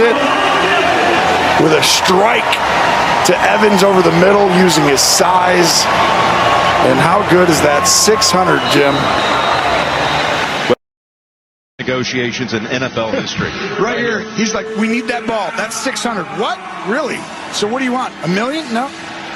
[0.00, 0.16] it
[1.62, 2.48] with a strike
[3.26, 5.84] to Evans over the middle using his size.
[6.88, 8.94] And how good is that 600, Jim?
[11.78, 13.50] Negotiations in NFL history.
[13.82, 15.50] Right here, he's like, we need that ball.
[15.56, 16.24] That's 600.
[16.40, 16.58] What?
[16.88, 17.18] Really?
[17.52, 18.12] So what do you want?
[18.24, 18.64] A million?
[18.72, 18.88] No.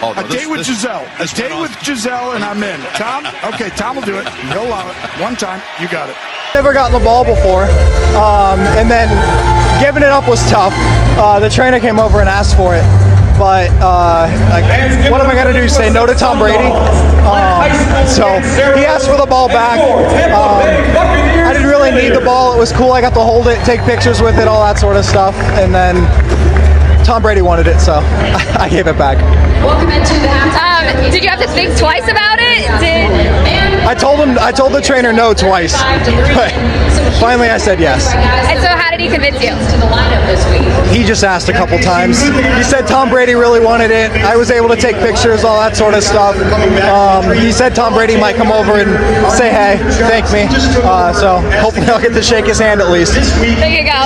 [0.03, 1.05] Oh, no, a this- date with this- Giselle.
[1.16, 1.62] A this went date on.
[1.62, 2.81] with Giselle, and I'm in.
[2.95, 3.27] Tom?
[3.55, 4.28] Okay, Tom will do it.
[4.53, 4.97] He'll allow it.
[5.20, 5.61] One time.
[5.81, 6.17] You got it.
[6.55, 7.64] Never gotten the ball before,
[8.14, 9.09] um, and then
[9.83, 10.73] giving it up was tough.
[11.19, 12.84] Uh, the trainer came over and asked for it,
[13.36, 14.62] but uh, like,
[15.11, 15.69] what am I gonna do?
[15.69, 16.70] Say no to Tom Brady?
[17.27, 18.39] Um, so
[18.79, 19.81] he asked for the ball back.
[20.31, 20.62] Um,
[21.45, 22.55] I didn't really need the ball.
[22.55, 22.92] It was cool.
[22.92, 25.75] I got to hold it, take pictures with it, all that sort of stuff, and
[25.75, 25.97] then
[27.05, 27.94] Tom Brady wanted it, so
[28.58, 29.19] I gave it back.
[29.62, 30.33] Welcome into the.
[30.56, 32.64] Um, did you have to think twice about it?
[32.80, 33.12] Did
[33.84, 35.77] I told him, I told the trainer no twice,
[36.33, 36.50] but
[37.20, 38.08] finally I said yes.
[38.48, 39.48] and so how did he convince you?
[39.48, 40.60] to the lineup this week.
[40.92, 42.20] He just asked a couple times.
[42.20, 44.10] He said Tom Brady really wanted it.
[44.10, 46.36] I was able to take pictures, all that sort of stuff.
[46.84, 48.92] Um, he said Tom Brady might come over and
[49.32, 50.44] say hey, thank me.
[50.84, 53.14] Uh, so hopefully I'll get to shake his hand at least.
[53.40, 54.05] There you go.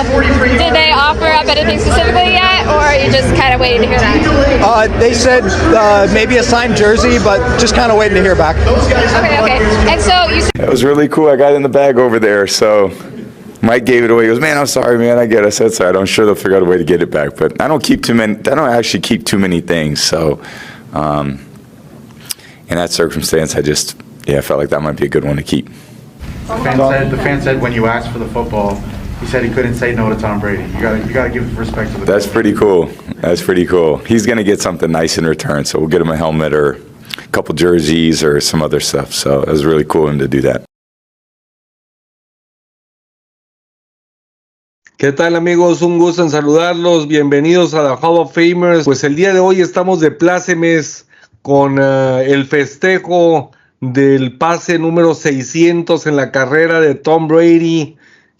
[0.57, 3.87] Did they offer up anything specifically yet, or are you just kind of waiting to
[3.87, 4.63] hear that?
[4.63, 5.43] Uh, they said
[5.75, 8.55] uh, maybe a signed jersey, but just kind of waiting to hear back.
[8.63, 8.95] Okay,
[9.43, 9.59] okay.
[9.91, 11.27] And so you That was really cool.
[11.27, 12.91] I got in the bag over there, so
[13.61, 14.23] Mike gave it away.
[14.23, 15.17] He goes, "Man, I'm sorry, man.
[15.17, 15.95] I get it." I said, "Sorry.
[15.95, 18.03] I'm sure they'll figure out a way to get it back." But I don't keep
[18.03, 18.35] too many.
[18.35, 20.01] I don't actually keep too many things.
[20.01, 20.41] So,
[20.93, 21.39] um,
[22.69, 25.35] in that circumstance, I just yeah, I felt like that might be a good one
[25.37, 25.67] to keep.
[25.67, 28.75] The fan said, the fan said when you asked for the football,
[29.19, 30.63] he said he couldn't say no to Tom Brady.
[30.73, 32.05] You gotta, you gotta give respect to the.
[32.05, 32.87] That's pretty cool.
[33.17, 33.97] That's pretty cool.
[33.97, 36.73] He's gonna get something nice in return, so we'll get him a helmet or
[37.17, 39.13] a couple jerseys or some other stuff.
[39.13, 40.63] So it was really cool of him to do that.
[44.99, 45.81] ¿Qué tal amigos?
[45.81, 47.07] Un gusto en saludarlos.
[47.07, 48.83] Bienvenidos a la Hall of Famers.
[48.83, 51.07] Pues el día de hoy estamos de plácemes
[51.41, 57.95] con eh, el festejo del pase número 600 en la carrera de Tom Brady,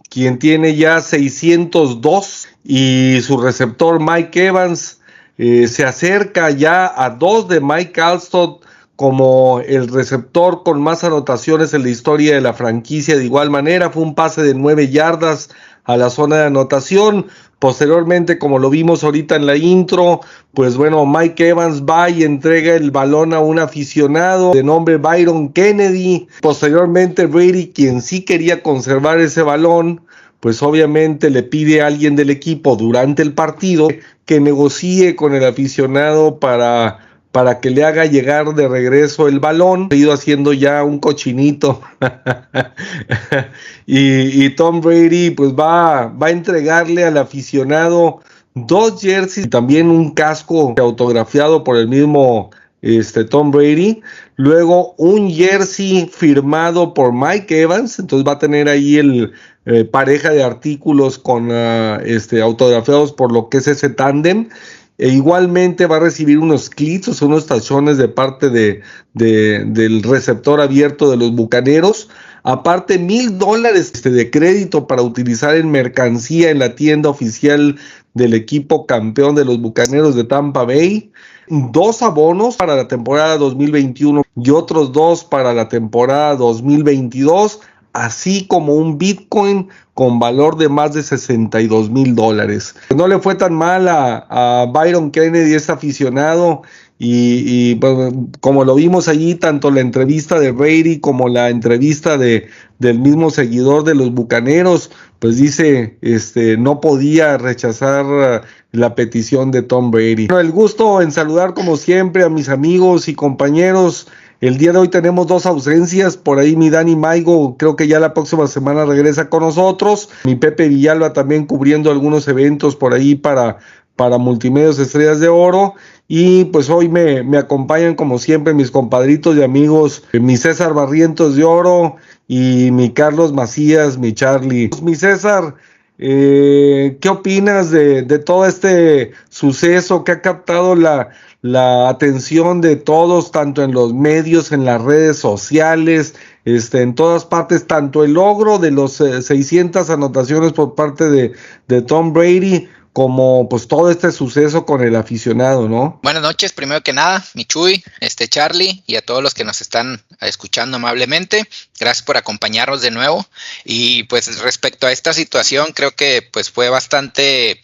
[0.09, 4.99] quien tiene ya 602 y su receptor Mike Evans
[5.37, 8.65] eh, se acerca ya a dos de Mike Alstott
[8.97, 13.15] como el receptor con más anotaciones en la historia de la franquicia.
[13.15, 15.51] De igual manera, fue un pase de nueve yardas
[15.89, 17.25] a la zona de anotación.
[17.57, 20.21] Posteriormente, como lo vimos ahorita en la intro,
[20.53, 25.49] pues bueno, Mike Evans va y entrega el balón a un aficionado de nombre Byron
[25.49, 26.27] Kennedy.
[26.41, 30.01] Posteriormente, Brady, quien sí quería conservar ese balón,
[30.39, 33.87] pues obviamente le pide a alguien del equipo durante el partido
[34.25, 39.89] que negocie con el aficionado para para que le haga llegar de regreso el balón.
[39.91, 41.81] Ha ido haciendo ya un cochinito.
[43.85, 48.21] y, Tom Brady pues va, va a entregarle al aficionado
[48.55, 52.49] dos jerseys y también un casco autografiado por el mismo
[52.81, 54.01] este, Tom Brady.
[54.35, 57.99] Luego un jersey firmado por Mike Evans.
[57.99, 59.33] Entonces va a tener ahí el
[59.65, 64.49] eh, pareja de artículos con ah, este, autografiados por lo que es ese tándem.
[64.99, 68.81] E igualmente va a recibir unos clips, o unos tachones de parte de-
[69.13, 72.09] del receptor abierto de los bucaneros.
[72.43, 77.77] Aparte, mil dólares este, de crédito para utilizar en mercancía en la tienda oficial
[78.13, 81.11] del equipo campeón de los bucaneros de Tampa Bay.
[81.47, 87.61] Dos abonos para la temporada 2021 y otros dos para la temporada 2022
[87.93, 92.75] así como un Bitcoin con valor de más de 62 mil dólares.
[92.95, 96.61] No le fue tan mal a, Byron Kennedy, este aficionado,
[97.01, 102.49] y, pues, como lo vimos allí, tanto la entrevista de Brady como la entrevista de,
[102.79, 109.51] del mismo seguidor de los Bucaneros, pues dice, este, no podía rechazar uh, la petición
[109.51, 110.27] de Tom Brady.
[110.29, 114.07] El gusto en saludar como siempre a mis amigos y compañeros.
[114.41, 117.99] El día de hoy tenemos dos ausencias, por ahí mi Dani Maigo creo que ya
[117.99, 123.15] la próxima semana regresa con nosotros, mi Pepe Villalba también cubriendo algunos eventos por ahí
[123.15, 123.57] para,
[123.97, 125.73] para Multimedios Estrellas de Oro.
[126.07, 131.35] Y pues hoy me, me acompañan como siempre mis compadritos y amigos, mi César Barrientos
[131.35, 131.97] de Oro
[132.27, 134.69] y mi Carlos Macías, mi Charlie.
[134.81, 135.55] Mi César,
[135.97, 141.09] eh, ¿qué opinas de, de todo este suceso que ha captado la,
[141.41, 146.15] la atención de todos, tanto en los medios, en las redes sociales,
[146.45, 151.33] este, en todas partes, tanto el logro de los eh, 600 anotaciones por parte de,
[151.67, 155.99] de Tom Brady, como pues todo este suceso con el aficionado, ¿no?
[156.03, 160.03] Buenas noches, primero que nada, Michuy, este Charlie y a todos los que nos están
[160.21, 161.47] escuchando amablemente.
[161.79, 163.25] Gracias por acompañarnos de nuevo.
[163.63, 167.61] Y pues respecto a esta situación, creo que pues fue bastante,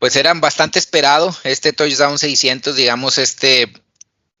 [0.00, 3.72] pues eran bastante esperado este touchdown 600, digamos, este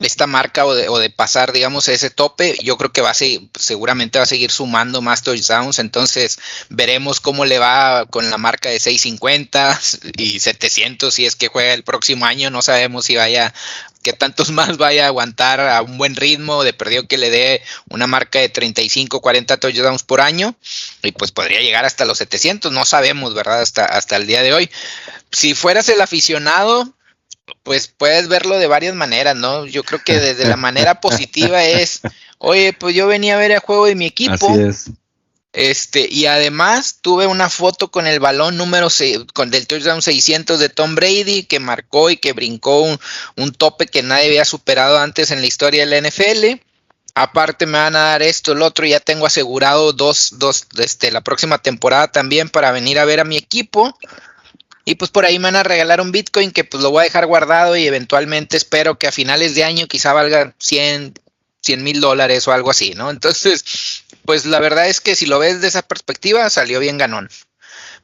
[0.00, 3.14] esta marca o de, o de, pasar, digamos, ese tope, yo creo que va a
[3.14, 6.38] seguir, seguramente va a seguir sumando más touchdowns, entonces
[6.70, 9.78] veremos cómo le va con la marca de 650
[10.16, 13.52] y 700 si es que juega el próximo año, no sabemos si vaya,
[14.02, 17.62] que tantos más vaya a aguantar a un buen ritmo, de perdido que le dé
[17.88, 20.54] una marca de 35, 40 touchdowns por año,
[21.02, 23.60] y pues podría llegar hasta los 700, no sabemos, ¿verdad?
[23.60, 24.70] Hasta, hasta el día de hoy.
[25.30, 26.92] Si fueras el aficionado,
[27.62, 29.66] pues puedes verlo de varias maneras, ¿no?
[29.66, 32.00] Yo creo que desde la manera positiva es,
[32.38, 34.50] oye, pues yo venía a ver el juego de mi equipo.
[34.50, 34.90] Así es.
[35.52, 40.60] Este, y además tuve una foto con el balón número 6, con del touchdown 600
[40.60, 43.00] de Tom Brady, que marcó y que brincó un,
[43.36, 46.62] un tope que nadie había superado antes en la historia de la NFL.
[47.14, 51.22] Aparte me van a dar esto, el otro, ya tengo asegurado dos, dos, este, la
[51.22, 53.98] próxima temporada también para venir a ver a mi equipo.
[54.84, 57.04] Y pues por ahí me van a regalar un Bitcoin que pues lo voy a
[57.04, 61.14] dejar guardado y eventualmente espero que a finales de año quizá valga 100,
[61.60, 63.10] 100 mil dólares o algo así, ¿no?
[63.10, 67.28] Entonces, pues la verdad es que si lo ves de esa perspectiva, salió bien ganón.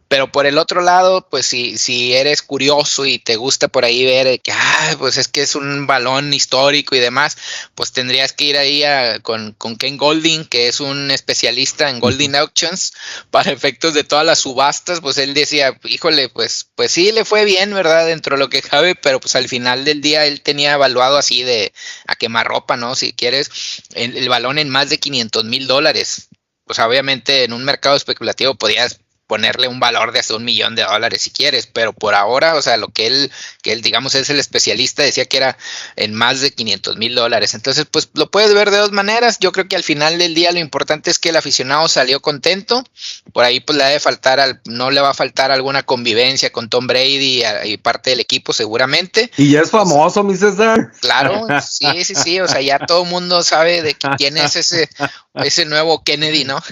[0.09, 4.05] Pero por el otro lado, pues si, si eres curioso y te gusta por ahí
[4.05, 7.37] ver que, ah, pues es que es un balón histórico y demás,
[7.75, 11.99] pues tendrías que ir ahí a, con, con, Ken Golding, que es un especialista en
[11.99, 12.93] Golding Auctions,
[13.33, 17.45] para efectos de todas las subastas, pues él decía, híjole, pues, pues sí le fue
[17.45, 18.07] bien, ¿verdad?
[18.07, 21.43] Dentro de lo que cabe, pero pues al final del día él tenía evaluado así
[21.43, 21.73] de
[22.07, 22.95] a quemarropa, ¿no?
[22.95, 23.51] Si quieres,
[23.95, 26.29] el, el balón en más de 500 mil dólares.
[26.65, 30.83] Pues obviamente en un mercado especulativo podías ponerle un valor de hasta un millón de
[30.83, 33.33] dólares si quieres, pero por ahora, o sea, lo que él,
[33.63, 35.59] que él digamos es el especialista, decía que era
[35.97, 37.55] en más de 500 mil dólares.
[37.55, 39.39] Entonces, pues lo puedes ver de dos maneras.
[39.41, 42.85] Yo creo que al final del día lo importante es que el aficionado salió contento.
[43.33, 46.69] Por ahí pues le debe faltar, al, no le va a faltar alguna convivencia con
[46.69, 49.31] Tom Brady y, y parte del equipo seguramente.
[49.37, 50.93] Y ya es famoso, mi César.
[51.01, 54.89] Claro, sí, sí, sí, o sea, ya todo el mundo sabe de quién es ese,
[55.35, 56.63] ese nuevo Kennedy, ¿no?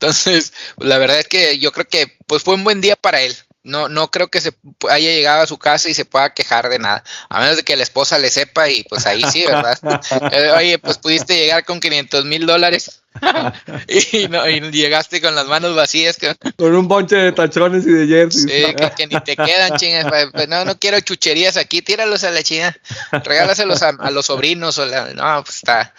[0.00, 3.36] Entonces, la verdad es que yo creo que pues fue un buen día para él.
[3.62, 4.54] No, no creo que se
[4.88, 7.76] haya llegado a su casa y se pueda quejar de nada, a menos de que
[7.76, 9.78] la esposa le sepa y pues ahí sí, ¿verdad?
[10.56, 13.02] Oye, pues pudiste llegar con 500 mil dólares
[13.88, 16.16] y, no, y, llegaste con las manos vacías.
[16.16, 18.44] Con, con un bonche de tachones y de jerseys.
[18.44, 20.06] Sí, que, que ni te quedan, chingas.
[20.32, 22.74] Pues, no, no quiero chucherías aquí, tíralos a la china,
[23.10, 24.78] regálaselos a, a los sobrinos.
[24.78, 25.92] O la, no, pues está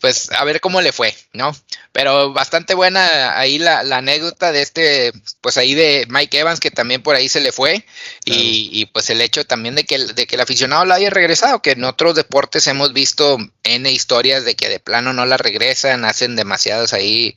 [0.00, 1.54] pues a ver cómo le fue, ¿no?
[1.92, 6.70] Pero bastante buena ahí la, la, anécdota de este, pues ahí de Mike Evans, que
[6.70, 7.84] también por ahí se le fue,
[8.24, 8.40] claro.
[8.40, 11.10] y, y, pues el hecho también de que, el, de que el aficionado la haya
[11.10, 15.36] regresado, que en otros deportes hemos visto N historias de que de plano no la
[15.36, 17.36] regresan, hacen demasiadas ahí,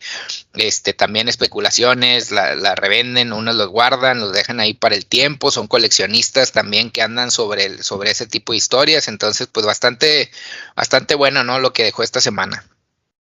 [0.56, 5.52] este, también especulaciones, la, la revenden, unos los guardan, los dejan ahí para el tiempo,
[5.52, 10.32] son coleccionistas también que andan sobre, el, sobre ese tipo de historias, entonces pues bastante,
[10.76, 11.60] bastante bueno, ¿no?
[11.60, 12.47] Lo que dejó esta semana.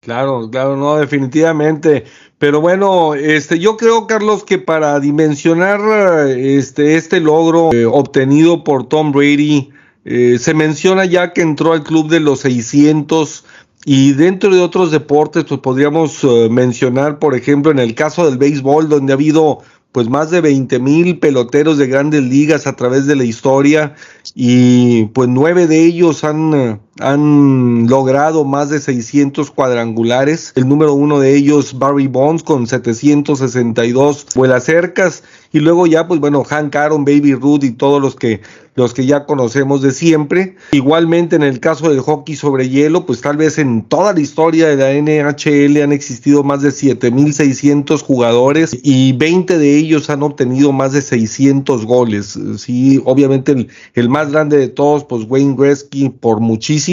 [0.01, 2.05] Claro, claro, no, definitivamente.
[2.39, 8.87] Pero bueno, este, yo creo, Carlos, que para dimensionar este, este logro eh, obtenido por
[8.87, 9.71] Tom Brady,
[10.05, 13.45] eh, se menciona ya que entró al club de los 600
[13.87, 18.39] y dentro de otros deportes, pues podríamos uh, mencionar, por ejemplo, en el caso del
[18.39, 19.59] béisbol, donde ha habido
[19.93, 23.95] pues más de 20 mil peloteros de grandes ligas a través de la historia
[24.35, 30.53] y pues nueve de ellos han, han logrado más de 600 cuadrangulares.
[30.55, 35.25] El número uno de ellos, Barry Bonds, con 762 vuelas cercas.
[35.53, 38.41] Y luego ya, pues bueno, Hank Aaron, Baby Ruth y todos los que,
[38.75, 40.57] los que ya conocemos de siempre.
[40.73, 44.69] Igualmente en el caso del hockey sobre hielo, pues tal vez en toda la historia
[44.69, 50.73] de la NHL han existido más de 7.600 jugadores y 20 de ellos han obtenido
[50.73, 52.37] más de 600 goles.
[52.59, 56.84] Sí, obviamente el, el más grande de todos, pues Wayne Gretzky por muchísimo.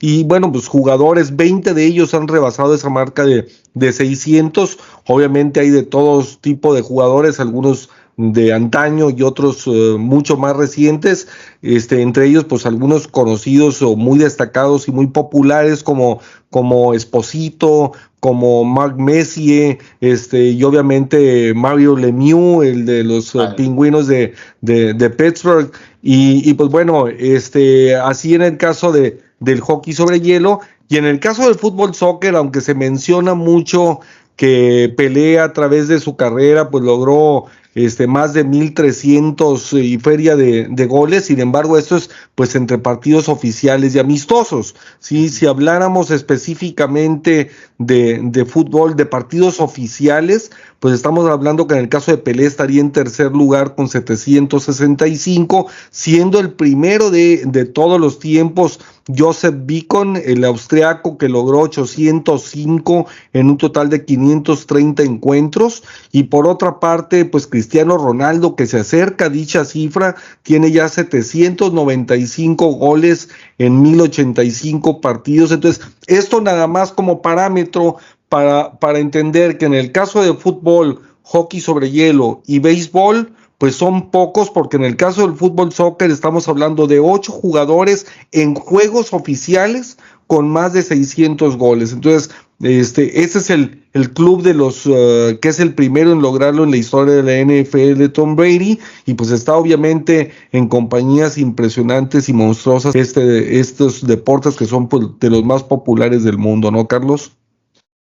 [0.00, 4.78] Y bueno, pues jugadores, 20 de ellos han rebasado esa marca de, de 600.
[5.06, 10.54] Obviamente hay de todos tipo de jugadores, algunos de antaño y otros uh, mucho más
[10.56, 11.28] recientes,
[11.62, 16.20] este, entre ellos pues algunos conocidos o muy destacados y muy populares como,
[16.50, 24.06] como Esposito, como Mark Messier, este, y obviamente Mario Lemieux, el de los uh, pingüinos
[24.06, 29.60] de, de, de Pittsburgh, y, y, pues bueno, este, así en el caso de, del
[29.60, 34.00] hockey sobre hielo, y en el caso del fútbol soccer, aunque se menciona mucho
[34.36, 40.36] que pelea a través de su carrera, pues logró este, más de 1.300 y feria
[40.36, 45.28] de, de, goles, sin embargo esto es pues entre partidos oficiales y amistosos, ¿sí?
[45.28, 50.50] si habláramos específicamente de, de fútbol, de partidos oficiales,
[50.80, 55.66] pues estamos hablando que en el caso de Pelé estaría en tercer lugar con 765,
[55.90, 63.06] siendo el primero de, de todos los tiempos Joseph Bicon, el austriaco que logró 805
[63.32, 65.82] en un total de 530 encuentros.
[66.12, 70.88] Y por otra parte, pues Cristiano Ronaldo, que se acerca a dicha cifra, tiene ya
[70.88, 73.28] 795 goles
[73.58, 75.52] en 1085 partidos.
[75.52, 77.96] Entonces, esto nada más como parámetro
[78.28, 83.32] para, para entender que en el caso de fútbol, hockey sobre hielo y béisbol,
[83.62, 88.08] pues son pocos porque en el caso del fútbol soccer estamos hablando de ocho jugadores
[88.32, 91.92] en juegos oficiales con más de 600 goles.
[91.92, 96.22] Entonces, este, ese es el, el club de los uh, que es el primero en
[96.22, 100.66] lograrlo en la historia de la NFL de Tom Brady y pues está obviamente en
[100.66, 106.36] compañías impresionantes y monstruosas este, estos deportes que son pues, de los más populares del
[106.36, 107.30] mundo, ¿no, Carlos?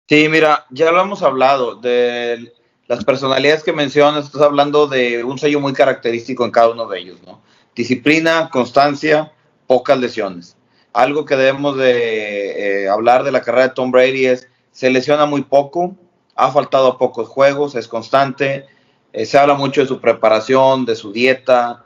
[0.06, 2.52] Sí, mira, ya lo hemos hablado del
[2.88, 7.00] las personalidades que mencionas, estás hablando de un sello muy característico en cada uno de
[7.00, 7.42] ellos, ¿no?
[7.74, 9.32] Disciplina, constancia,
[9.66, 10.56] pocas lesiones.
[10.92, 15.26] Algo que debemos de eh, hablar de la carrera de Tom Brady es, se lesiona
[15.26, 15.94] muy poco,
[16.36, 18.66] ha faltado a pocos juegos, es constante,
[19.12, 21.84] eh, se habla mucho de su preparación, de su dieta,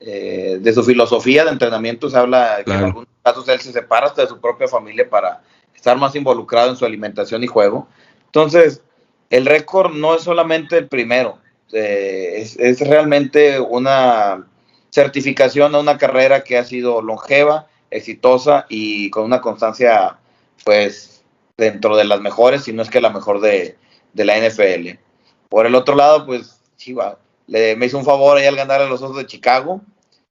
[0.00, 2.64] eh, de su filosofía de entrenamiento, se habla claro.
[2.64, 5.42] que en algunos casos él se separa hasta de su propia familia para
[5.74, 7.88] estar más involucrado en su alimentación y juego.
[8.26, 8.82] Entonces,
[9.32, 11.38] el récord no es solamente el primero,
[11.72, 14.46] eh, es, es, realmente una
[14.90, 20.18] certificación a una carrera que ha sido longeva, exitosa y con una constancia,
[20.66, 21.24] pues,
[21.56, 23.78] dentro de las mejores, si no es que la mejor de,
[24.12, 24.98] de la NFL.
[25.48, 28.86] Por el otro lado, pues, Chiva, le, me hizo un favor ahí al ganar a
[28.86, 29.80] los Osos de Chicago.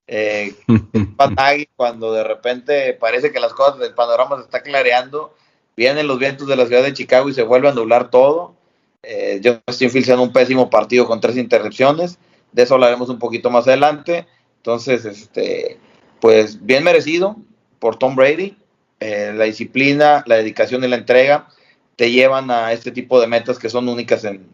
[0.05, 0.53] Eh,
[1.75, 5.33] cuando de repente parece que las cosas del panorama se está clareando,
[5.75, 8.60] vienen los vientos de la ciudad de Chicago y se vuelve a nublar todo
[9.03, 12.17] eh, Justin Fields un pésimo partido con tres intercepciones.
[12.51, 14.27] De eso hablaremos un poquito más adelante.
[14.57, 15.77] Entonces, este,
[16.19, 17.37] pues bien merecido
[17.79, 18.57] por Tom Brady.
[18.99, 21.47] Eh, la disciplina, la dedicación y la entrega
[21.95, 24.45] te llevan a este tipo de metas que son únicas en,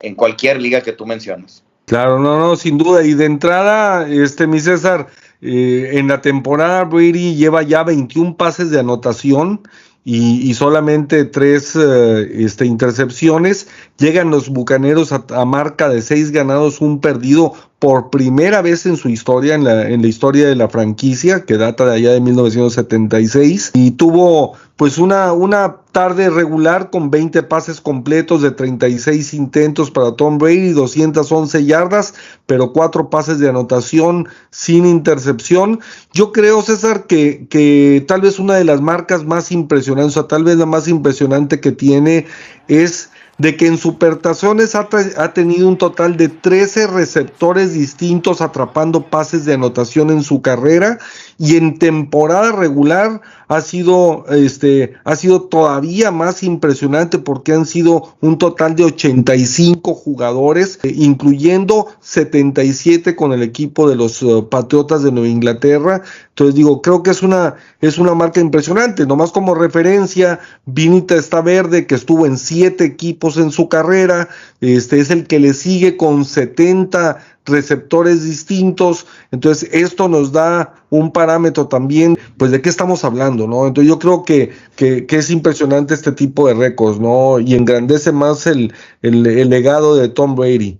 [0.00, 1.64] en cualquier liga que tú mencionas.
[1.86, 3.04] Claro, no, no, sin duda.
[3.04, 5.06] Y de entrada, este, mi César,
[5.40, 9.62] eh, en la temporada Brady lleva ya 21 pases de anotación
[10.08, 13.66] y, y solamente tres uh, este, intercepciones.
[13.98, 19.08] Llegan los Bucaneros a, marca de seis ganados, un perdido por primera vez en su
[19.08, 23.72] historia, en la, en la historia de la franquicia, que data de allá de 1976,
[23.74, 30.16] y tuvo pues una, una tarde regular con 20 pases completos de 36 intentos para
[30.16, 32.14] Tom Brady, 211 yardas,
[32.46, 35.80] pero cuatro pases de anotación sin intercepción.
[36.12, 40.28] Yo creo, César, que, que tal vez una de las marcas más impresionantes, o sea,
[40.28, 42.26] tal vez la más impresionante que tiene
[42.68, 44.88] es de que en Supertazones ha,
[45.18, 50.98] ha, tenido un total de 13 receptores distintos atrapando pases de anotación en su carrera
[51.38, 58.16] y en temporada regular ha sido este ha sido todavía más impresionante porque han sido
[58.20, 65.02] un total de 85 jugadores eh, incluyendo 77 con el equipo de los uh, Patriotas
[65.02, 66.02] de Nueva Inglaterra.
[66.30, 69.06] Entonces digo creo que es una es una marca impresionante.
[69.06, 74.28] Nomás como referencia Vinita está verde que estuvo en siete equipos en su carrera
[74.60, 79.06] este es el que le sigue con 70 receptores distintos.
[79.30, 83.66] Entonces, esto nos da un parámetro también, pues, de qué estamos hablando, ¿no?
[83.66, 87.40] Entonces, yo creo que, que, es impresionante este tipo de récords, ¿no?
[87.40, 90.78] Y engrandece más el, el, el legado de Tom Brady.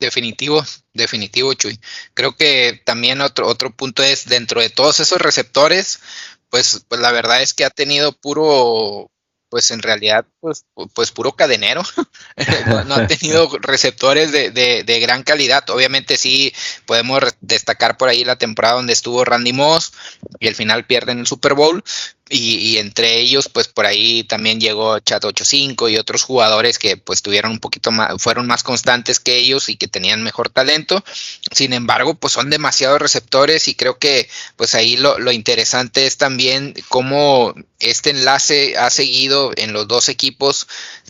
[0.00, 1.78] Definitivo, definitivo, Chuy.
[2.14, 6.00] Creo que también otro, otro punto es, dentro de todos esos receptores,
[6.48, 9.10] pues, pues la verdad es que ha tenido puro,
[9.50, 11.82] pues en realidad, pues, pues puro cadenero.
[12.66, 15.68] no, no, ha tenido receptores de, de, de, gran calidad.
[15.70, 16.52] Obviamente sí
[16.86, 19.92] podemos destacar por ahí la temporada donde estuvo Randy Moss
[20.38, 21.84] y al final pierden el Super Bowl.
[22.32, 26.96] Y, y, entre ellos, pues por ahí también llegó Chat 85 y otros jugadores que
[26.96, 31.02] pues tuvieron un poquito más, fueron más constantes que ellos y que tenían mejor talento.
[31.50, 36.18] Sin embargo, pues son demasiados receptores y creo que pues ahí lo, lo interesante es
[36.18, 40.29] también cómo este enlace ha seguido en los dos equipos,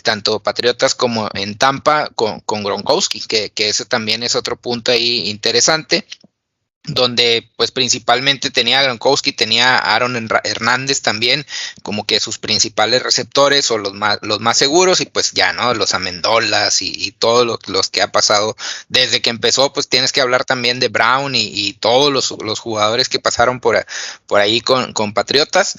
[0.02, 4.92] tanto Patriotas como en Tampa, con, con Gronkowski, que, que ese también es otro punto
[4.92, 6.06] ahí interesante.
[6.84, 11.46] donde pues principalmente tenía a Gronkowski, tenía a Aaron Hernández también
[11.82, 15.74] como que sus principales receptores o los más, los más seguros y pues ya, ¿no?
[15.74, 18.56] Los Amendolas y, y todos los, los, que ha pasado
[18.88, 22.60] desde que empezó, pues tienes que hablar también de Brown y, y todos los, los,
[22.60, 23.84] jugadores que pasaron por,
[24.26, 25.78] por ahí con, con Patriotas.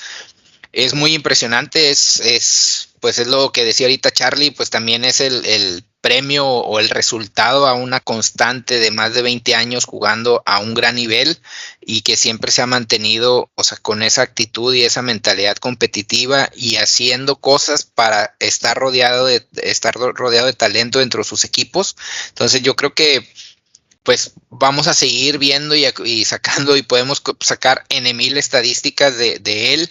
[0.71, 5.19] Es muy impresionante, es, es, pues es lo que decía ahorita Charlie, pues también es
[5.19, 10.43] el, el premio o el resultado a una constante de más de 20 años jugando
[10.45, 11.39] a un gran nivel
[11.79, 16.49] y que siempre se ha mantenido, o sea, con esa actitud y esa mentalidad competitiva
[16.55, 21.95] y haciendo cosas para estar rodeado de estar rodeado de talento dentro de sus equipos.
[22.29, 23.27] Entonces yo creo que
[24.03, 29.39] pues vamos a seguir viendo y, y sacando y podemos sacar en mil estadísticas de,
[29.39, 29.89] de él,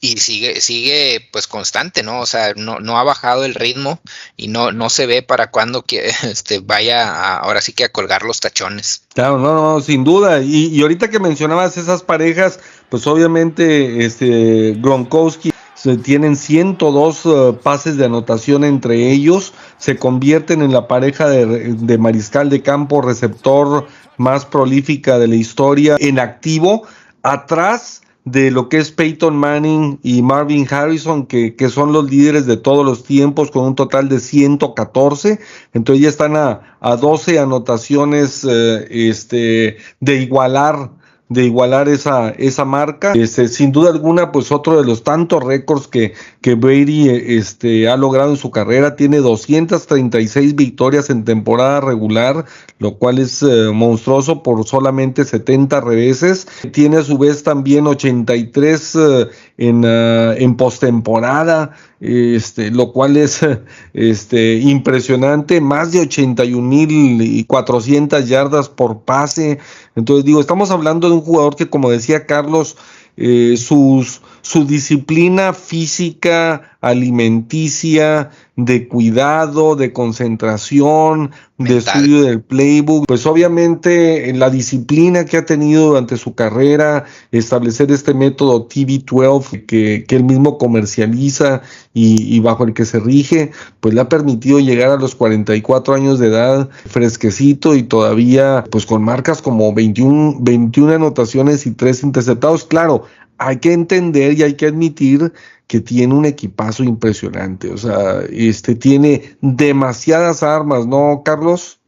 [0.00, 2.20] y sigue, sigue pues constante, ¿no?
[2.20, 4.00] O sea, no, no ha bajado el ritmo
[4.36, 7.92] y no, no se ve para cuando que este vaya a, ahora sí que a
[7.92, 9.02] colgar los tachones.
[9.14, 10.42] Claro, no, no, sin duda.
[10.42, 17.58] Y, y ahorita que mencionabas esas parejas, pues obviamente este Gronkowski se tienen 102 uh,
[17.62, 23.02] pases de anotación entre ellos, se convierten en la pareja de, de mariscal de campo
[23.02, 23.86] receptor
[24.16, 26.86] más prolífica de la historia en activo.
[27.22, 32.44] Atrás de lo que es Peyton Manning y Marvin Harrison, que, que, son los líderes
[32.44, 35.38] de todos los tiempos, con un total de 114.
[35.72, 40.90] Entonces ya están a, a 12 anotaciones eh, este, de igualar
[41.28, 43.12] de igualar esa, esa marca.
[43.14, 47.96] Este, sin duda alguna, pues otro de los tantos récords que, que Brady este, ha
[47.96, 48.94] logrado en su carrera.
[48.94, 52.44] Tiene 236 victorias en temporada regular,
[52.78, 56.46] lo cual es eh, monstruoso por solamente 70 reveses.
[56.72, 59.26] Tiene a su vez también 83 eh,
[59.58, 63.40] en, uh, en postemporada, este, lo cual es
[63.94, 65.60] este, impresionante.
[65.60, 69.58] Más de 81.400 yardas por pase.
[69.94, 72.76] Entonces digo, estamos hablando de un jugador que, como decía Carlos,
[73.16, 81.74] eh, sus, su disciplina física, alimenticia, de cuidado, de concentración, Mental.
[81.74, 87.06] de estudio del playbook, pues obviamente en la disciplina que ha tenido durante su carrera,
[87.32, 93.00] establecer este método TB12 que, que él mismo comercializa y, y, bajo el que se
[93.00, 98.62] rige, pues le ha permitido llegar a los 44 años de edad fresquecito y todavía
[98.70, 102.64] pues con marcas como 21, 21 anotaciones y 3 interceptados.
[102.64, 103.04] Claro,
[103.38, 105.32] hay que entender y hay que admitir
[105.66, 111.80] que tiene un equipazo impresionante, o sea, este tiene demasiadas armas, ¿no, Carlos?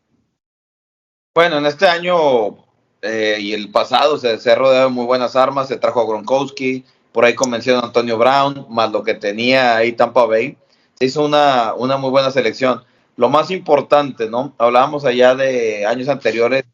[1.34, 2.56] Bueno, en este año
[3.02, 7.24] eh, y el pasado se, se ha muy buenas armas, se trajo a Gronkowski, por
[7.24, 10.56] ahí convenció a Antonio Brown, más lo que tenía ahí Tampa Bay,
[10.98, 12.82] se hizo una, una muy buena selección.
[13.16, 14.54] Lo más importante, ¿no?
[14.58, 16.64] Hablábamos allá de años anteriores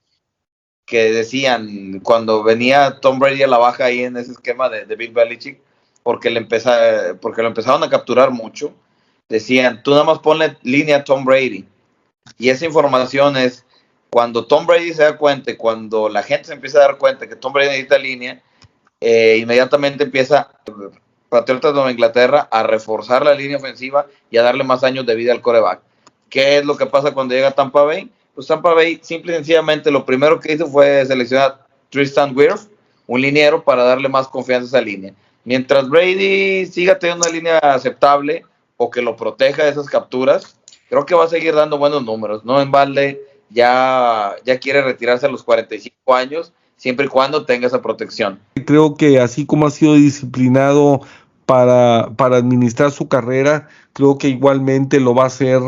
[0.86, 4.96] que decían cuando venía Tom Brady a la baja ahí en ese esquema de, de
[4.96, 5.60] Bill Belichick,
[6.02, 8.74] porque, le empeza, porque lo empezaron a capturar mucho,
[9.28, 11.66] decían, tú nada más ponle línea a Tom Brady.
[12.38, 13.64] Y esa información es,
[14.10, 17.36] cuando Tom Brady se da cuenta, cuando la gente se empieza a dar cuenta que
[17.36, 18.42] Tom Brady necesita línea,
[19.00, 20.50] eh, inmediatamente empieza
[21.28, 25.32] Patriotas de Inglaterra a reforzar la línea ofensiva y a darle más años de vida
[25.32, 25.80] al coreback.
[26.30, 28.08] ¿Qué es lo que pasa cuando llega Tampa Bay?
[28.34, 32.68] Pues Tampa Bay simple y sencillamente lo primero que hizo fue seleccionar Tristan Wirth,
[33.06, 37.58] un liniero, para darle más confianza a esa línea mientras Brady siga teniendo una línea
[37.58, 38.44] aceptable
[38.76, 40.56] o que lo proteja de esas capturas,
[40.88, 42.44] creo que va a seguir dando buenos números.
[42.44, 47.66] No en balde ya, ya quiere retirarse a los 45 años, siempre y cuando tenga
[47.66, 48.40] esa protección.
[48.66, 51.02] Creo que así como ha sido disciplinado
[51.46, 55.60] para, para administrar su carrera, creo que igualmente lo va a hacer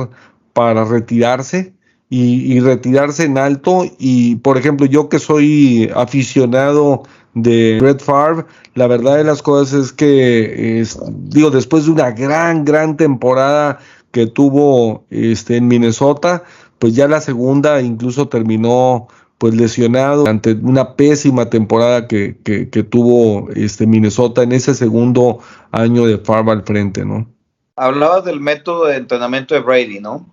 [0.53, 1.75] para retirarse.
[2.09, 7.03] Y, retirarse en alto y por ejemplo yo que soy aficionado
[7.35, 8.45] de Brett Favre.
[8.75, 13.81] La verdad de las cosas es que, digo, después de una gran, gran temporada
[14.13, 16.45] que tuvo este, en Minnesota,
[16.79, 22.83] pues ya la segunda incluso terminó pues lesionado ante una pésima temporada que, que, que,
[22.83, 25.41] tuvo este Minnesota en ese segundo
[25.73, 27.29] año de Favre al frente, ¿no?
[27.77, 30.27] Hablabas del método de entrenamiento de Brady, ¿no?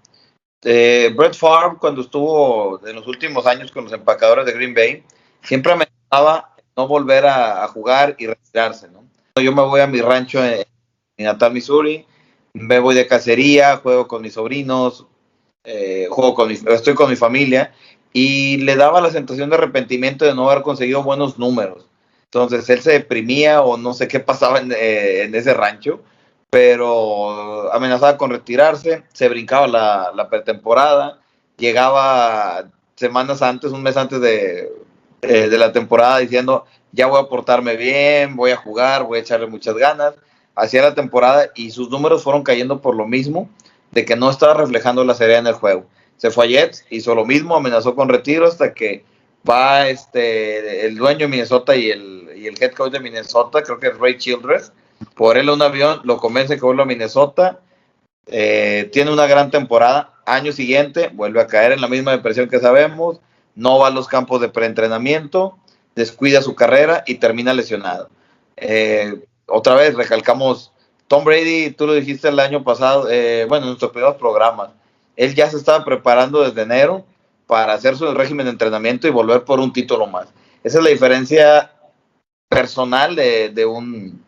[0.63, 5.04] Eh, Brett Favre, cuando estuvo en los últimos años con los empacadores de Green Bay,
[5.41, 9.04] siempre amenazaba no volver a, jugar y retirarse, ¿no?
[9.41, 10.65] Yo me voy a mi rancho en,
[11.17, 12.06] en Natal, Missouri,
[12.54, 15.06] me voy de cacería, juego con mis sobrinos,
[15.63, 17.73] eh, juego con mi, estoy con mi familia
[18.12, 21.88] y le daba la sensación de arrepentimiento de no haber conseguido buenos números.
[22.26, 26.02] Entonces él se deprimía o no sé qué pasaba en, eh, en ese rancho,
[26.54, 31.20] pero amenazaba con retirarse, se brincaba la, la pretemporada,
[31.58, 34.72] llegaba semanas antes, un mes antes de,
[35.24, 39.22] eh, de la temporada diciendo, ya voy a portarme bien, voy a jugar, voy a
[39.22, 40.13] echarle muchas ganas.
[40.54, 43.50] Hacía la temporada y sus números fueron cayendo por lo mismo,
[43.89, 45.88] de que no estaba reflejando la seriedad en el juego.
[46.18, 49.04] Se fue a Jets, hizo lo mismo, amenazó con retiro hasta que
[49.50, 53.80] va este el dueño de Minnesota y el, y el head coach de Minnesota, creo
[53.80, 54.72] que es Ray Childress,
[55.16, 57.60] por él un avión, lo convence que vuelva a Minnesota,
[58.28, 62.60] eh, tiene una gran temporada, año siguiente vuelve a caer en la misma depresión que
[62.60, 63.20] sabemos,
[63.56, 65.58] no va a los campos de preentrenamiento,
[65.96, 68.10] descuida su carrera y termina lesionado.
[68.58, 70.72] Eh, otra vez recalcamos,
[71.08, 74.70] Tom Brady, tú lo dijiste el año pasado, eh, bueno, en nuestros primeros programas,
[75.16, 77.06] él ya se estaba preparando desde enero
[77.46, 80.28] para hacer su régimen de entrenamiento y volver por un título más.
[80.63, 81.72] Esa es la diferencia
[82.50, 84.23] personal de, de un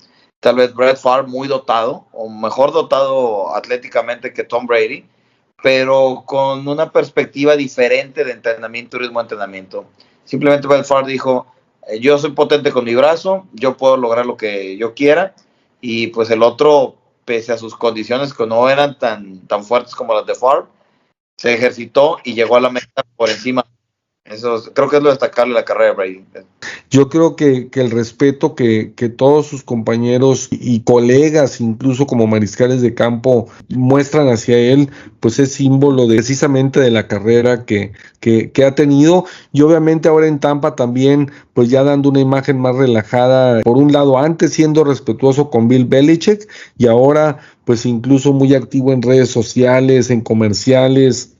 [0.45, 5.03] tal vez Brett Favre muy dotado o mejor dotado atléticamente que Tom Brady,
[5.63, 9.85] pero con una perspectiva diferente de entrenamiento ritmo de entrenamiento.
[10.23, 11.47] Simplemente Brett Favre dijo,
[11.87, 15.33] eh, yo soy potente con mi brazo, yo puedo lograr lo que yo quiera
[15.81, 16.93] y pues el otro,
[17.25, 20.67] pese a sus condiciones que no eran tan, tan fuertes como las de Favre,
[21.37, 23.65] se ejercitó y llegó a la meta por encima.
[24.25, 26.23] Eso es- creo que es lo destacable de la carrera de Brady.
[26.89, 32.81] Yo creo que, el respeto que, que todos sus compañeros y colegas, incluso como mariscales
[32.81, 37.91] de campo, muestran hacia él, pues es símbolo de, precisamente de la carrera que
[38.65, 39.25] ha tenido.
[39.53, 43.91] Y obviamente ahora en Tampa también, pues ya dando una imagen más relajada, por un
[43.91, 46.47] lado antes siendo respetuoso con Bill Belichick
[46.79, 51.34] y ahora pues incluso muy activo en redes sociales, en comerciales,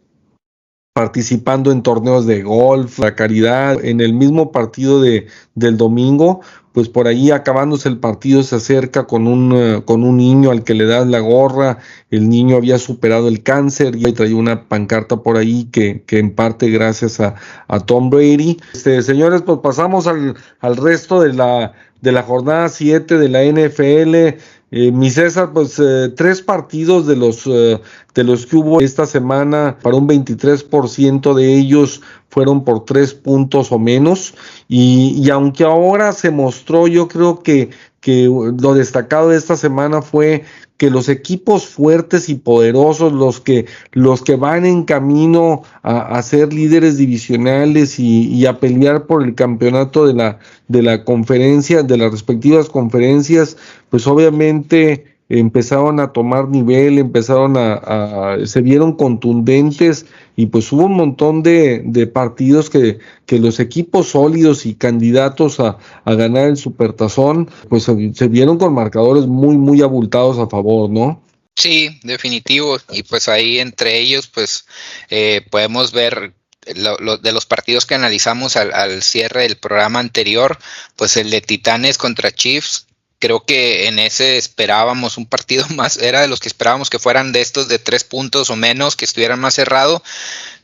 [0.96, 6.40] participando en torneos de golf, la caridad, en el mismo partido de, del domingo,
[6.72, 10.64] pues por ahí acabándose el partido se acerca con un, eh, con un niño al
[10.64, 11.80] que le das la gorra,
[12.12, 16.34] el niño había superado el cáncer y traía una pancarta por ahí que, que en
[16.34, 17.36] parte gracias a,
[17.68, 18.58] a Tom Brady.
[18.74, 23.44] Este, señores, pues pasamos al, al resto de la, de la jornada 7 de la
[23.44, 24.40] NFL.
[24.72, 27.80] Eh, mi César, pues eh, tres partidos de los, eh,
[28.14, 33.72] de los que hubo esta semana, para un 23% de ellos fueron por tres puntos
[33.72, 34.34] o menos.
[34.68, 37.70] Y, y aunque ahora se mostró, yo creo que,
[38.02, 40.44] que lo destacado de esta semana fue
[40.78, 46.22] que los equipos fuertes y poderosos, los que, los que van en camino a, a
[46.22, 51.82] ser líderes divisionales y, y, a pelear por el campeonato de la, de la conferencia,
[51.82, 53.56] de las respectivas conferencias,
[53.96, 60.06] pues obviamente empezaron a tomar nivel, empezaron a, se vieron contundentes
[60.36, 65.78] y pues hubo un montón de, partidos que, que, los equipos sólidos y candidatos a,
[66.04, 70.90] a ganar el supertazón pues se, se, vieron con marcadores muy muy abultados a favor,
[70.90, 71.24] ¿no?
[71.56, 74.66] Sí, definitivo y pues ahí entre ellos pues
[75.10, 76.34] eh, podemos ver
[76.76, 80.60] lo, lo, de los partidos que analizamos al, al cierre del programa anterior,
[80.98, 82.88] pues el de Titanes contra Chiefs,
[83.20, 87.32] creo que en ese esperábamos un partido más, era de los que esperábamos que fueran
[87.32, 90.04] de estos de tres puntos o menos, que estuvieran más cerrado,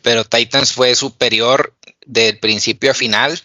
[0.02, 1.74] pero Titans fue superior
[2.06, 3.40] del principio a final.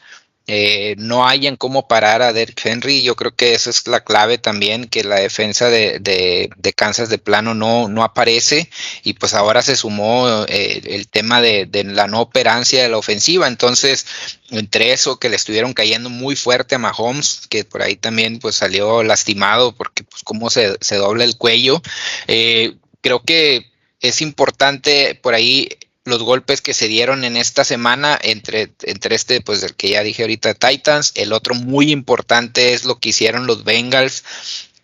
[0.49, 3.03] Eh, no hayan cómo parar a Derrick Henry.
[3.03, 7.09] Yo creo que esa es la clave también, que la defensa de, de, de Kansas
[7.09, 8.71] de plano no, no aparece
[9.03, 12.99] y pues ahora se sumó eh, el tema de, de, la no operancia de la
[12.99, 13.49] ofensiva.
[13.49, 14.07] Entonces,
[14.51, 18.55] entre eso que le estuvieron cayendo muy fuerte a Mahomes, que por ahí también pues
[18.55, 21.83] salió lastimado porque pues cómo se, se dobla el cuello.
[22.29, 23.67] Eh, creo que
[24.01, 25.69] es importante por ahí
[26.07, 30.03] los golpes que se dieron en esta semana entre, entre este, pues el que ya
[30.03, 34.25] dije ahorita, Titans, el otro muy importante es lo que hicieron los Bengals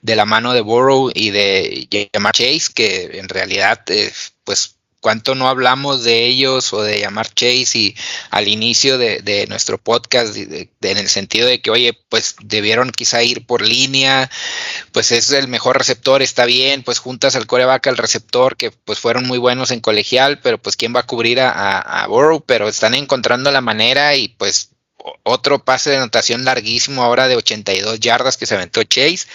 [0.03, 4.13] de la mano de Burrow y de Jamar Chase, que en realidad, eh,
[4.45, 7.97] pues cuánto no hablamos de ellos o de llamar Chase y
[8.31, 13.23] al inicio de, de nuestro podcast en el sentido de que oye pues debieron quizá
[13.25, 14.31] ir por línea
[14.93, 19.01] pues es el mejor receptor está bien pues juntas al coreback al receptor que pues
[19.01, 22.41] fueron muy buenos en colegial pero pues quién va a cubrir a, a, a Burrow
[22.47, 24.71] pero están encontrando la manera y pues
[25.25, 29.27] otro pase de anotación larguísimo ahora de 82 yardas que se aventó Chase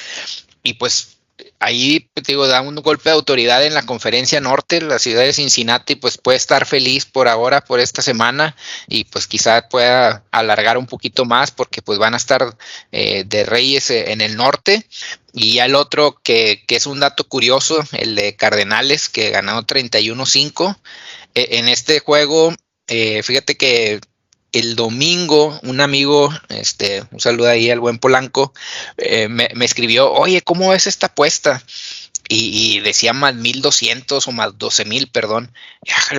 [0.64, 1.17] y pues
[1.60, 5.34] ahí te digo, da un golpe de autoridad en la conferencia norte, la ciudad de
[5.34, 8.56] Cincinnati pues puede estar feliz por ahora, por esta semana
[8.88, 12.56] y pues quizá pueda alargar un poquito más porque pues van a estar
[12.92, 14.86] eh, de reyes en el norte.
[15.34, 19.62] Y ya el otro que, que, es un dato curioso, el de Cardenales que ganó
[19.62, 20.78] 31-5
[21.36, 22.56] eh, en este juego,
[22.88, 24.00] eh, fíjate que
[24.60, 28.54] el domingo un amigo, este, un saludo ahí al buen Polanco,
[28.98, 31.64] eh, me, escribió, oye, ¿cómo ves esta apuesta?
[32.30, 35.52] y, decía más 1200 o más 12000, perdón.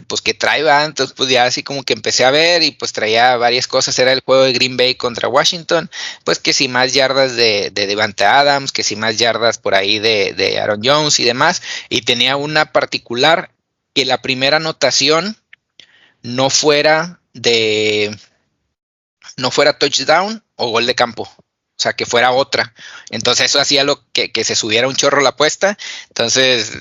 [0.06, 0.84] Pues que trae, va?
[0.84, 3.98] Entonces, pues ya así como que empecé a ver y pues traía varias cosas.
[3.98, 5.90] Era el juego de Green Bay contra Washington.
[6.24, 9.98] Pues que si más yardas de, de Devante Adams, que si más yardas por ahí
[9.98, 11.62] de, de Aaron Jones y demás.
[11.90, 13.50] Y tenía una particular
[13.94, 15.36] que la primera anotación
[16.22, 18.16] no fuera de
[19.38, 21.22] no fuera touchdown o gol de campo.
[21.22, 22.74] O sea, que fuera otra.
[23.10, 25.78] Entonces eso hacía lo que, que se subiera un chorro la apuesta.
[26.08, 26.72] Entonces,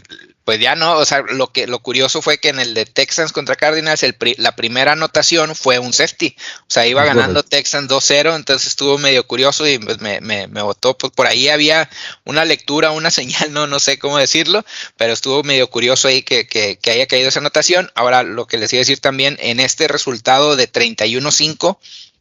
[0.43, 3.31] pues ya no, o sea, lo que lo curioso fue que en el de Texans
[3.31, 6.35] contra Cardinals, el pri- la primera anotación fue un safety.
[6.61, 10.63] O sea, iba ganando Texans 2-0, entonces estuvo medio curioso y pues me, me, me
[10.63, 10.97] votó.
[10.97, 11.87] Pues por ahí había
[12.23, 14.65] una lectura, una señal, no, no sé cómo decirlo,
[14.95, 17.91] pero estuvo medio curioso ahí que, que, que haya caído esa anotación.
[17.93, 21.77] Ahora, lo que les iba a decir también, en este resultado de 31-5,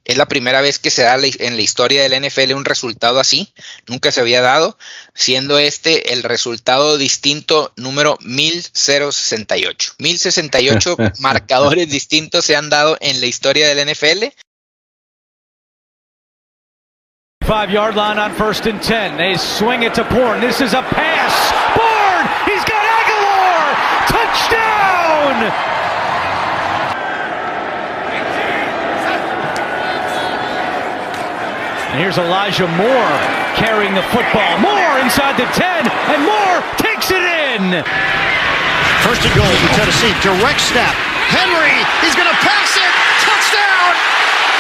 [0.07, 3.53] es la primera vez que se da en la historia del NFL un resultado así,
[3.87, 4.79] nunca se había dado,
[5.15, 9.95] siendo este el resultado distinto número 1068.
[9.99, 14.27] 1068 marcadores distintos se han dado en la historia del NFL.
[17.45, 19.17] Five yard line on first and ten.
[19.17, 20.41] They swing it to Bourne.
[20.41, 21.53] This is a pass.
[21.77, 22.27] Bourne!
[22.45, 23.77] He's got Aguilar!
[24.09, 25.76] Touchdown!
[31.97, 33.13] And here's Elijah Moore
[33.57, 34.61] carrying the football.
[34.61, 37.73] Moore inside the 10, and Moore takes it in.
[39.01, 40.13] First and goal for Tennessee.
[40.21, 40.93] Direct snap.
[41.33, 41.73] Henry,
[42.05, 42.93] he's going to pass it.
[43.25, 43.97] Touchdown!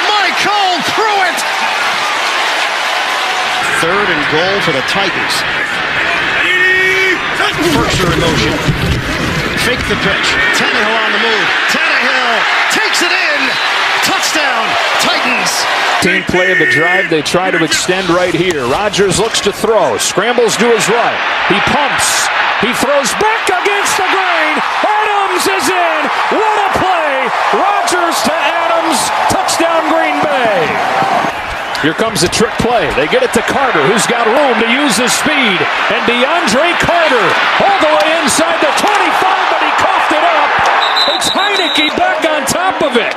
[0.09, 1.39] Mike Cole threw it.
[3.85, 5.37] Third and goal for the Titans.
[7.77, 8.57] First in motion.
[9.61, 10.29] Fake the pitch.
[10.57, 11.47] Tannehill on the move.
[11.69, 12.33] Tannehill
[12.73, 13.86] takes it in.
[14.07, 14.65] Touchdown,
[15.03, 15.51] Titans.
[16.01, 17.11] Team play of the drive.
[17.11, 18.63] They try to extend right here.
[18.71, 19.99] Rodgers looks to throw.
[19.99, 21.19] Scrambles to his right.
[21.51, 22.31] He pumps.
[22.63, 24.55] He throws back against the grain.
[24.87, 26.01] Adams is in.
[26.39, 27.15] What a play.
[27.59, 28.99] Rodgers to Adams.
[29.35, 30.63] Touchdown Green Bay.
[31.83, 32.87] Here comes the trick play.
[32.95, 35.59] They get it to Carter, who's got room to use his speed.
[35.91, 37.27] And DeAndre Carter
[37.67, 40.51] all the way inside the 25, but he coughed it up.
[41.19, 43.11] It's Heineke back on top of it.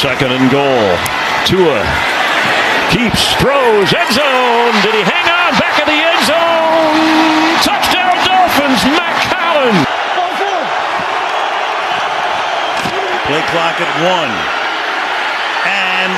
[0.00, 0.96] Second and goal.
[1.44, 1.84] Tua
[2.88, 4.74] keeps, throws, end zone.
[4.82, 5.52] Did he hang on?
[5.60, 6.96] Back of the end zone.
[7.62, 9.76] Touchdown Dolphins, Matt Allen.
[13.28, 14.34] Play clock at one.
[15.68, 16.12] And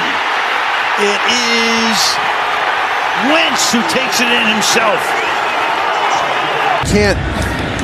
[1.02, 1.98] it is
[3.28, 5.02] Wentz who takes it in himself.
[6.88, 7.20] Can't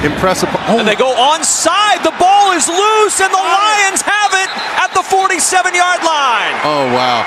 [0.04, 0.80] impress upon.
[0.80, 1.12] And they go
[1.98, 2.04] onside.
[2.04, 6.54] The ball is loose, and the Lions have it at the 47 yard line.
[6.64, 7.24] Oh, wow.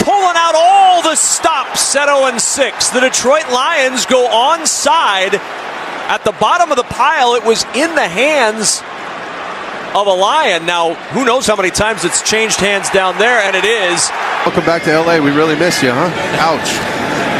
[0.00, 2.90] Pulling out all the stops at 0 and 6.
[2.90, 5.38] The Detroit Lions go onside.
[6.08, 8.82] At the bottom of the pile, it was in the hands
[9.94, 10.64] of a Lion.
[10.64, 14.08] Now, who knows how many times it's changed hands down there, and it is.
[14.46, 15.20] Welcome back to LA.
[15.20, 16.08] We really miss you, huh?
[16.40, 17.37] Ouch.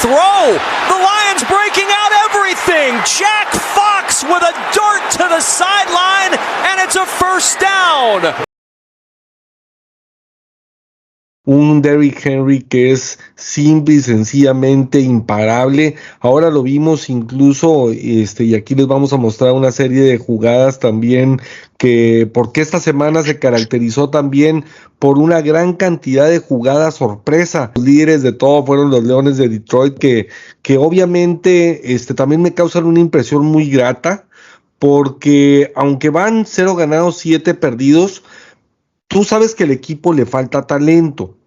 [0.00, 0.56] Throw.
[0.88, 3.00] The Lions breaking out everything.
[3.04, 8.34] Jack Fox with a dart to the sideline, and it's a first down.
[11.48, 15.94] Un Derrick Henry que es simple y sencillamente imparable.
[16.20, 20.78] Ahora lo vimos incluso, este, y aquí les vamos a mostrar una serie de jugadas
[20.78, 21.40] también
[21.78, 24.66] que, porque esta semana se caracterizó también
[24.98, 27.72] por una gran cantidad de jugadas sorpresa.
[27.76, 30.28] Los líderes de todo fueron los Leones de Detroit que,
[30.60, 34.26] que obviamente, este, también me causan una impresión muy grata
[34.78, 38.22] porque aunque van cero ganados, siete perdidos,
[39.06, 41.37] tú sabes que el equipo le falta talento.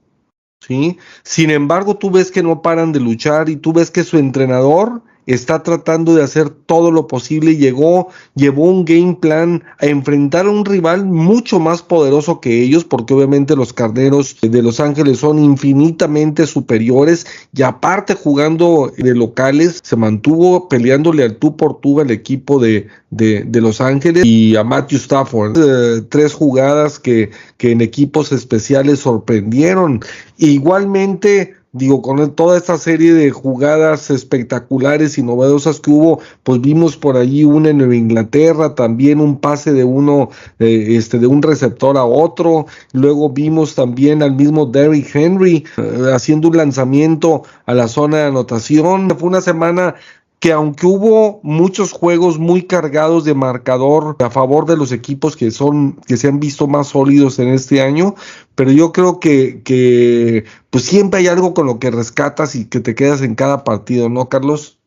[0.65, 0.97] ¿Sí?
[1.24, 5.02] Sin embargo, tú ves que no paran de luchar y tú ves que su entrenador
[5.26, 10.50] está tratando de hacer todo lo posible llegó, llevó un game plan a enfrentar a
[10.50, 15.40] un rival mucho más poderoso que ellos, porque obviamente los carneros de Los Ángeles son
[15.40, 22.12] infinitamente superiores y aparte jugando de locales, se mantuvo peleándole al tú por tú al
[22.12, 25.58] equipo de, de, Los Ángeles y a Matthew Stafford.
[25.58, 30.02] Eh, tres jugadas que, que en equipos especiales sorprendieron.
[30.38, 36.98] Igualmente, digo, con toda esta serie de jugadas espectaculares y novedosas que hubo, pues vimos
[36.98, 40.30] por allí una en Nueva Inglaterra, también un pase de uno,
[40.60, 46.12] eh, este, de un receptor a otro, luego vimos también al mismo Derrick Henry eh,
[46.14, 49.10] haciendo un lanzamiento a la zona de anotación.
[49.18, 49.96] Fue una semana
[50.41, 55.51] que aunque hubo muchos juegos muy cargados de marcador a favor de los equipos que
[55.51, 58.15] son que se han visto más sólidos en este año,
[58.56, 62.80] pero yo creo que, que pues siempre hay algo con lo que rescatas y que
[62.80, 64.80] te quedas en cada partido, ¿no, Carlos?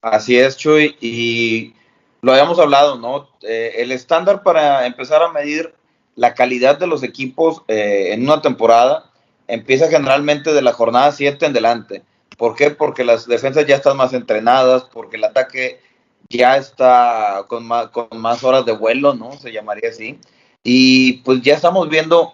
[0.00, 1.74] Así es, Chuy, y
[2.22, 3.28] lo habíamos hablado, ¿no?
[3.42, 5.74] Eh, el estándar para empezar a medir
[6.16, 9.10] la calidad de los equipos eh, en una temporada
[9.46, 12.02] empieza generalmente de la jornada 7 en delante.
[12.42, 12.70] ¿Por qué?
[12.72, 15.80] Porque las defensas ya están más entrenadas, porque el ataque
[16.28, 19.30] ya está con más, con más horas de vuelo, ¿no?
[19.38, 20.18] Se llamaría así.
[20.64, 22.32] Y pues ya estamos viendo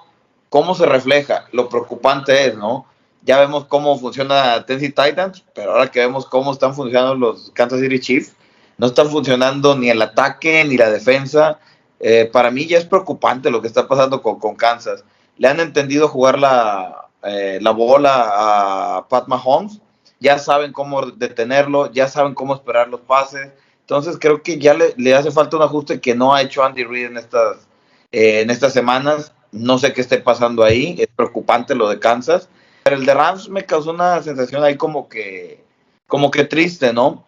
[0.48, 1.44] cómo se refleja.
[1.52, 2.86] Lo preocupante es, ¿no?
[3.20, 7.80] Ya vemos cómo funciona Tennessee Titans, pero ahora que vemos cómo están funcionando los Kansas
[7.80, 8.32] City Chiefs,
[8.78, 11.60] no están funcionando ni el ataque ni la defensa.
[12.00, 15.04] Eh, para mí ya es preocupante lo que está pasando con, Kansas.
[15.36, 19.82] Le han entendido jugar la, eh, la bola a Pat Mahomes,
[20.20, 23.52] ya saben cómo detenerlo, ya saben cómo esperar los pases.
[23.80, 26.84] Entonces creo que ya le, le hace falta un ajuste que no ha hecho Andy
[26.84, 27.68] Reid en estas,
[28.12, 29.32] eh, en estas semanas.
[29.50, 32.48] No sé qué esté pasando ahí, es preocupante lo de Kansas.
[32.84, 35.64] Pero el de Rams me causó una sensación ahí como que,
[36.06, 37.26] como que triste, ¿no?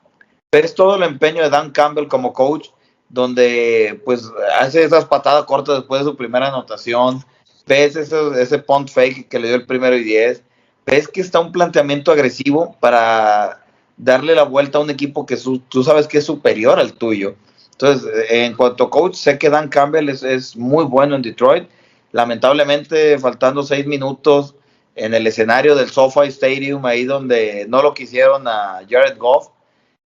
[0.50, 2.68] Pero es todo el empeño de Dan Campbell como coach,
[3.08, 7.24] donde pues hace esas patadas cortas después de su primera anotación,
[7.66, 10.42] ves ese, ese punt fake que le dio el primero y diez,
[10.90, 13.62] ves que está un planteamiento agresivo para
[13.96, 15.36] darle la vuelta a un equipo que
[15.68, 17.36] tú sabes que es superior al tuyo.
[17.72, 21.68] Entonces, en cuanto a coach, sé que Dan Campbell es, es muy bueno en Detroit.
[22.12, 24.54] Lamentablemente, faltando seis minutos
[24.96, 29.48] en el escenario del SoFi Stadium, ahí donde no lo quisieron a Jared Goff,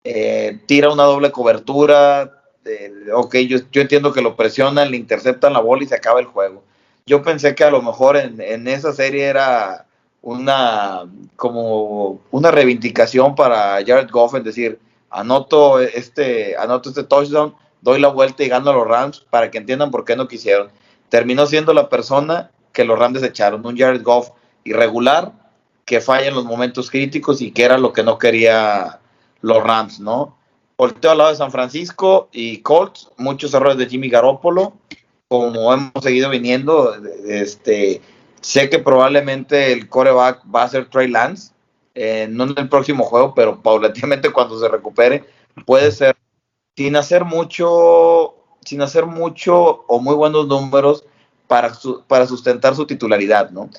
[0.04, 2.42] eh, tira una doble cobertura.
[2.64, 6.20] Eh, ok, yo, yo entiendo que lo presionan, le interceptan la bola y se acaba
[6.20, 6.64] el juego.
[7.06, 9.86] Yo pensé que a lo mejor en, en esa serie era
[10.22, 11.02] una
[11.36, 14.78] como una reivindicación para Jared Goff en decir
[15.10, 19.58] anoto este anoto este touchdown doy la vuelta y gano a los Rams para que
[19.58, 20.70] entiendan por qué no quisieron
[21.08, 24.30] terminó siendo la persona que los Rams desecharon un Jared Goff
[24.62, 25.32] irregular
[25.84, 29.00] que falla en los momentos críticos y que era lo que no quería
[29.40, 30.36] los Rams no
[30.76, 34.74] volteo al lado de San Francisco y Colts muchos errores de Jimmy Garoppolo
[35.26, 36.94] como hemos seguido viniendo
[37.26, 38.00] este
[38.42, 41.52] Sé que probablemente el coreback va a ser Trey Lance,
[41.94, 45.24] eh, no en el próximo juego, pero paulatinamente cuando se recupere,
[45.64, 46.16] puede ser
[46.76, 51.04] sin hacer mucho, sin hacer mucho o muy buenos números
[51.46, 53.70] para, su, para sustentar su titularidad, ¿no?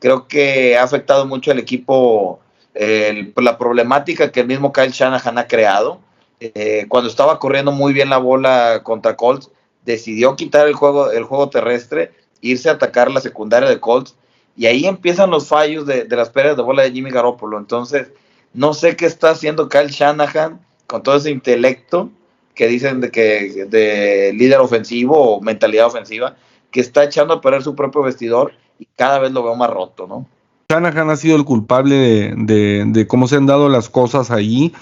[0.00, 2.40] Creo que ha afectado mucho al equipo
[2.74, 6.00] el, la problemática que el mismo Kyle Shanahan ha creado.
[6.40, 9.50] Eh, cuando estaba corriendo muy bien la bola contra Colts,
[9.84, 14.16] decidió quitar el juego, el juego terrestre irse a atacar la secundaria de Colts.
[14.56, 17.58] Y ahí empiezan los fallos de, de las pérdidas de bola de Jimmy Garoppolo.
[17.58, 18.08] Entonces,
[18.54, 22.10] no sé qué está haciendo Kyle Shanahan con todo ese intelecto
[22.54, 26.34] que dicen de que de líder ofensivo o mentalidad ofensiva,
[26.72, 30.06] que está echando a perder su propio vestidor y cada vez lo veo más roto,
[30.08, 30.26] ¿no?
[30.68, 34.74] Shanahan ha sido el culpable de, de, de cómo se han dado las cosas ahí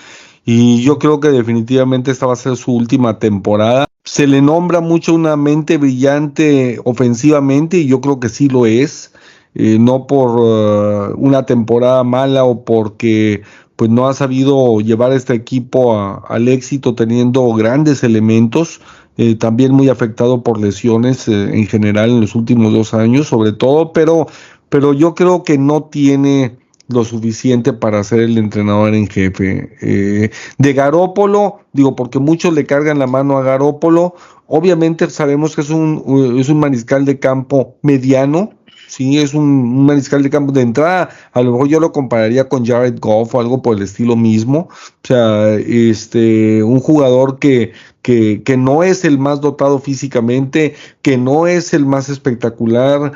[0.44, 3.86] y yo creo que definitivamente esta va a ser su última temporada.
[4.06, 9.12] Se le nombra mucho una mente brillante ofensivamente y yo creo que sí lo es,
[9.56, 13.42] eh, no por uh, una temporada mala o porque
[13.74, 18.80] pues no ha sabido llevar este equipo al éxito teniendo grandes elementos,
[19.16, 23.52] eh, también muy afectado por lesiones eh, en general en los últimos dos años sobre
[23.52, 24.28] todo, pero,
[24.68, 26.56] pero yo creo que no tiene
[26.88, 29.70] lo suficiente para ser el entrenador en jefe.
[29.80, 34.14] Eh, de Garópolo, digo, porque muchos le cargan la mano a Garópolo,
[34.46, 38.50] obviamente sabemos que es un, es un mariscal de campo mediano,
[38.86, 42.48] sí, es un, un, mariscal de campo de entrada, a lo mejor yo lo compararía
[42.48, 47.72] con Jared Goff o algo por el estilo mismo, o sea, este, un jugador que,
[48.06, 53.10] que, no es el más dotado físicamente, que no es el más espectacular,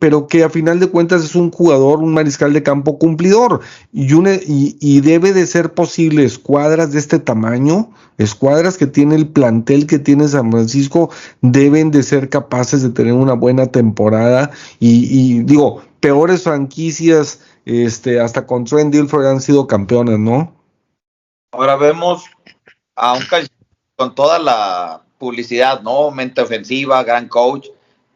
[0.00, 3.60] pero que a final de cuentas es un jugador, un mariscal de campo cumplidor.
[3.92, 10.00] Y, debe de ser posible escuadras de este tamaño, escuadras que tiene el plantel que
[10.00, 11.10] tiene San Francisco,
[11.40, 14.50] deben de ser capaces de tener una buena temporada.
[14.80, 20.56] Y, digo, peores franquicias, este, hasta con Trent Dilfer han sido campeones, ¿no?
[21.52, 22.24] Ahora vemos
[22.96, 23.22] a un
[24.02, 26.10] con toda la publicidad, ¿no?
[26.10, 27.68] Mente ofensiva, gran coach.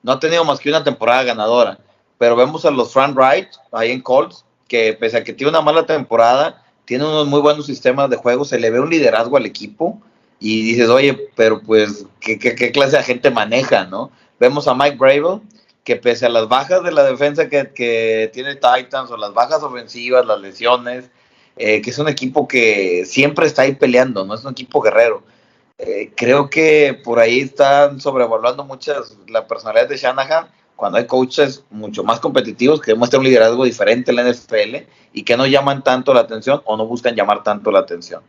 [0.03, 1.79] No ha tenido más que una temporada ganadora.
[2.19, 5.61] Pero vemos a los Frank Wright ahí en Colts, que pese a que tiene una
[5.61, 9.47] mala temporada, tiene unos muy buenos sistemas de juego, se le ve un liderazgo al
[9.47, 10.03] equipo
[10.41, 14.11] y dices, oye, pero pues, ¿qué, qué, qué clase de gente maneja, no?
[14.41, 15.41] Vemos a Mike Bravel,
[15.85, 19.63] que pese a las bajas de la defensa que, que tiene Titans o las bajas
[19.63, 21.11] ofensivas, las lesiones,
[21.57, 25.23] eh, que es un equipo que siempre está ahí peleando, no es un equipo guerrero.
[25.79, 31.65] Eh, creo que por ahí están sobrevaluando muchas la personalidad de Shanahan cuando hay coaches
[31.71, 35.83] mucho más competitivos que demuestran un liderazgo diferente en la NFL y que no llaman
[35.83, 38.23] tanto la atención o no buscan llamar tanto la atención.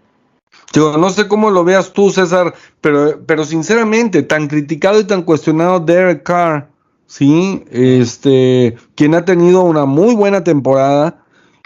[0.73, 5.23] Yo no sé cómo lo veas tú, César, pero, pero sinceramente, tan criticado y tan
[5.23, 6.67] cuestionado Derek Carr,
[7.05, 7.63] ¿sí?
[7.71, 11.23] Este, quien ha tenido una muy buena temporada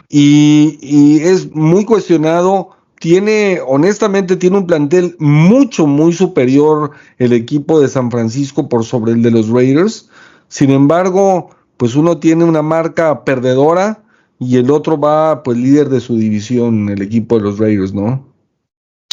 [0.09, 7.79] y, y es muy cuestionado tiene, honestamente, tiene un plantel mucho, muy superior el equipo
[7.79, 10.07] de San Francisco por sobre el de los Raiders.
[10.49, 14.03] Sin embargo, pues uno tiene una marca perdedora
[14.37, 18.30] y el otro va, pues, líder de su división, el equipo de los Raiders, ¿no?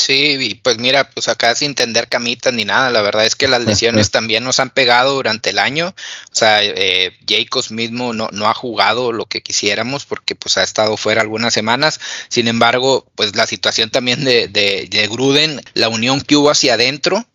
[0.08, 3.46] Sí, y pues mira, pues acá sin tender camitas ni nada, la verdad es que
[3.46, 8.30] las lesiones también nos han pegado durante el año, o sea, eh, Jacobs mismo no,
[8.32, 12.00] no ha jugado lo que quisiéramos porque pues ha estado fuera algunas semanas,
[12.30, 16.72] sin embargo, pues la situación también de, de, de Gruden, la unión que hubo hacia
[16.72, 17.26] adentro,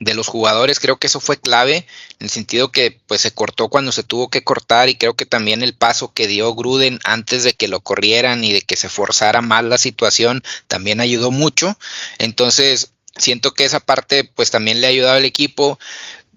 [0.00, 1.86] de los jugadores, creo que eso fue clave,
[2.18, 5.26] en el sentido que pues se cortó cuando se tuvo que cortar y creo que
[5.26, 8.88] también el paso que dio Gruden antes de que lo corrieran y de que se
[8.88, 11.78] forzara más la situación también ayudó mucho.
[12.18, 15.78] Entonces, siento que esa parte pues también le ha ayudado al equipo.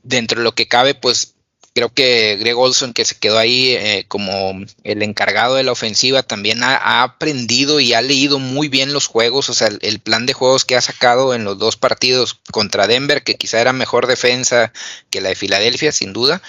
[0.04, 1.33] Dentro de lo que cabe, pues
[1.74, 6.24] creo que Greg Olson, que se quedó ahí eh, como el encargado de la ofensiva,
[6.24, 10.26] también ha, ha, aprendido y ha leído muy bien los juegos, o sea, el, plan
[10.26, 14.08] de juegos que ha sacado en los dos partidos contra Denver, que quizá era mejor
[14.08, 14.72] defensa
[15.10, 16.42] que la de Filadelfia, sin duda.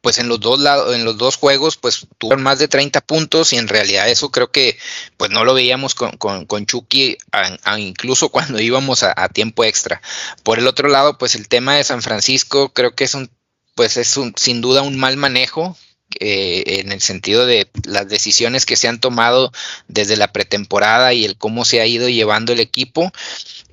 [0.00, 3.52] Pues en los dos lados, en los dos juegos, pues tuvieron más de 30 puntos
[3.52, 4.78] y en realidad eso creo que
[5.16, 7.18] pues no lo veíamos con, con, con Chucky
[7.78, 10.00] incluso cuando íbamos a tiempo extra.
[10.44, 13.28] Por el otro lado, pues el tema de San Francisco creo que es un
[13.78, 15.78] pues es un, sin duda un mal manejo
[16.18, 19.52] eh, en el sentido de las decisiones que se han tomado
[19.86, 23.12] desde la pretemporada y el cómo se ha ido llevando el equipo.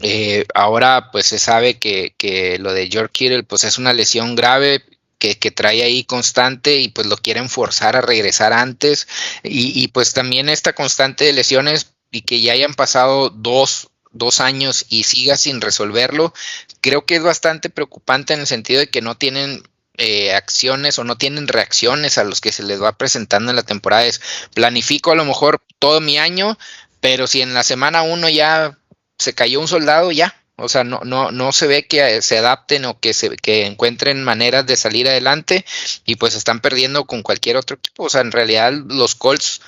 [0.02, 4.36] Eh, ahora pues se sabe que, que, lo de George Kittle pues es una lesión
[4.36, 4.84] grave.
[5.18, 9.08] Que, que, trae ahí constante y pues lo quieren forzar a regresar antes
[9.44, 14.40] y, y pues también esta constante de lesiones y que ya hayan pasado dos dos
[14.40, 16.34] años y siga sin resolverlo,
[16.82, 19.64] creo que es bastante preocupante en el sentido de que no tienen
[19.98, 23.64] eh, acciones o no tienen reacciones a los que se les va presentando en la
[23.64, 24.06] temporada.
[24.06, 24.22] Es
[24.54, 26.58] planifico a lo mejor todo mi año,
[27.00, 28.78] pero si en la semana uno ya
[29.18, 30.36] se cayó un soldado, ya.
[30.58, 34.24] O sea, no, no, no se ve que se adapten o que se que encuentren
[34.24, 35.66] maneras de salir adelante
[36.06, 38.04] y pues están perdiendo con cualquier otro equipo.
[38.04, 39.62] O sea, en realidad los Colts,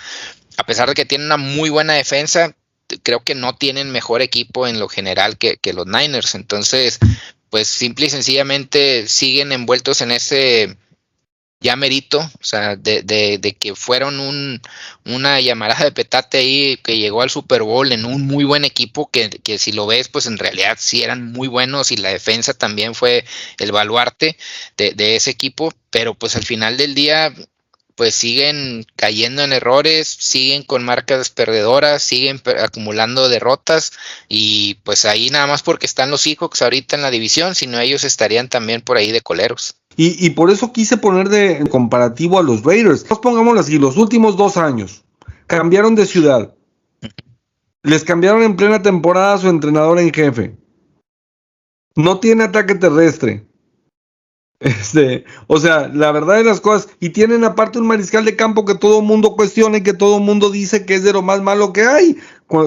[0.55, 2.55] a pesar de que tienen una muy buena defensa,
[3.03, 6.35] creo que no tienen mejor equipo en lo general que, que los Niners.
[6.35, 6.99] Entonces,
[7.57, 10.77] pues simple y sencillamente siguen envueltos en ese
[11.59, 14.61] ya o sea, de, de, de, que fueron un,
[15.05, 19.09] una llamarada de petate ahí que llegó al Super Bowl en un muy buen equipo,
[19.09, 22.53] que, que, si lo ves, pues en realidad sí eran muy buenos y la defensa
[22.53, 23.25] también fue
[23.57, 24.37] el baluarte
[24.77, 27.33] de ese equipo, pero pues al final del día
[27.97, 33.91] pues siguen cayendo en errores, siguen con marcas perdedoras, siguen acumulando derrotas
[34.29, 38.03] y pues ahí nada más porque están los Seahawks ahorita en la división, sino ellos
[38.03, 39.77] estarían también por ahí de coleros.
[39.95, 43.09] Y, y por eso quise poner de comparativo a los Raiders.
[43.09, 45.03] Nos pongámoslo así, los últimos dos años
[45.47, 46.53] cambiaron de ciudad.
[47.81, 50.55] Les cambiaron en plena temporada a su entrenador en jefe.
[51.95, 53.46] No tiene ataque terrestre.
[54.59, 58.65] Este, o sea, la verdad de las cosas, y tienen aparte un mariscal de campo
[58.65, 61.21] que todo el mundo cuestiona y que todo el mundo dice que es de lo
[61.21, 62.17] más malo que hay.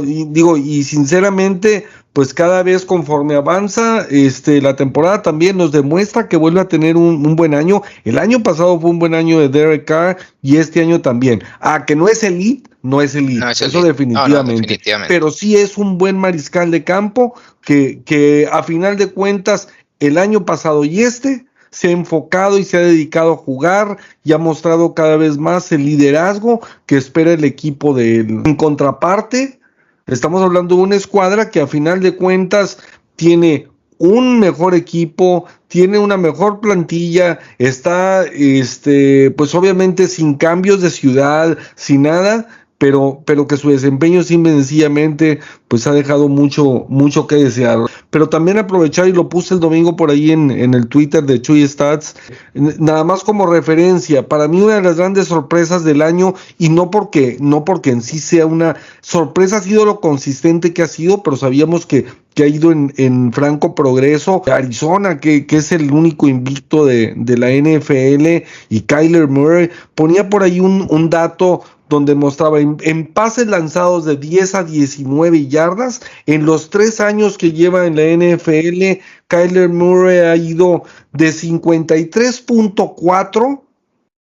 [0.06, 6.28] Y digo, y sinceramente, pues cada vez conforme avanza este, la temporada también nos demuestra
[6.28, 7.82] que vuelve a tener un, un, buen año.
[8.04, 11.42] El año pasado fue un buen año de Derek Carr y este año también.
[11.60, 14.36] Ah, que no es elite, no es elite, no es eso definitivamente.
[14.36, 15.12] No, no, definitivamente.
[15.12, 19.68] Pero sí es un buen mariscal de campo que, que a final de cuentas
[19.98, 24.32] el año pasado y este se ha enfocado y se ha dedicado a jugar y
[24.32, 28.42] ha mostrado cada vez más el liderazgo que espera el equipo de él.
[28.44, 29.60] En contraparte,
[30.06, 32.78] estamos hablando de una escuadra que a final de cuentas
[33.16, 33.68] tiene
[33.98, 41.58] un mejor equipo, tiene una mejor plantilla, está, este, pues obviamente sin cambios de ciudad,
[41.74, 42.48] sin nada,
[42.78, 47.80] pero, pero que su desempeño simple sencillamente pues ha dejado mucho, mucho que desear.
[48.10, 51.40] Pero también aprovechar, y lo puse el domingo por ahí en, en el Twitter de
[51.40, 52.16] Chuy Stats,
[52.54, 56.90] nada más como referencia, para mí una de las grandes sorpresas del año, y no
[56.90, 61.22] porque, no porque en sí sea una sorpresa, ha sido lo consistente que ha sido,
[61.22, 64.42] pero sabíamos que, que ha ido en, en franco progreso.
[64.46, 70.28] Arizona, que, que es el único invicto de, de la NFL, y Kyler Murray, ponía
[70.28, 76.00] por ahí un, un dato donde mostraba en, pases lanzados de 10 a 19 yardas.
[76.24, 83.60] En los tres años que lleva en la NFL, Kyler Murray ha ido de 53.4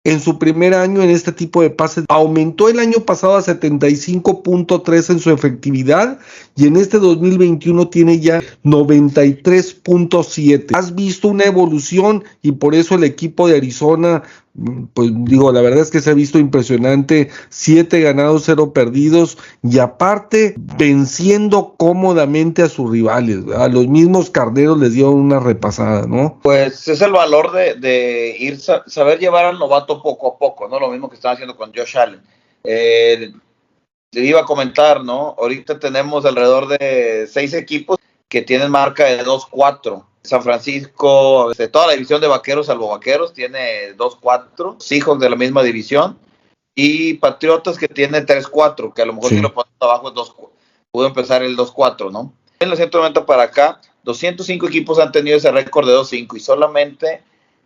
[0.05, 2.05] en su primer año en este tipo de pases.
[2.09, 6.21] Aumentó el año pasado a 75.3 en su efectividad
[6.55, 10.77] y en este 2021 tiene ya 93.7.
[10.77, 14.23] Has visto una evolución y por eso el equipo de Arizona
[14.95, 19.79] pues digo, la verdad es que se ha visto impresionante, siete ganados, cero perdidos, y
[19.79, 26.39] aparte venciendo cómodamente a sus rivales, a los mismos carneros les dio una repasada, ¿no?
[26.43, 30.81] Pues es el valor de, de ir, saber llevar al novato poco a poco, ¿no?
[30.81, 32.23] Lo mismo que están haciendo con Josh Allen.
[32.65, 33.33] Eh,
[34.11, 35.35] te iba a comentar, ¿no?
[35.39, 37.99] Ahorita tenemos alrededor de seis equipos
[38.29, 43.33] que tienen marca de 2-4 San Francisco, de toda la división de vaqueros, salvo vaqueros,
[43.33, 46.19] tiene 2-4, hijos de la misma división,
[46.75, 49.37] y Patriotas que tiene 3-4, que a lo mejor sí.
[49.37, 50.35] si lo pones abajo, 2,
[50.91, 52.33] pudo empezar el 2-4, ¿no?
[52.61, 57.23] En los 190 para acá, 205 equipos han tenido ese récord de 2-5 y solamente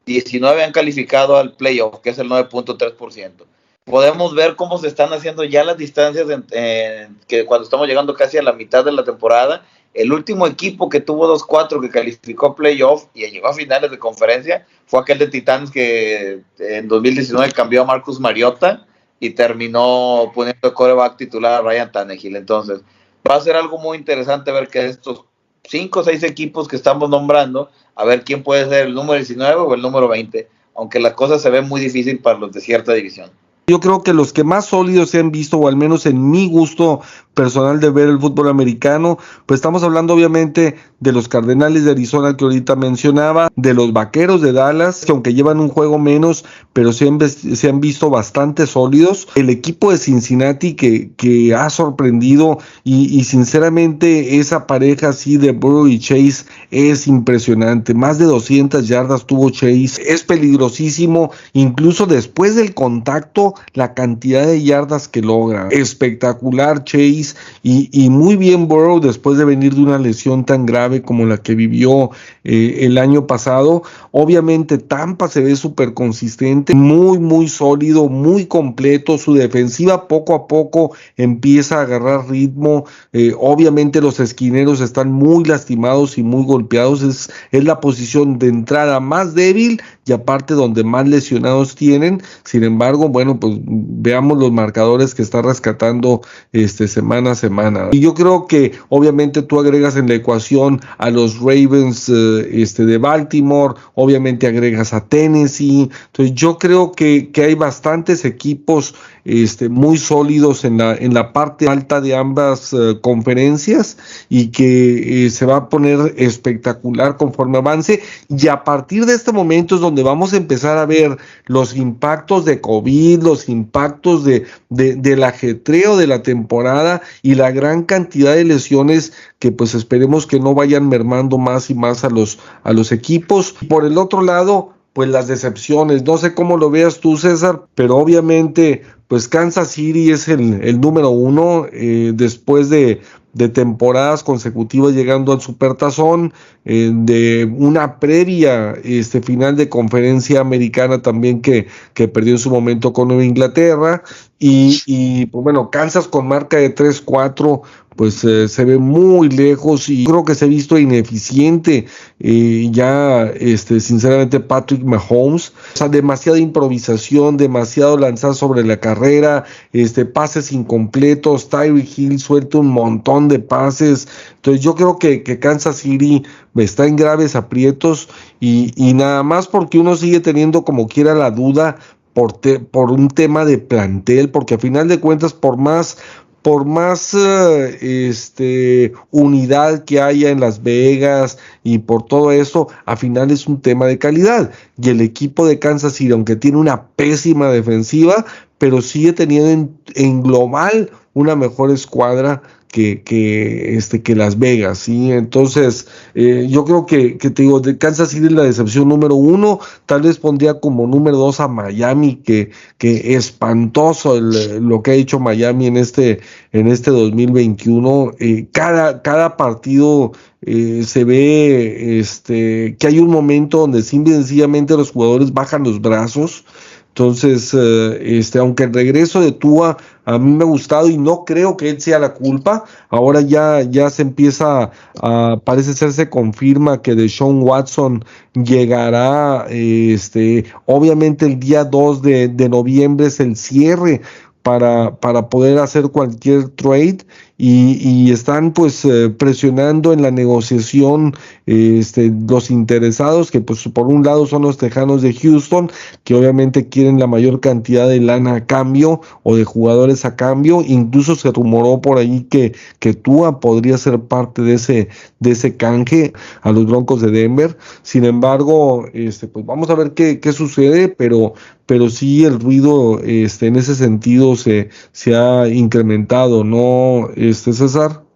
[0.07, 3.45] 19 han calificado al playoff, que es el 9.3%.
[3.85, 8.15] Podemos ver cómo se están haciendo ya las distancias en, en, que cuando estamos llegando
[8.15, 9.65] casi a la mitad de la temporada
[9.95, 14.67] el último equipo que tuvo 2-4 que calificó playoff y llegó a finales de conferencia
[14.87, 18.87] fue aquel de Titanes que en 2019 cambió a Marcus Mariota
[19.19, 22.37] y terminó poniendo coreback titular a Ryan Tannehill.
[22.37, 22.81] Entonces,
[23.29, 25.25] va a ser algo muy interesante ver que estos
[25.69, 29.61] 5 o 6 equipos que estamos nombrando, a ver quién puede ser el número 19
[29.61, 32.93] o el número 20, aunque la cosa se ve muy difícil para los de cierta
[32.95, 33.31] división.
[33.71, 36.49] Yo creo que los que más sólidos se han visto, o al menos en mi
[36.49, 37.03] gusto
[37.35, 39.17] personal de ver el fútbol americano,
[39.47, 44.43] pues estamos hablando obviamente de los Cardenales de Arizona que ahorita mencionaba, de los Vaqueros
[44.43, 48.67] de Dallas, que aunque llevan un juego menos, pero se han, se han visto bastante
[48.67, 49.29] sólidos.
[49.37, 55.53] El equipo de Cincinnati que, que ha sorprendido y, y, sinceramente esa pareja así de
[55.53, 57.95] Burrow y Chase es impresionante.
[57.95, 60.03] Más de 200 yardas tuvo Chase.
[60.07, 65.69] Es peligrosísimo, incluso después del contacto, la cantidad de yardas que logra.
[65.71, 71.03] Espectacular Chase y, y muy bien Burrow después de venir de una lesión tan grave
[71.03, 72.11] como la que vivió
[72.45, 73.83] eh, el año pasado.
[74.13, 79.19] Obviamente Tampa se ve súper consistente, muy, muy sólido, muy completo.
[79.19, 82.85] Su defensiva poco a poco empieza a agarrar ritmo.
[83.13, 87.03] Eh, obviamente los esquineros están muy lastimados y muy golpeados.
[87.03, 89.81] Es, es la posición de entrada más débil
[90.11, 92.21] y aparte donde más lesionados tienen.
[92.43, 96.21] Sin embargo, bueno, pues veamos los marcadores que está rescatando
[96.53, 97.91] este semana a semana.
[97.93, 102.87] Y yo creo que obviamente tú agregas en la ecuación a los Ravens eh, este,
[102.87, 105.89] de Baltimore, obviamente agregas a Tennessee.
[106.07, 111.33] Entonces yo creo que, que hay bastantes equipos este, muy sólidos en la, en la
[111.33, 113.97] parte alta de ambas uh, conferencias
[114.29, 118.03] y que eh, se va a poner espectacular conforme avance.
[118.29, 122.45] Y a partir de este momento es donde vamos a empezar a ver los impactos
[122.45, 128.35] de COVID, los impactos de, de, del ajetreo de la temporada y la gran cantidad
[128.35, 132.73] de lesiones que pues esperemos que no vayan mermando más y más a los, a
[132.73, 133.55] los equipos.
[133.69, 136.05] Por el otro lado, pues las decepciones.
[136.05, 140.81] No sé cómo lo veas tú, César, pero obviamente, pues Kansas City es el, el
[140.81, 143.01] número uno eh, después de,
[143.33, 146.33] de, temporadas consecutivas llegando al Supertazón,
[146.65, 152.51] eh, de una previa este, final de conferencia americana también que, que perdió en su
[152.51, 154.03] momento con Inglaterra.
[154.39, 157.63] Y, y pues bueno, Kansas con marca de 3-4
[158.01, 161.85] pues eh, se ve muy lejos y creo que se ha visto ineficiente
[162.19, 165.53] eh, ya este sinceramente Patrick Mahomes.
[165.75, 169.45] O sea demasiada improvisación demasiado lanzar sobre la carrera
[169.75, 174.09] este pases incompletos Tyreek Hill suelta un montón de pases.
[174.37, 176.23] Entonces yo creo que, que Kansas City
[176.57, 178.09] está en graves aprietos
[178.41, 181.77] y, y nada más porque uno sigue teniendo como quiera la duda
[182.13, 185.99] por, te, por un tema de plantel, porque a final de cuentas, por más
[186.43, 192.97] por más uh, este, unidad que haya en Las Vegas y por todo eso, al
[192.97, 194.51] final es un tema de calidad.
[194.81, 198.25] Y el equipo de Kansas City, aunque tiene una pésima defensiva,
[198.59, 204.79] pero sigue teniendo en, en global una mejor escuadra que, que, este, que Las Vegas,
[204.79, 205.11] ¿sí?
[205.11, 209.17] Entonces, eh, yo creo que, que, te digo, de Kansas City es la decepción número
[209.17, 214.95] uno, tal vez pondría como número dos a Miami, que, que espantoso lo que ha
[214.95, 216.21] hecho Miami en este,
[216.53, 218.13] en este 2021.
[218.21, 220.13] Eh, cada, cada partido
[220.43, 226.45] eh, se ve este, que hay un momento donde sencillamente los jugadores bajan los brazos,
[226.89, 229.77] Entonces, este, aunque el regreso de Tua
[230.15, 233.63] a mí me ha gustado y no creo que él sea la culpa, ahora ya,
[233.63, 238.05] ya se empieza a, parece ser, se confirma que Deshaun Watson
[238.35, 244.01] llegará, este, obviamente el día 2 de, de noviembre es el cierre
[244.43, 246.99] para, para poder hacer cualquier trade
[247.37, 251.15] y, están pues eh, presionando en la negociación
[251.51, 255.69] este, los interesados que pues por un lado son los Tejanos de Houston
[256.05, 260.63] que obviamente quieren la mayor cantidad de lana a cambio o de jugadores a cambio
[260.65, 264.89] incluso se rumoró por ahí que, que Tua podría ser parte de ese,
[265.19, 269.95] de ese canje a los Broncos de Denver sin embargo este, pues vamos a ver
[269.95, 271.35] qué, qué sucede pero
[271.67, 278.10] pero sí el ruido este, en ese sentido se, se ha incrementado, ¿no, este César?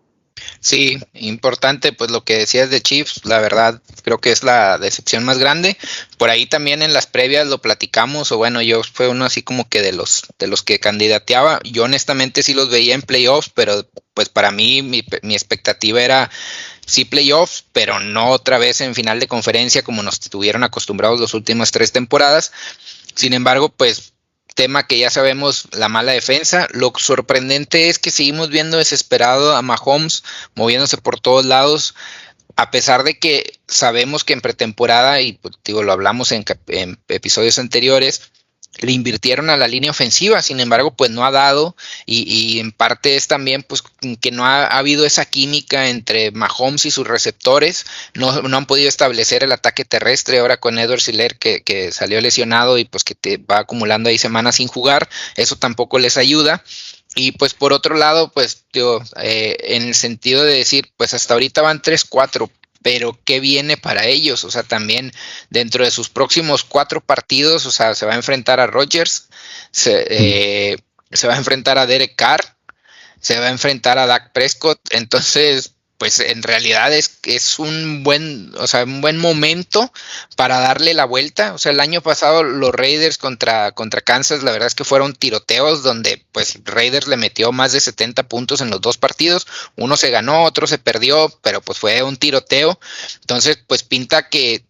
[0.60, 5.24] Sí, importante, pues lo que decías de Chiefs, la verdad creo que es la decepción
[5.24, 5.76] más grande.
[6.18, 9.68] Por ahí también en las previas lo platicamos, o bueno, yo fue uno así como
[9.68, 11.60] que de los de los que candidateaba.
[11.64, 16.30] Yo honestamente sí los veía en playoffs, pero pues para mí mi, mi expectativa era
[16.86, 21.34] sí playoffs, pero no otra vez en final de conferencia como nos estuvieron acostumbrados las
[21.34, 22.52] últimas tres temporadas.
[23.14, 24.13] Sin embargo, pues
[24.54, 26.68] tema que ya sabemos, la mala defensa.
[26.72, 30.24] Lo sorprendente es que seguimos viendo desesperado a Mahomes
[30.54, 31.94] moviéndose por todos lados,
[32.56, 36.98] a pesar de que sabemos que en pretemporada, y pues, digo, lo hablamos en, en
[37.08, 38.30] episodios anteriores,
[38.80, 42.72] le invirtieron a la línea ofensiva, sin embargo, pues no ha dado y, y en
[42.72, 43.82] parte es también pues
[44.20, 48.66] que no ha, ha, habido esa química entre Mahomes y sus receptores, no, no han
[48.66, 53.04] podido establecer el ataque terrestre ahora con Edward Siller que, que, salió lesionado y pues
[53.04, 56.62] que te va acumulando ahí semanas sin jugar, eso tampoco les ayuda.
[57.16, 61.34] Y pues por otro lado, pues digo, eh, en el sentido de decir, pues hasta
[61.34, 62.50] ahorita van 3-4,
[62.84, 64.44] pero ¿qué viene para ellos?
[64.44, 65.10] O sea, también
[65.48, 69.28] dentro de sus próximos cuatro partidos, o sea, se va a enfrentar a Rodgers,
[69.70, 70.76] se, eh,
[71.10, 72.58] se va a enfrentar a Derek Carr,
[73.22, 75.73] se va a enfrentar a Dak Prescott, entonces
[76.04, 79.90] pues en realidad es, es un buen, o sea, un buen momento
[80.36, 81.54] para darle la vuelta.
[81.54, 85.14] O sea, el año pasado los Raiders contra, contra Kansas, la verdad es que fueron
[85.14, 89.46] tiroteos donde pues Raiders le metió más de 70 puntos en los dos partidos.
[89.76, 92.78] Uno se ganó, otro se perdió, pero pues fue un tiroteo.
[93.22, 94.62] Entonces, pues pinta que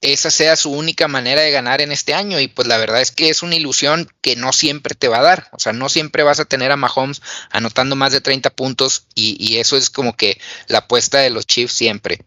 [0.00, 2.40] esa sea su única manera de ganar en este año.
[2.40, 5.22] Y pues la verdad es que es una ilusión que no siempre te va a
[5.22, 5.48] dar.
[5.52, 9.36] O sea, no siempre vas a tener a Mahomes anotando más de 30 puntos y,
[9.38, 12.20] y eso es como que la apuesta de los Chiefs siempre.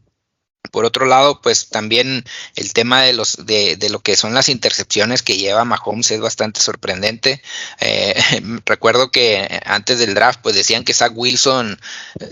[0.70, 2.24] Por otro lado, pues también
[2.56, 6.22] el tema de los de, de, lo que son las intercepciones que lleva Mahomes es
[6.22, 7.42] bastante sorprendente.
[7.80, 8.14] Eh,
[8.66, 11.80] recuerdo que antes del draft, pues decían que Zach Wilson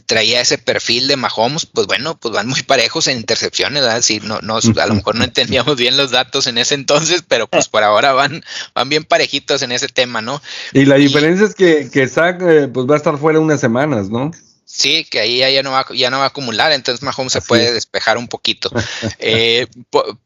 [0.06, 1.66] traía ese perfil de Mahomes.
[1.66, 4.02] Pues bueno, pues van muy parejos en intercepciones, ¿verdad?
[4.02, 7.48] Si no, no, a lo mejor no entendíamos bien los datos en ese entonces, pero
[7.48, 8.44] pues por ahora van,
[8.76, 10.42] van bien parejitos en ese tema, ¿no?
[10.72, 14.10] Y la diferencia es que, que Zach eh, pues va a estar fuera unas semanas,
[14.10, 14.32] ¿no?
[14.72, 17.42] Sí, que ahí ya no va, ya no va a acumular, entonces Mahomes Así se
[17.42, 17.74] puede es.
[17.74, 18.70] despejar un poquito.
[19.18, 19.66] eh,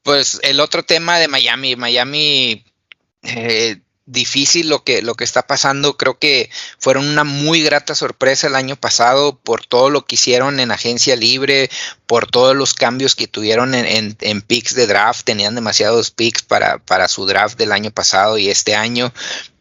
[0.03, 2.65] pues el otro tema de Miami, Miami
[3.21, 8.47] eh, difícil lo que, lo que está pasando, creo que fueron una muy grata sorpresa
[8.47, 11.69] el año pasado por todo lo que hicieron en agencia libre,
[12.05, 16.41] por todos los cambios que tuvieron en, en, en picks de draft, tenían demasiados picks
[16.41, 19.13] para, para su draft del año pasado y este año,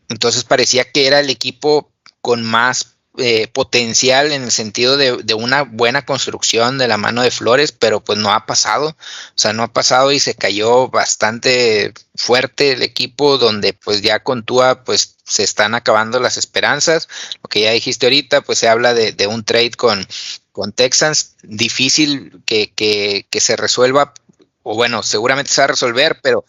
[0.08, 1.88] entonces parecía que era el equipo
[2.20, 7.20] con más eh, potencial en el sentido de, de, una buena construcción de la mano
[7.20, 8.96] de Flores, pero pues no ha pasado, o
[9.34, 14.44] sea, no ha pasado y se cayó bastante fuerte el equipo donde pues ya con
[14.44, 17.08] Tua pues se están acabando las esperanzas,
[17.42, 20.06] lo que ya dijiste ahorita, pues se habla de, de un trade con,
[20.52, 24.14] con Texans, difícil que, que, que se resuelva
[24.62, 26.44] o bueno, seguramente se va a resolver, pero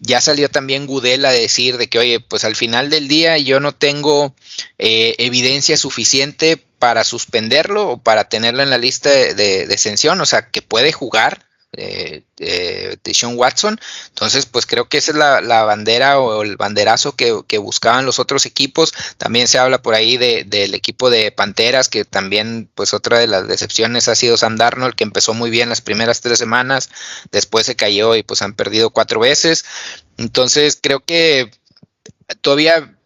[0.00, 3.60] ya salió también Gudel a decir de que, oye, pues al final del día yo
[3.60, 4.34] no tengo
[4.78, 10.50] eh, evidencia suficiente para suspenderlo o para tenerlo en la lista de, de, o sea,
[10.50, 13.78] que puede jugar, eh, eh, de Sean Watson.
[14.08, 18.18] Entonces, pues creo que esa es la, la bandera o el banderazo que, buscaban los
[18.18, 18.94] otros equipos.
[19.18, 23.26] También se habla por ahí de, del equipo de Panteras, que también, pues otra de
[23.26, 26.88] las decepciones ha sido Sam Darnold, que empezó muy bien las primeras tres semanas,
[27.30, 29.64] después se cayó y pues han perdido cuatro veces.
[30.16, 31.50] Entonces, creo que
[32.40, 32.96] todavía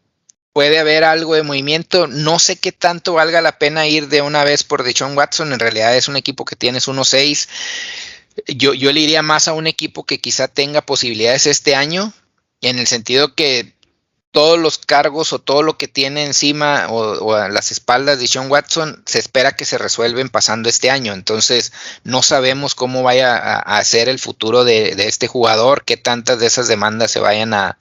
[0.52, 2.06] puede haber algo de movimiento.
[2.06, 5.52] No sé qué tanto valga la pena ir de una vez por Deshaun Watson.
[5.52, 7.48] En realidad es un equipo que tienes 1-6
[8.46, 12.12] yo, yo le iría más a un equipo que quizá tenga posibilidades este año,
[12.60, 13.74] en el sentido que
[14.32, 18.50] todos los cargos o todo lo que tiene encima o, a las espaldas de Sean
[18.50, 21.12] Watson se espera que se resuelven pasando este año.
[21.12, 21.72] Entonces
[22.04, 26.38] no sabemos cómo vaya a, a ser el futuro de, de, este jugador, qué tantas
[26.38, 27.78] de esas demandas se vayan a,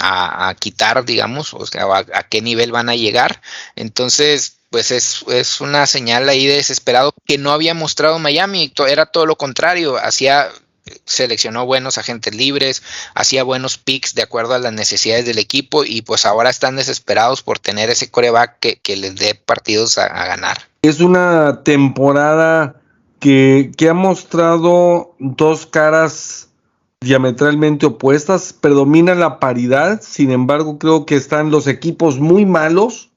[0.00, 3.40] a, quitar, digamos, o sea, a, a, qué nivel van a llegar.
[3.76, 9.06] Entonces, pues es, es, una señal ahí de desesperado que no había mostrado Miami, era
[9.06, 10.50] todo lo contrario, hacía
[11.04, 12.82] seleccionó buenos agentes libres,
[13.14, 17.42] hacía buenos picks de acuerdo a las necesidades del equipo y pues ahora están desesperados
[17.42, 20.58] por tener ese coreback que, que les dé partidos a, a, ganar.
[20.82, 22.80] Es una temporada
[23.20, 26.47] que, que ha mostrado dos caras
[27.00, 33.10] diametralmente opuestas, predomina la paridad, sin embargo creo que están los equipos muy malos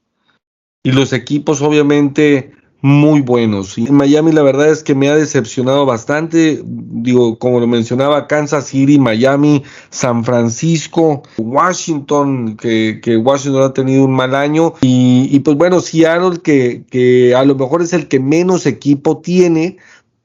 [0.83, 2.53] y los equipos obviamente
[2.83, 3.77] muy buenos.
[3.77, 8.67] Y Miami la verdad es que me ha decepcionado bastante, digo, como lo mencionaba, Kansas
[8.67, 15.79] City, Miami, San Francisco, Washington, que, Washington ha tenido un mal año, y, pues bueno,
[15.79, 19.77] Seattle, que a lo mejor es el que menos equipo tiene,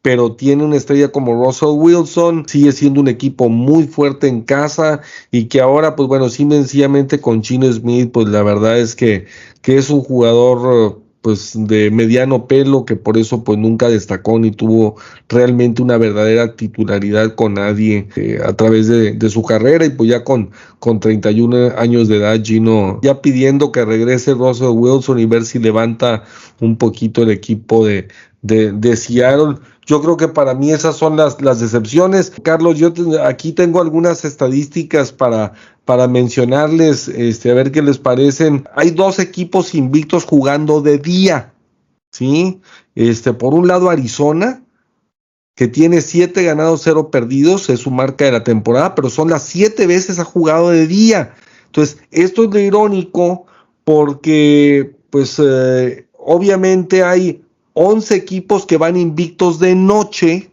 [0.07, 5.01] pero tiene una estrella como Russell Wilson, sigue siendo un equipo muy fuerte en casa
[5.33, 9.27] y que ahora, pues bueno, sí sencillamente con Chino Smith, pues la verdad es que,
[9.63, 14.53] que es un jugador pues de mediano pelo que por eso pues nunca destacó ni
[14.53, 14.95] tuvo
[15.29, 20.09] realmente una verdadera titularidad con nadie eh, a través de, de, su carrera y pues
[20.09, 25.27] ya con, con 31 años de edad Gino ya pidiendo que regrese Russell Wilson y
[25.27, 26.23] ver si levanta
[26.61, 28.07] un poquito el equipo de,
[28.43, 32.32] de, de Seattle yo creo que para mí esas son las, las decepciones.
[32.43, 32.93] Carlos, yo
[33.24, 35.53] aquí tengo algunas estadísticas para,
[35.84, 38.68] para mencionarles, este, a ver qué les parecen.
[38.74, 41.55] Hay dos equipos invictos jugando de día,
[42.11, 42.61] ¿sí?
[42.97, 44.64] Este, por un lado Arizona,
[45.55, 49.45] que tiene siete ganados, cero perdidos, es su marca de la temporada, pero son las
[49.45, 51.32] siete veces ha jugado de día.
[51.66, 53.47] Entonces, esto es lo irónico
[53.84, 57.46] porque, pues, eh, obviamente hay
[57.79, 60.51] 11 equipos que van invictos de noche,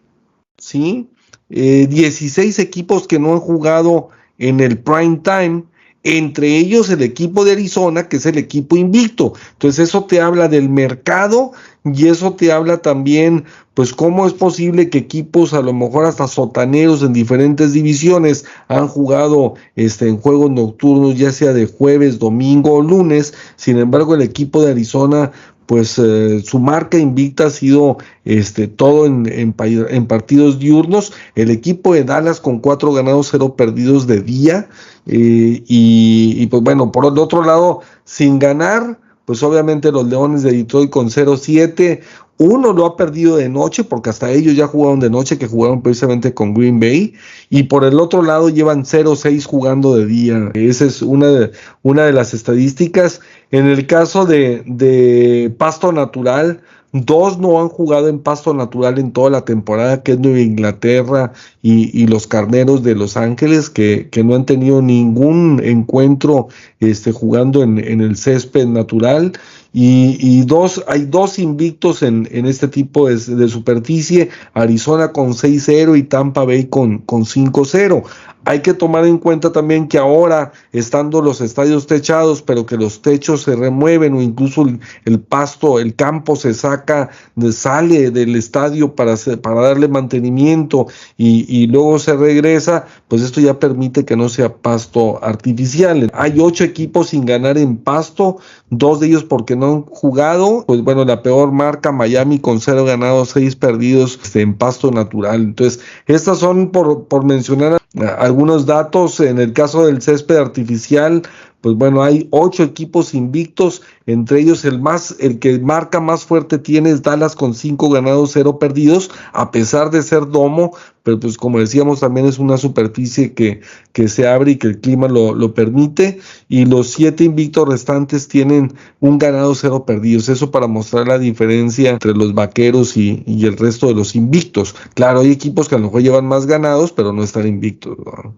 [0.57, 1.07] ¿sí?
[1.49, 5.63] Eh, 16 equipos que no han jugado en el prime time,
[6.03, 9.33] entre ellos el equipo de Arizona, que es el equipo invicto.
[9.53, 11.53] Entonces eso te habla del mercado
[11.85, 16.27] y eso te habla también, pues cómo es posible que equipos a lo mejor hasta
[16.27, 22.73] sotaneros en diferentes divisiones han jugado este, en juegos nocturnos, ya sea de jueves, domingo
[22.73, 23.33] o lunes.
[23.55, 25.31] Sin embargo, el equipo de Arizona
[25.73, 31.13] pues eh, su marca invicta ha sido este, todo en, en, partidos diurnos.
[31.33, 34.69] El equipo de Dallas con cuatro ganados, cero perdidos de día.
[35.07, 40.43] Eh, y, y, pues bueno, por el otro lado, sin ganar, pues obviamente los Leones
[40.43, 42.01] de Detroit con 0-7.
[42.37, 45.81] Uno lo ha perdido de noche, porque hasta ellos ya jugaron de noche, que jugaron
[45.81, 47.13] precisamente con Green Bay.
[47.49, 50.51] Y por el otro lado llevan 0-6 jugando de día.
[50.53, 51.51] Esa es una de,
[51.83, 53.21] una de las estadísticas.
[53.51, 56.61] En el caso de, de Pasto Natural,
[56.93, 61.33] Dos no han jugado en pasto natural en toda la temporada, que es Nueva Inglaterra
[61.63, 67.11] y, y los Carneros de Los Ángeles, que, que, no han tenido ningún encuentro este,
[67.11, 69.33] jugando en, en el césped natural.
[69.73, 75.33] Y, y, dos, hay dos invictos en, en este tipo de, de, superficie, Arizona con
[75.33, 78.03] 6-0 y Tampa Bay con, con 5-0.
[78.45, 83.01] Hay que tomar en cuenta también que ahora, estando los estadios techados, pero que los
[83.01, 84.65] techos se remueven o incluso
[85.05, 87.09] el, pasto, el campo se saca,
[87.51, 90.87] sale del estadio para, para darle mantenimiento
[91.17, 96.11] y, y, luego se regresa, pues esto ya permite que no sea pasto artificial.
[96.13, 98.37] Hay ocho equipos sin ganar en pasto,
[98.69, 102.85] dos de ellos porque no han jugado, pues bueno, la peor marca Miami con cero
[102.85, 105.41] ganados, seis perdidos este, en pasto natural.
[105.41, 107.82] Entonces, estas son por, por mencionar
[108.17, 109.19] algunos datos.
[109.19, 111.23] En el caso del césped artificial,
[111.63, 116.57] pues bueno, hay ocho equipos invictos, entre ellos el más, el que marca más fuerte
[116.57, 121.37] tiene es Dallas con cinco ganados, cero perdidos, a pesar de ser domo, pero pues
[121.37, 123.61] como decíamos también es una superficie que,
[123.93, 128.27] que se abre y que el clima lo, lo permite, y los siete invictos restantes
[128.27, 133.45] tienen un ganado, cero perdidos, eso para mostrar la diferencia entre los vaqueros y, y
[133.45, 134.75] el resto de los invictos.
[134.95, 137.97] Claro, hay equipos que a lo mejor llevan más ganados, pero no están invictos.
[137.99, 138.35] ¿no?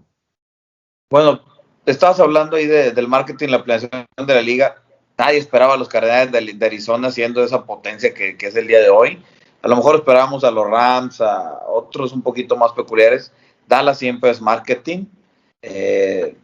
[1.10, 1.40] Bueno,
[1.86, 4.82] estabas hablando ahí de, del marketing, la planeación de la liga.
[5.16, 8.90] Nadie esperaba a los Cardenales de, Arizona siendo esa potencia que, es el día de
[8.90, 9.22] hoy.
[9.62, 13.32] A lo mejor esperábamos a los Rams, a otros un poquito más peculiares.
[13.66, 15.06] Dallas siempre es marketing.
[15.62, 16.36] Eh,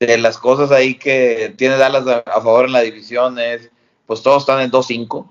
[0.00, 3.70] de las cosas ahí que tiene Dallas a, a, favor en la división es,
[4.06, 5.28] pues todos están en 2-5.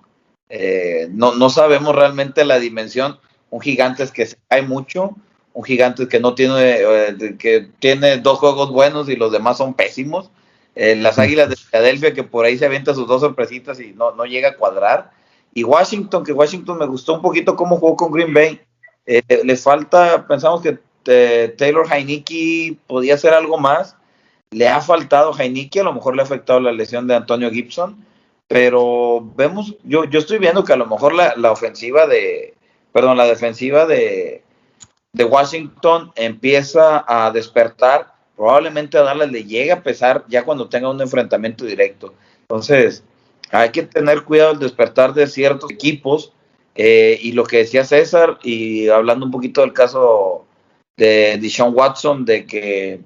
[0.50, 3.20] Eh, no, no sabemos realmente la dimensión.
[3.50, 5.16] Un gigante es que se cae mucho
[5.60, 9.74] un gigante que no tiene, eh, que tiene dos juegos buenos y los demás son
[9.74, 10.32] pésimos.
[10.74, 14.12] Eh, las Águilas de Filadelfia, que por ahí se avienta sus dos sorpresitas y no,
[14.16, 15.12] no llega a cuadrar.
[15.54, 18.62] Y Washington, que Washington me gustó un poquito cómo jugó con Green Bay.
[19.06, 20.80] Eh, le falta, pensamos que
[21.58, 23.98] Taylor Heineke podía hacer algo más.
[24.52, 28.06] le ha faltado Heineke, a lo mejor le ha afectado la lesión de Antonio Gibson,
[28.48, 32.54] pero vemos, yo, yo estoy viendo que a lo mejor la, la ofensiva de,
[32.94, 34.44] perdón, la defensiva de,
[35.14, 40.90] de Washington empieza a despertar, probablemente a darle le llega a pesar ya cuando tenga
[40.90, 42.14] un enfrentamiento directo.
[42.42, 43.04] Entonces,
[43.52, 46.32] hay que tener cuidado al despertar de ciertos equipos.
[46.82, 50.46] eh, y lo que decía César, y hablando un poquito del caso
[50.96, 53.02] de Deshaun Watson, de que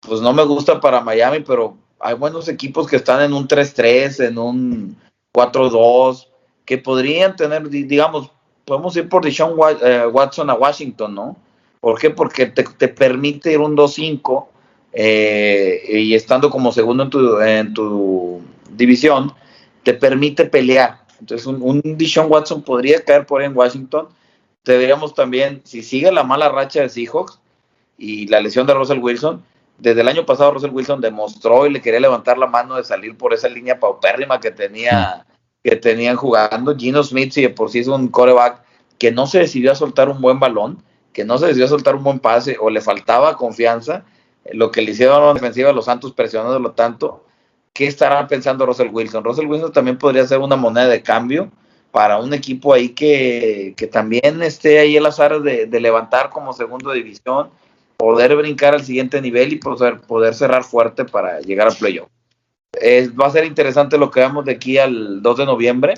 [0.00, 4.18] pues no me gusta para Miami, pero hay buenos equipos que están en un 3-3,
[4.18, 4.96] en un
[5.32, 6.26] 4-2,
[6.64, 8.30] que podrían tener, di- digamos,
[8.64, 11.36] podemos ir por Deshaun eh, Watson a Washington, ¿no?
[11.80, 12.10] ¿Por qué?
[12.10, 14.46] Porque te, te permite ir un 2-5
[14.92, 19.32] eh, y estando como segundo en tu, en tu división,
[19.82, 20.98] te permite pelear.
[21.18, 24.08] Entonces, un, un Watson podría caer por ahí en Washington.
[24.64, 27.40] Deberíamos también, si sigue la mala racha de Seahawks
[27.98, 29.42] y la lesión de Russell Wilson,
[29.78, 33.16] desde el año pasado Russell Wilson demostró y le quería levantar la mano de salir
[33.16, 35.26] por esa línea paupérrima que tenía
[35.62, 36.76] que tenían jugando.
[36.76, 38.62] Gino Smith, si de por sí es un coreback
[38.98, 40.82] que no se decidió a soltar un buen balón,
[41.12, 44.04] que no se decidió a soltar un buen pase o le faltaba confianza,
[44.44, 47.24] eh, lo que le hicieron a la defensiva a los Santos presionándolo tanto,
[47.72, 49.24] ¿qué estará pensando Russell Wilson?
[49.24, 51.50] Russell Wilson también podría ser una moneda de cambio
[51.90, 56.54] para un equipo ahí que, que también esté ahí el azar de, de levantar como
[56.54, 57.50] segundo división,
[57.98, 62.08] poder brincar al siguiente nivel y poder, poder cerrar fuerte para llegar al playoff.
[62.80, 65.94] Es- va a ser interesante lo que veamos de aquí al 2 de noviembre,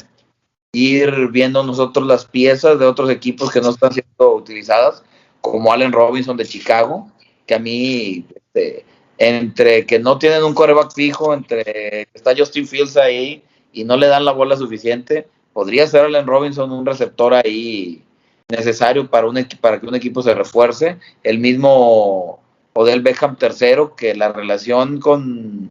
[0.72, 5.04] ir viendo nosotros las piezas de otros equipos que no están siendo utilizadas,
[5.40, 7.10] como Allen Robinson de Chicago,
[7.46, 8.84] que a mí, este,
[9.18, 13.96] entre que no tienen un coreback fijo, entre que está Justin Fields ahí y no
[13.96, 18.02] le dan la bola suficiente, podría ser Allen Robinson un receptor ahí
[18.48, 20.98] necesario para, un para que un equipo se refuerce.
[21.22, 22.40] El mismo
[22.72, 25.70] Odell Beckham tercero, que la relación con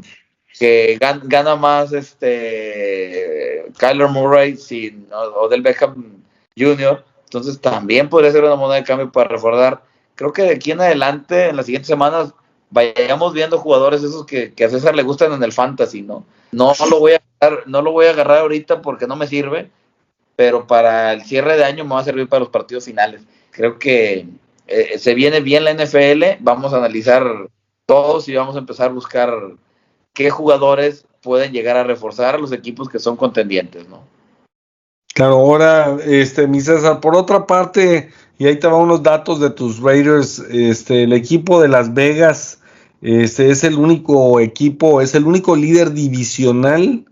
[0.60, 6.22] que gan- gana más este Kyler Murray sin Odell Beckham
[6.58, 7.04] Jr.
[7.26, 9.82] Entonces también podría ser una moneda de cambio para reforzar.
[10.16, 12.34] Creo que de aquí en adelante, en las siguientes semanas,
[12.70, 16.26] vayamos viendo jugadores esos que, que a César le gustan en el fantasy, ¿no?
[16.52, 19.72] No lo voy a agarrar, no lo voy a agarrar ahorita porque no me sirve,
[20.36, 23.22] pero para el cierre de año me va a servir para los partidos finales.
[23.50, 24.28] Creo que
[24.68, 27.24] eh, se viene bien la NFL, vamos a analizar
[27.88, 29.34] todos y vamos a empezar a buscar
[30.14, 34.02] qué jugadores pueden llegar a reforzar a los equipos que son contendientes, ¿no?
[35.14, 38.10] Claro, ahora, este, mi César, por otra parte,
[38.40, 42.60] y ahí te van unos datos de tus Raiders, este, el equipo de Las Vegas,
[43.02, 47.06] este, es el único equipo, es el único líder divisional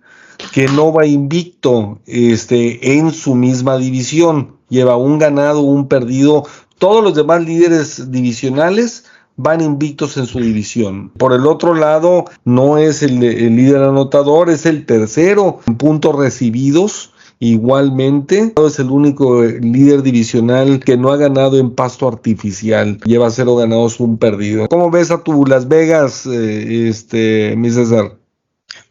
[0.51, 4.57] que no va invicto, este, en su misma división.
[4.69, 6.47] Lleva un ganado, un perdido.
[6.77, 9.05] Todos los demás líderes divisionales
[9.41, 11.09] van invictos en su división.
[11.17, 17.11] Por el otro lado, no es el, líder anotador, es el tercero en puntos recibidos.
[17.39, 22.99] Igualmente, es el único eh, líder divisional que no ha ganado en pasto artificial.
[23.03, 24.67] Lleva cero ganados, un perdido.
[24.67, 28.15] ¿Cómo ves a tu Las Vegas, eh, este, mi César?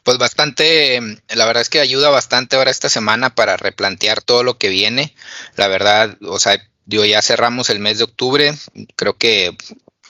[0.03, 0.99] Pues bastante,
[1.29, 5.15] la verdad es que ayuda bastante ahora esta semana para replantear todo lo que viene.
[5.55, 8.53] La verdad, o sea, yo ya cerramos el mes de octubre,
[8.97, 9.57] creo que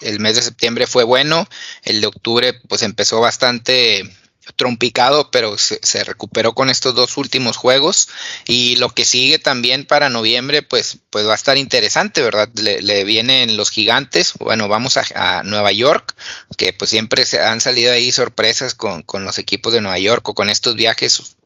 [0.00, 1.48] el mes de septiembre fue bueno,
[1.84, 4.10] el de octubre pues empezó bastante
[4.56, 8.08] trompicado, pero se, recuperó con estos dos últimos juegos
[8.46, 12.48] y lo que sigue también para noviembre pues, pues va a estar interesante, ¿verdad?
[12.54, 16.14] Le, le vienen los gigantes, bueno, vamos a, a, Nueva York,
[16.56, 20.28] que pues siempre se han salido ahí sorpresas con, con los equipos de Nueva York
[20.28, 21.36] o con estos viajes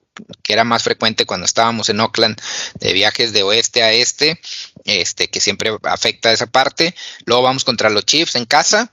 [0.42, 2.40] que era más frecuente cuando estábamos en Oakland,
[2.80, 4.40] de viajes de oeste a este,
[4.84, 6.94] este que siempre afecta esa parte.
[7.26, 8.92] Luego vamos contra los Chiefs en casa,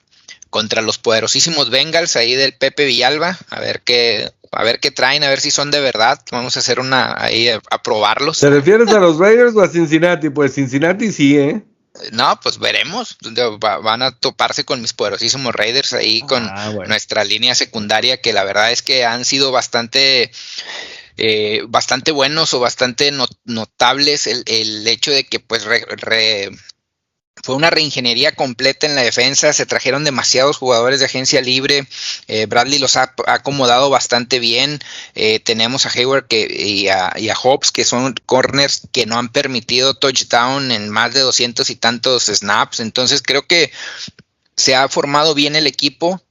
[0.50, 5.24] contra los poderosísimos Bengals ahí del Pepe Villalba, a ver qué, a ver qué traen,
[5.24, 6.20] a ver si son de verdad.
[6.32, 8.40] Vamos a hacer una ahí a, a probarlos.
[8.40, 10.30] ¿Te refieres a los Raiders o a Cincinnati?
[10.30, 11.64] Pues Cincinnati sí, ¿eh?
[12.12, 13.18] No, pues veremos.
[13.60, 16.88] Van a toparse con mis poderosísimos Raiders ahí con ah, bueno.
[16.88, 20.32] nuestra línea secundaria, que la verdad es que han sido bastante
[21.18, 25.66] eh, bastante buenos o bastante not notables el, hecho de que pues
[27.44, 31.88] fue una reingeniería completa en la defensa, se trajeron demasiados jugadores de agencia libre,
[32.28, 34.80] eh, Bradley los ha, acomodado bastante bien,
[35.16, 39.30] eh, tenemos a Hayward que, y, a, y Hobbs que son corners que no han
[39.30, 43.72] permitido touchdown en más de 200 y tantos snaps, entonces creo que
[44.56, 46.22] se ha formado bien el equipo,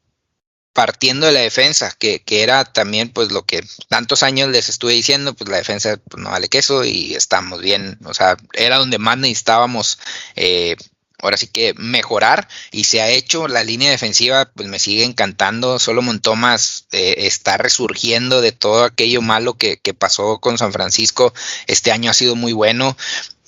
[0.73, 4.93] partiendo de la defensa, que, que, era también pues lo que tantos años les estuve
[4.93, 8.99] diciendo, pues la defensa pues, no vale queso y estamos bien, o sea, era donde
[8.99, 9.99] más necesitábamos
[10.37, 10.77] eh,
[11.23, 13.49] ahora sí que mejorar y se ha hecho.
[13.49, 15.79] La línea defensiva pues me sigue encantando.
[15.79, 21.33] Solomon Thomas eh, está resurgiendo de todo aquello malo que, que, pasó con San Francisco.
[21.67, 22.97] Este año ha sido muy bueno.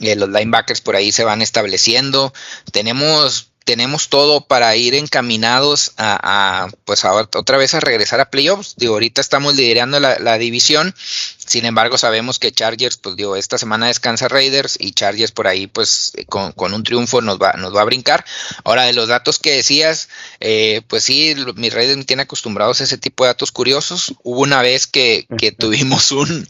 [0.01, 2.33] Eh, los linebackers por ahí se van estableciendo.
[2.73, 8.31] Tenemos tenemos todo para ir encaminados a, a pues a, otra vez a regresar a
[8.31, 8.75] playoffs.
[8.77, 10.95] Digo, ahorita estamos liderando la, la, división.
[11.39, 15.67] Sin embargo, sabemos que Chargers, pues digo, esta semana descansa Raiders y Chargers por ahí,
[15.67, 18.25] pues con, con un triunfo nos va, nos va a brincar.
[18.65, 20.09] Ahora, de los datos que decías,
[20.41, 24.15] eh, pues sí, mi Raiders me tiene acostumbrados a ese tipo de datos curiosos.
[24.23, 26.49] Hubo una vez que, que tuvimos un,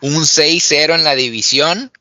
[0.00, 1.92] un 6-0 en la división.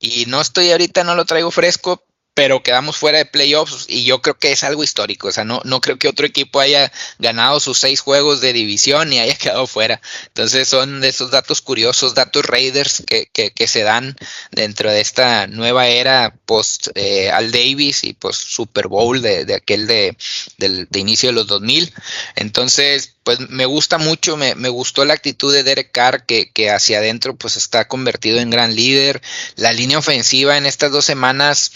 [0.00, 2.04] Y no estoy ahorita, no lo traigo fresco,
[2.38, 5.26] pero quedamos fuera de playoffs y yo creo que es algo histórico.
[5.26, 9.12] O sea, no, no creo que otro equipo haya ganado sus seis juegos de división
[9.12, 10.00] y haya quedado fuera.
[10.28, 14.16] Entonces son de esos datos curiosos, datos Raiders que, que, que se dan
[14.52, 19.54] dentro de esta nueva era post eh, Al Davis y post Super Bowl de, de
[19.56, 20.16] aquel de,
[20.58, 21.92] de, de, inicio de los 2000.
[22.36, 26.70] Entonces, pues me gusta mucho, me, me gustó la actitud de Derek Carr que, que
[26.70, 29.22] hacia adentro pues está convertido en gran líder.
[29.56, 31.72] La línea ofensiva en estas dos semanas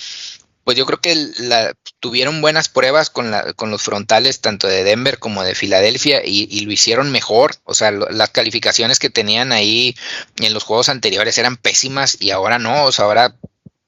[0.64, 4.84] pues yo creo que la, tuvieron buenas pruebas con, la, con los frontales tanto de
[4.84, 7.56] Denver como de Filadelfia y, y, lo hicieron mejor.
[7.64, 9.96] O sea, lo, las calificaciones que tenían ahí
[10.36, 12.84] en los juegos anteriores eran pésimas y ahora no.
[12.84, 13.36] O sea, ahora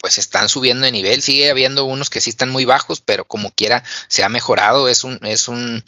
[0.04, 1.22] pues están subiendo de nivel.
[1.22, 4.88] Sigue habiendo unos que sí están muy bajos, pero como quiera se ha mejorado.
[4.88, 5.82] Es un, es un,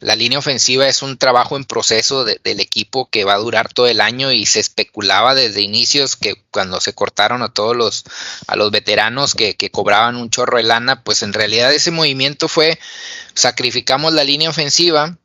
[0.00, 3.72] la línea ofensiva es un trabajo en proceso de, del equipo que va a durar
[3.72, 8.04] todo el año y se especulaba desde inicios que cuando se cortaron a todos los
[8.46, 12.78] a los veteranos que, cobraban un chorro de lana, pues en realidad ese movimiento fue
[13.34, 15.16] sacrificamos la línea ofensiva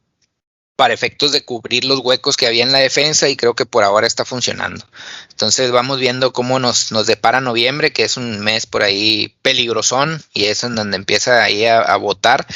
[0.76, 3.84] para efectos de cubrir los huecos que había en la defensa y creo que por
[3.84, 4.86] ahora está funcionando.
[5.30, 10.24] Entonces vamos viendo cómo nos, nos depara noviembre, que es un mes por ahí peligrosón
[10.34, 12.48] y es en donde empieza ahí a votar.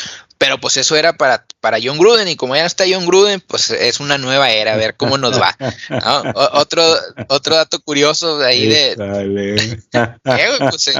[0.43, 3.71] Pero pues eso era para, para John Gruden y como ya está John Gruden, pues
[3.71, 5.55] es una nueva era, a ver cómo nos va.
[5.89, 6.33] ¿no?
[6.51, 6.83] otro,
[7.29, 9.79] otro dato curioso de ahí de...
[9.89, 10.91] ¿Qué, pues se,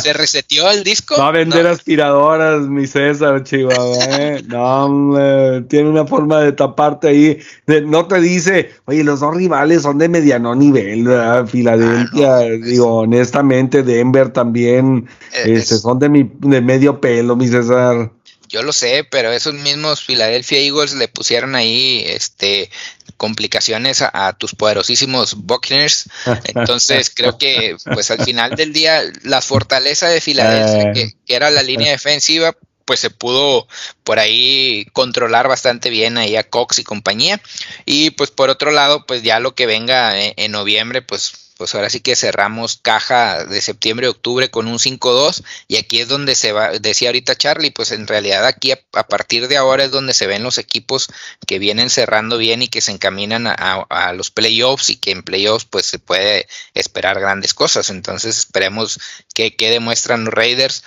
[0.00, 1.16] se, reseteó el disco.
[1.18, 1.70] Va a vender no.
[1.70, 4.04] aspiradoras, mi César, Chihuahua.
[4.20, 4.44] ¿eh?
[4.46, 7.40] No, hombre, tiene una forma de taparte ahí.
[7.66, 11.44] De, no te dice, oye, los dos rivales son de mediano nivel, ¿verdad?
[11.48, 17.34] Filadelfia, ah, no, digo, honestamente, Denver también, es, este, son de, mi, de medio pelo,
[17.34, 18.12] mi César.
[18.52, 22.70] Yo lo sé, pero esos mismos Philadelphia Eagles le pusieron ahí este
[23.16, 26.10] complicaciones a, a tus poderosísimos Buccaneers.
[26.44, 31.50] Entonces creo que pues al final del día la fortaleza de Filadelfia, que, que era
[31.50, 33.66] la línea defensiva, pues se pudo
[34.04, 37.40] por ahí controlar bastante bien ahí a Cox y compañía.
[37.86, 41.76] Y pues por otro lado, pues ya lo que venga en, en noviembre, pues pues
[41.76, 46.34] ahora sí que cerramos caja de septiembre octubre con un 5-2 y aquí es donde
[46.34, 50.12] se va, decía ahorita Charlie, pues en realidad aquí a, partir de ahora es donde
[50.12, 51.06] se ven los equipos
[51.46, 55.64] que vienen cerrando bien y que se encaminan a los playoffs y que en playoffs
[55.64, 58.98] pues se puede esperar grandes cosas, entonces esperemos
[59.32, 60.82] que, que demuestran los Raiders,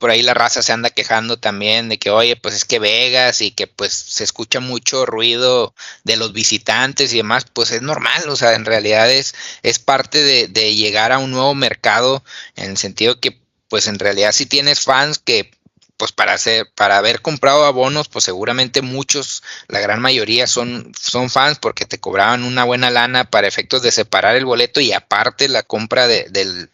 [0.00, 3.42] por ahí la raza se anda quejando también de que, oye, pues es que Vegas
[3.42, 5.74] y que pues se escucha mucho ruido
[6.04, 10.22] de los visitantes y demás, pues es normal, o sea, en realidad es, es parte
[10.22, 12.24] de, de llegar a un nuevo mercado
[12.56, 13.38] en el sentido que
[13.68, 15.50] pues en realidad si tienes fans que
[16.00, 21.28] pues para hacer, para haber comprado abonos, pues seguramente muchos, la gran mayoría son, son
[21.28, 25.46] fans porque te cobraban una buena lana para efectos de separar el boleto y aparte
[25.50, 26.70] la compra de, del,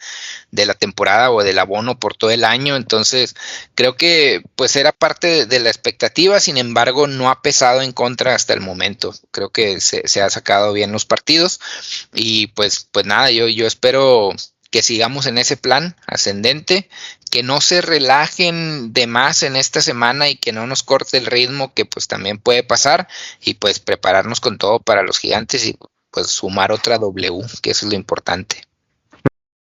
[0.53, 2.77] de la temporada o del abono por todo el año.
[2.77, 3.35] Entonces,
[3.75, 7.91] creo que pues era parte de, de la expectativa, sin embargo, no ha pesado en
[7.91, 9.13] contra hasta el momento.
[9.33, 11.59] Creo que se, se ha sacado bien los partidos
[12.15, 14.31] y pues, pues nada, yo, yo espero
[14.71, 16.89] que sigamos en ese plan ascendente,
[17.31, 21.27] que no se relajen de más en esta semana y que no nos corte el
[21.27, 23.09] ritmo que pues también puede pasar
[23.45, 25.77] y pues prepararnos con todo para los gigantes y
[26.11, 28.63] pues sumar otra W, que eso es lo importante.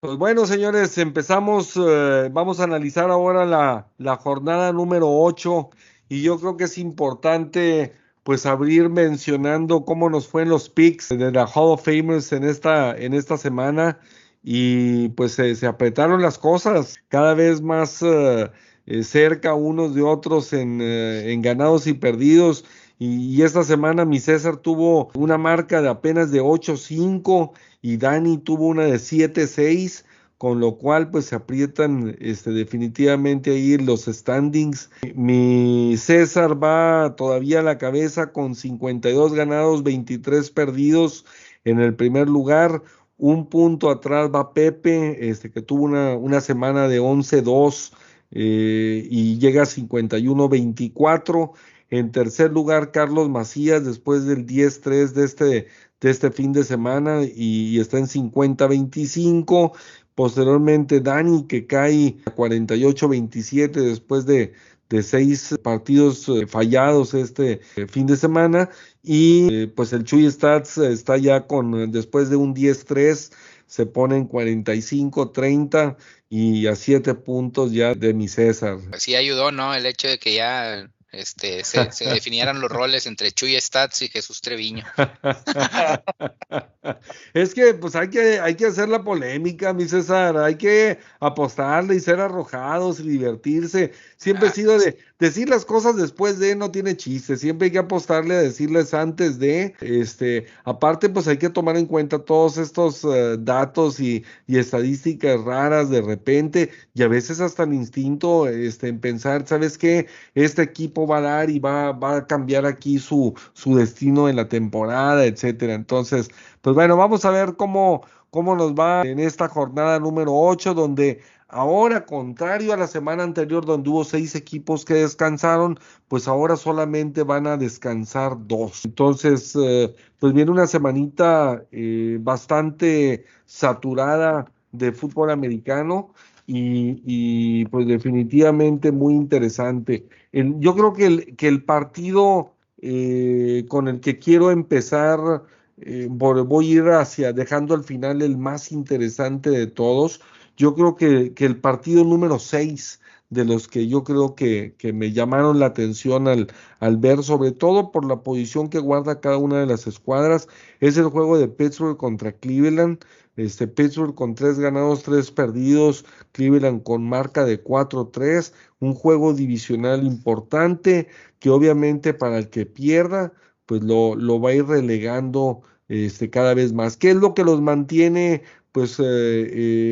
[0.01, 5.71] Pues bueno, señores, empezamos, eh, vamos a analizar ahora la, la jornada número 8
[6.09, 11.11] y yo creo que es importante pues abrir mencionando cómo nos fue en los picks
[11.11, 13.99] de la Hall of Famers en esta, en esta semana
[14.43, 18.49] y pues se, apretaron las cosas cada vez más uh,
[18.87, 22.65] eh, cerca unos de otros en, en ganados y perdidos.
[22.99, 28.39] Y, y, esta semana mi César tuvo una marca de apenas de 8-5 y Dani
[28.39, 30.05] tuvo una de 7-6,
[30.41, 34.91] con lo cual pues se aprietan este, definitivamente ahí los standings.
[35.15, 41.27] Mi César va todavía a la cabeza con 52 ganados, 23 perdidos
[41.65, 42.83] en el primer lugar.
[43.23, 47.93] Un punto atrás va Pepe, este, que tuvo una, una semana de 11-2
[48.31, 51.53] eh, y llega a 51-24.
[51.91, 55.69] En tercer lugar, Carlos Macías, después del 10-3 de este,
[56.01, 59.73] de este fin de semana, y, y está en 50-25.
[60.15, 64.55] Posteriormente, Dani, que cae a 48-27 después de,
[64.91, 68.69] de seis partidos eh, fallados este eh, fin de semana.
[69.03, 73.33] Y eh, pues el Chuy Stats está ya con, después de un 10-3,
[73.67, 75.97] se pone en 45-30
[76.29, 78.79] y a 7 puntos ya de mi César.
[78.99, 79.75] Sí ayudó, ¿no?
[79.75, 84.09] El hecho de que ya este, se, se definieran los roles entre Chuy Stats y
[84.09, 84.85] Jesús Treviño.
[87.35, 91.97] es que pues hay que, hay que hacer la polémica, mi César, hay que apostarle
[91.97, 93.93] y ser arrojados y divertirse.
[94.17, 97.79] Siempre he sido de decir las cosas después de no tiene chiste, siempre hay que
[97.79, 103.05] apostarle a decirles antes de, este, aparte pues hay que tomar en cuenta todos estos
[103.05, 108.89] uh, datos y, y, estadísticas raras de repente y a veces hasta el instinto este,
[108.89, 110.07] en pensar, ¿sabes qué?
[110.35, 113.35] Este equipo va a dar y va, a cambiar aquí su,
[113.67, 115.75] destino en la temporada, etcétera.
[115.75, 116.31] Entonces,
[116.63, 121.21] pues bueno, vamos a ver cómo, cómo nos va en esta jornada número 8, donde
[121.49, 125.79] ahora, contrario a la semana anterior, donde hubo seis equipos que descansaron,
[126.09, 128.85] pues ahora solamente van a descansar dos.
[128.85, 136.13] Entonces, eh, pues viene una semanita eh, bastante saturada de fútbol americano.
[136.53, 140.09] Y, pues definitivamente muy interesante.
[140.33, 145.45] El, yo creo que el, que el partido eh, con el que quiero empezar,
[145.79, 150.21] eh, voy a ir hacia dejando al final el más interesante de todos.
[150.57, 153.01] Yo creo que, que el partido número 6
[153.31, 156.49] de los que yo creo que, que me llamaron la atención al,
[156.81, 160.49] al, ver, sobre todo por la posición que guarda cada una de las escuadras,
[160.81, 162.99] es el juego de Pittsburgh contra Cleveland.
[163.37, 170.05] Este, Pittsburgh con tres ganados, tres perdidos, Cleveland con marca de 4-3, un juego divisional
[170.05, 171.09] importante
[171.39, 173.33] que obviamente para el que pierda,
[173.67, 176.97] pues lo, lo va a ir relegando este, cada vez más.
[176.97, 179.05] ¿Qué es lo que los mantiene pues eh,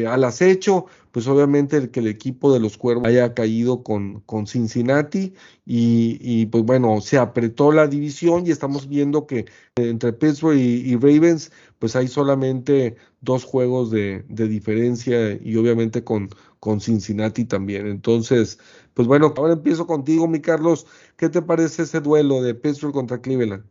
[0.03, 0.87] eh, al acecho?
[1.19, 5.35] Pues obviamente el que el equipo de los cuervos haya caído con, con Cincinnati
[5.67, 10.95] y, y, pues bueno, se apretó la división y estamos viendo que entre Pittsburgh y,
[10.95, 11.51] Ravens
[11.81, 16.29] pues hay solamente dos juegos de, de diferencia y obviamente con,
[16.61, 17.89] con Cincinnati también.
[17.89, 18.61] Entonces,
[18.95, 20.87] pues bueno, ahora empiezo contigo, mi Carlos.
[21.17, 23.65] ¿Qué te parece ese duelo de Pittsburgh contra Cleveland?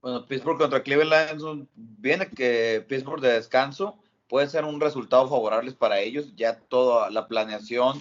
[0.00, 4.02] Bueno, Pittsburgh contra Cleveland viene que Pittsburgh de descanso
[4.32, 6.34] puede ser un resultado favorable para ellos.
[6.36, 8.00] Ya toda la planeación,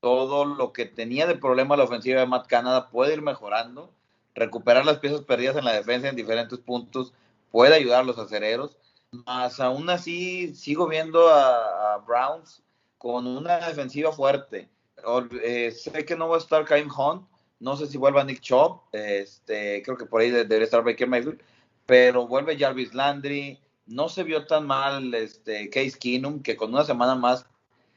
[0.00, 3.90] todo lo que tenía de problema la ofensiva de Matt Canada puede ir mejorando.
[4.34, 7.14] Recuperar las piezas perdidas en la defensa en diferentes puntos
[7.50, 8.76] puede ayudar a los acereros.
[9.24, 12.62] Más aún así, sigo viendo a, a Browns
[12.98, 14.68] con una defensiva fuerte.
[15.42, 17.26] Eh, sé que no va a estar Kaim Hunt,
[17.58, 21.40] no sé si vuelva Nick Chubb, este, creo que por ahí debería estar Baker Mayfield,
[21.86, 23.58] pero vuelve Jarvis Landry,
[23.90, 27.46] no se vio tan mal este, Case Keenum, que con una semana más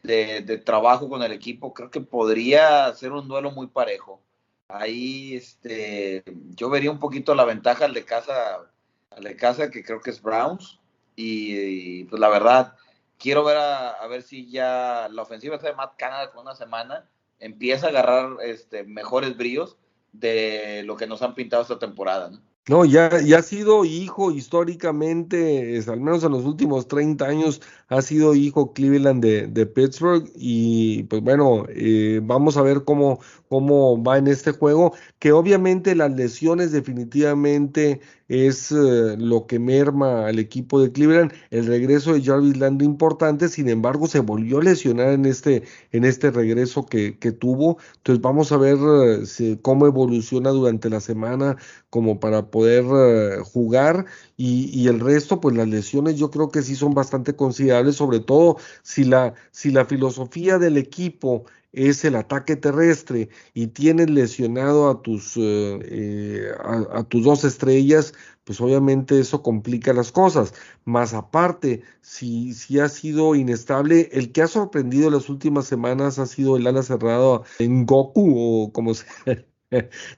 [0.02, 4.22] de, trabajo con el equipo, creo que podría ser un duelo muy parejo.
[4.68, 6.24] Ahí este,
[6.56, 8.72] yo vería un poquito la ventaja al de casa,
[9.12, 10.80] al de casa que creo que es Browns,
[11.16, 12.76] y, pues la verdad,
[13.20, 17.08] quiero ver a, a, ver si ya la ofensiva de Matt Canada con una semana
[17.40, 19.78] empieza a agarrar este, mejores bríos
[20.12, 22.30] de lo que nos han pintado esta temporada.
[22.30, 22.42] ¿no?
[22.70, 27.62] No, ya, ya ha sido hijo históricamente, es, al menos en los últimos 30 años,
[27.90, 33.20] ha sido hijo Cleveland de, de Pittsburgh y pues bueno, eh, vamos a ver cómo,
[33.54, 40.26] cómo va en este juego, que obviamente las lesiones definitivamente es eh, lo que merma
[40.26, 44.64] al equipo de Cleveland, el regreso de Jarvis Landry importante, sin embargo se volvió a
[44.64, 45.62] lesionar en este,
[45.92, 51.56] en este regreso que, tuvo, entonces vamos a ver eh, cómo evoluciona durante la semana
[51.92, 54.08] como para poder uh, jugar.
[54.36, 58.20] Y, y, el resto, pues las lesiones yo creo que sí son bastante considerables, sobre
[58.20, 64.90] todo si la, si la filosofía del equipo es el ataque terrestre y tienes lesionado
[64.90, 68.14] a tus, uh, eh, a, a, tus dos estrellas,
[68.44, 70.54] pues obviamente eso complica las cosas.
[70.86, 76.28] Más aparte, si, si ha sido inestable, el que ha sorprendido las últimas semanas ha
[76.28, 79.06] sido el ala cerrado en Goku o como se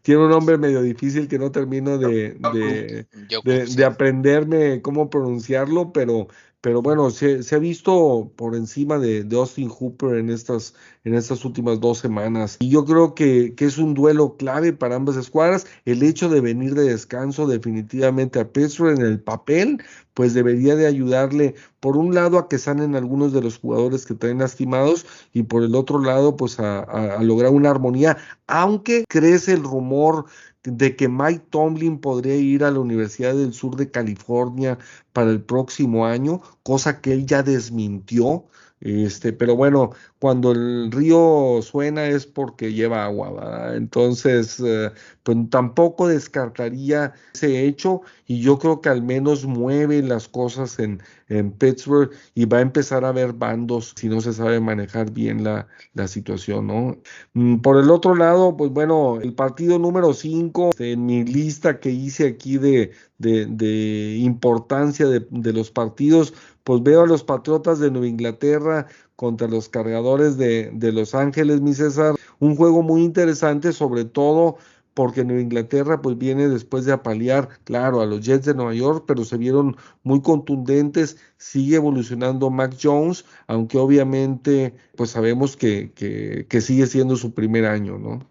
[0.01, 3.07] tiene un nombre medio difícil que no termino de, de,
[3.43, 6.27] de, de, aprenderme cómo pronunciarlo, pero,
[6.65, 10.73] pero bueno, se, ha visto por encima de, Austin Hooper en estas,
[11.03, 12.57] en estas últimas dos semanas.
[12.59, 15.67] Y yo creo que, que, es un duelo clave para ambas escuadras.
[15.85, 19.83] El hecho de venir de descanso definitivamente a Pittsburgh en el papel,
[20.15, 24.15] pues debería de ayudarle por un lado a que sanen algunos de los jugadores que
[24.15, 28.17] traen lastimados y por el otro lado pues a lograr una armonía,
[28.47, 30.25] aunque crece el rumor
[30.65, 34.77] de que Mike Tomlin podría ir a la Universidad del Sur de California
[35.13, 38.45] para el próximo año, cosa que él ya desmintió.
[38.81, 39.91] Este, pero bueno,
[40.25, 43.75] cuando el río suena es porque lleva agua, ¿verdad?
[43.77, 44.89] Entonces, eh,
[45.21, 50.99] pues tampoco descartaría ese hecho y yo creo que al menos mueve las cosas en,
[51.29, 55.43] en Pittsburgh y va a empezar a haber bandos si no se sabe manejar bien
[55.43, 56.97] la, la situación, ¿no?
[57.33, 61.91] Mm, por el otro lado, pues bueno, el partido número 5 en mi lista que
[61.91, 66.33] hice aquí de, de, de importancia de, de los partidos,
[66.63, 71.73] pues veo a los Patriotas de Nueva Inglaterra contra los cargadores de, Los Ángeles, mi
[71.73, 72.15] César.
[72.39, 74.57] Un juego muy interesante, sobre todo
[74.93, 79.03] porque Nueva Inglaterra pues viene después de apalear, claro, a los Jets de Nueva York,
[79.05, 86.47] pero se vieron muy contundentes, sigue evolucionando Mac Jones, aunque obviamente pues sabemos que, que,
[86.49, 88.25] que sigue siendo su primer año, ¿no?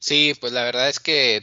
[0.00, 1.42] Sí, pues la verdad es que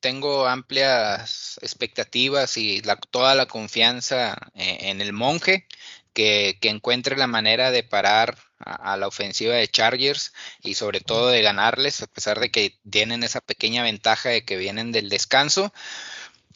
[0.00, 5.66] tengo amplias expectativas y la, toda la confianza en, en el monje
[6.14, 10.32] que, encuentre la manera de parar a, la ofensiva de Chargers
[10.62, 14.56] y sobre todo de ganarles, a pesar de que tienen esa pequeña ventaja de que
[14.56, 15.72] vienen del descanso.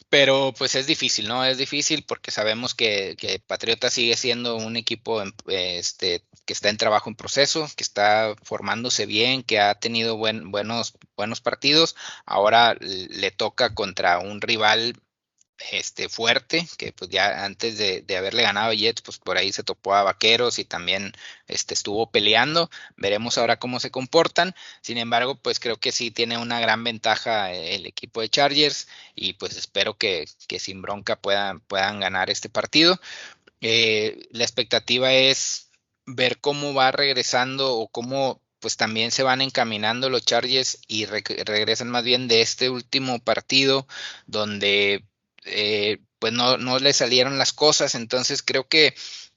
[0.09, 1.45] Pero pues es difícil, ¿no?
[1.45, 6.77] Es difícil porque sabemos que, que Patriota sigue siendo un equipo este, que está en
[6.77, 11.95] trabajo en proceso, que está formándose bien, que ha tenido buen, buenos, buenos partidos.
[12.25, 14.95] Ahora le toca contra un rival
[15.71, 19.51] este fuerte, que pues ya antes de, de, haberle ganado a Jets, pues por ahí
[19.51, 21.13] se topó a Vaqueros y también
[21.47, 22.69] este, estuvo peleando.
[22.97, 24.55] Veremos ahora cómo se comportan.
[24.81, 29.33] Sin embargo, pues creo que sí tiene una gran ventaja el equipo de Chargers y
[29.33, 32.99] pues espero que, que sin bronca puedan, puedan ganar este partido.
[33.61, 35.69] Eh, la expectativa es
[36.05, 41.23] ver cómo va regresando o cómo pues también se van encaminando los Chargers y re
[41.45, 43.87] regresan más bien de este último partido
[44.27, 45.05] donde
[45.45, 48.93] eh, pues no, no le salieron las cosas, entonces creo que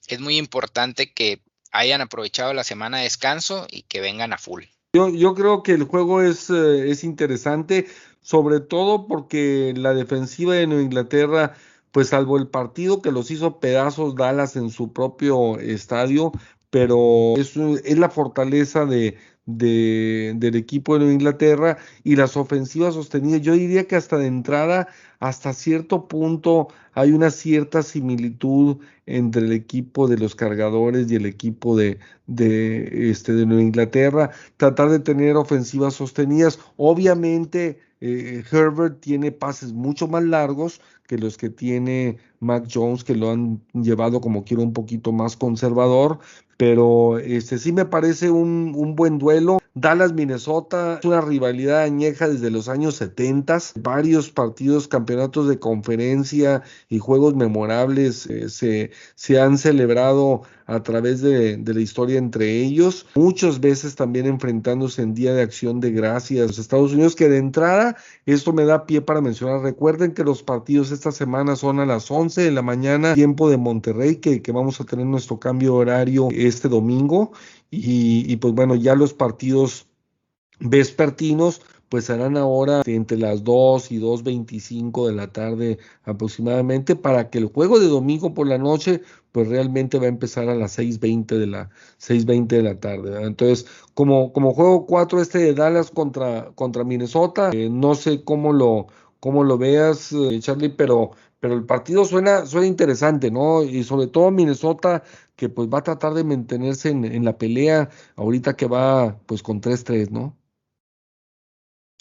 [0.07, 4.65] es muy importante que hayan aprovechado la semana de descanso y que vengan a full.
[4.95, 7.87] Yo, yo creo que el juego es, eh, es interesante,
[8.20, 11.55] sobre todo porque la defensiva de Nueva Inglaterra,
[11.93, 16.33] pues salvo el partido que los hizo pedazos Dallas en su propio estadio,
[16.69, 19.16] pero es, es la fortaleza de,
[19.47, 23.43] de, del equipo de Inglaterra y las ofensivas sostenidas.
[23.43, 24.89] Yo diría que hasta de entrada,
[25.20, 31.27] hasta cierto punto, hay una cierta similitud entre el equipo de los cargadores y el
[31.27, 34.31] equipo de, de, este, de Nueva Inglaterra.
[34.56, 36.59] Tratar de tener ofensivas sostenidas.
[36.77, 43.15] Obviamente, eh, Herbert tiene pases mucho más largos que los que tiene Mac Jones, que
[43.15, 46.19] lo han llevado como quiero un poquito más conservador,
[46.57, 49.59] pero este sí me parece un, un buen duelo.
[49.74, 56.62] Dallas, Minnesota, es una rivalidad añeja desde los años 70, varios partidos, campeonatos de conferencia
[56.89, 63.07] y juegos memorables eh, se, se han celebrado a través de, la historia entre ellos,
[63.15, 67.39] muchas veces también enfrentándose en Día de Acción de Gracias los Estados Unidos, que de
[67.39, 71.87] entrada esto me da pie para mencionar, recuerden que los partidos esta semana son a
[71.87, 75.75] las 11 de la mañana, tiempo de Monterrey, que, que vamos a tener nuestro cambio
[75.75, 77.33] horario este domingo,
[77.71, 79.87] y, y pues bueno, ya los partidos
[80.61, 81.61] vespertinos
[81.93, 87.48] pues serán ahora entre las 2 y 2.25 de la tarde aproximadamente para que el
[87.48, 91.47] juego de domingo por la noche pues realmente va a empezar a las 6.20 de
[91.47, 91.69] la
[92.01, 93.23] 6.20 de la tarde.
[93.27, 98.55] Entonces, como, como juego 4 este de Dallas contra, contra Minnesota, eh, no sé cómo
[98.55, 98.86] lo,
[99.20, 101.10] cómo lo veas, eh, Charlie, pero,
[101.40, 103.62] pero el partido suena, suena interesante, ¿no?
[103.64, 105.02] Y sobre todo Minnesota,
[105.36, 109.43] que pues va a tratar de mantenerse en, en la pelea ahorita que va pues
[109.43, 110.39] con 3-3, ¿no?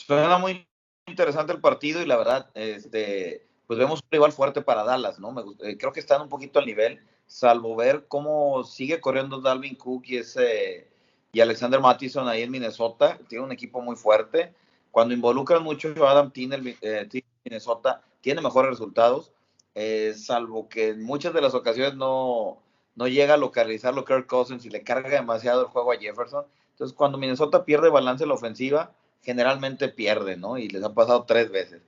[0.05, 0.67] Suena muy
[1.07, 5.31] interesante el partido y la verdad, este, pues vemos un rival fuerte para Dallas, ¿no?
[5.31, 9.75] Me, eh, creo que están un poquito al nivel, salvo ver cómo sigue corriendo Dalvin
[9.75, 10.91] Cook y ese
[11.33, 14.53] y Alexander Mattison ahí en Minnesota, tiene un equipo muy fuerte.
[14.91, 17.07] Cuando involucran mucho a Adam Tinnell, eh,
[17.45, 19.31] Minnesota, tiene mejores resultados,
[19.73, 22.61] eh, salvo que en muchas de las ocasiones no,
[22.95, 26.45] no llega a localizarlo Kirk Cousins y le carga demasiado el juego a Jefferson.
[26.71, 28.91] Entonces, cuando Minnesota pierde balance en la ofensiva,
[29.21, 30.57] generalmente pierde, ¿no?
[30.57, 31.81] Y les ha pasado tres veces.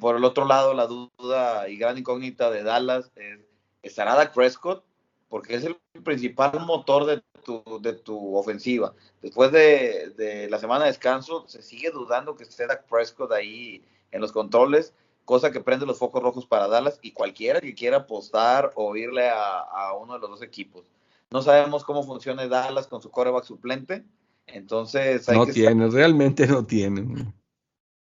[0.00, 3.40] Por el otro lado, la duda y gran incógnita de Dallas es
[3.82, 4.82] ¿Estará Dak Prescott?
[5.28, 8.94] Porque es el principal motor de tu, de tu ofensiva.
[9.20, 13.84] Después de, de la semana de descanso, se sigue dudando que esté Dak Prescott ahí
[14.10, 14.94] en los controles,
[15.24, 19.28] cosa que prende los focos rojos para Dallas y cualquiera que quiera apostar o irle
[19.28, 20.86] a, a uno de los dos equipos.
[21.30, 24.04] No sabemos cómo funciona Dallas con su coreback suplente,
[24.46, 27.32] entonces hay No que tiene, realmente no tiene.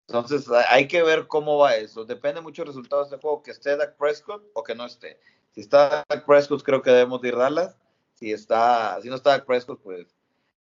[0.08, 2.06] entonces hay que ver cómo va eso.
[2.06, 5.20] Depende mucho del resultado de este juego, que esté Dak Prescott o que no esté.
[5.52, 7.76] Si está Dak Prescott, creo que debemos de ir Dallas.
[8.14, 10.08] Si está, si no está Dak Prescott, pues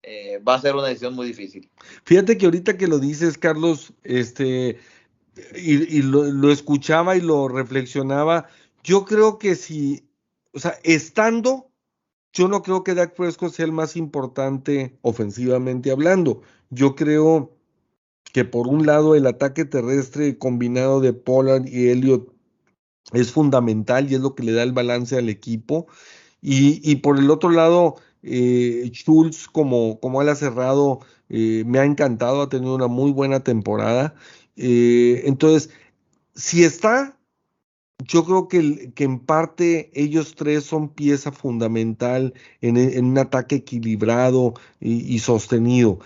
[0.03, 1.71] eh, va a ser una decisión muy difícil.
[2.05, 4.79] Fíjate que ahorita que lo dices, Carlos, este,
[5.55, 8.49] y, y lo, lo escuchaba y lo reflexionaba,
[8.83, 10.07] yo creo que si,
[10.53, 11.71] o sea, estando,
[12.35, 16.43] yo no creo que Dak Prescott sea el más importante ofensivamente hablando.
[16.71, 17.57] Yo creo
[18.33, 22.35] que por un lado el ataque terrestre combinado de Pollard y Elliott
[23.13, 25.87] es fundamental y es lo que le da el balance al equipo.
[26.43, 31.01] Y, por el otro lado, eh, Schultz como, como ala cerrado
[31.31, 34.15] eh, me ha encantado, ha tenido una muy buena temporada.
[34.57, 35.71] Eh, entonces,
[36.35, 37.17] si está,
[38.07, 44.55] yo creo que, en parte ellos tres son pieza fundamental en, en un ataque equilibrado
[44.81, 45.99] y, sostenido.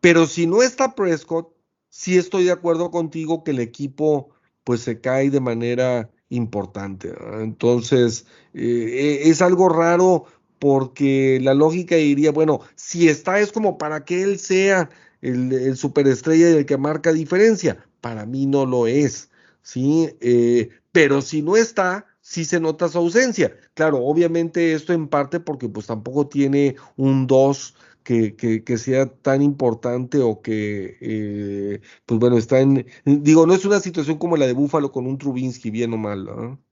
[0.00, 1.52] Pero si no está Prescott,
[1.88, 4.30] sí estoy de acuerdo contigo que el equipo
[4.64, 7.14] pues se cae de manera importante.
[7.40, 10.24] Entonces, eh, es algo raro
[10.58, 14.90] porque la lógica diría, bueno, si está es como para que él sea
[15.22, 17.84] el, el superestrella y el que marca diferencia.
[18.00, 19.30] Para mí no lo es,
[19.66, 20.08] ¿sí?
[20.20, 23.56] Eh, pero si no está, sí se nota su ausencia.
[23.74, 27.74] Claro, obviamente esto en parte porque pues tampoco tiene un 2
[28.04, 33.54] que, que, que sea tan importante o que, eh, pues bueno, está en, digo, no
[33.54, 36.62] es una situación como la de Búfalo con un Trubinsky, bien o mal, ¿no?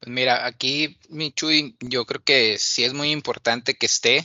[0.00, 4.24] Pues mira, aquí, mi Chuy, yo creo que sí es muy importante que esté.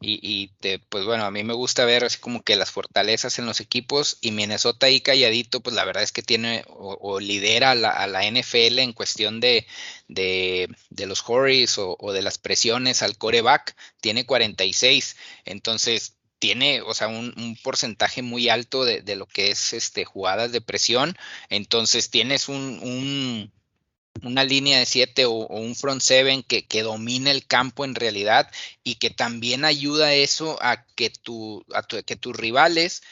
[0.00, 3.46] Y, te- pues bueno, a mí me gusta ver así como que las fortalezas en
[3.46, 8.06] los equipos y Minnesota ahí calladito, pues la verdad es que tiene o, lidera a
[8.06, 9.66] la, NFL en cuestión de,
[10.08, 10.68] de,
[11.06, 17.58] los hurries o, de las presiones al coreback, tiene 46, entonces tiene, o sea, un,
[17.64, 21.16] porcentaje muy alto de, lo que es este jugadas de presión,
[21.48, 23.50] entonces tienes un
[24.22, 28.50] una línea de 7 o, un front seven que, que domine el campo en realidad
[28.84, 33.02] y que también ayuda eso a que, tu, a que tus rivales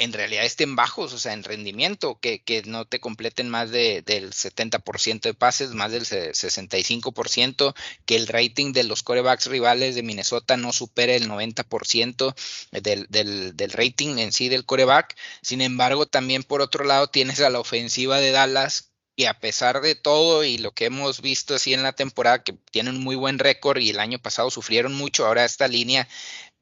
[0.00, 4.32] en realidad estén bajos, o sea, en rendimiento, que, no te completen más de, del
[4.32, 7.74] 70% de pases, más del se- 65%,
[8.06, 12.34] que el rating de los corebacks rivales de Minnesota no supere el 90%
[12.72, 15.16] del, del, del rating en sí del coreback.
[15.42, 18.89] Sin embargo, también por otro lado tienes a la ofensiva de Dallas
[19.20, 22.54] que a pesar de todo y lo que hemos visto así en la temporada, que
[22.70, 26.08] tienen un muy buen récord y el año pasado sufrieron mucho, ahora esta línea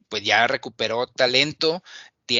[0.09, 1.83] pues ya recuperó talento,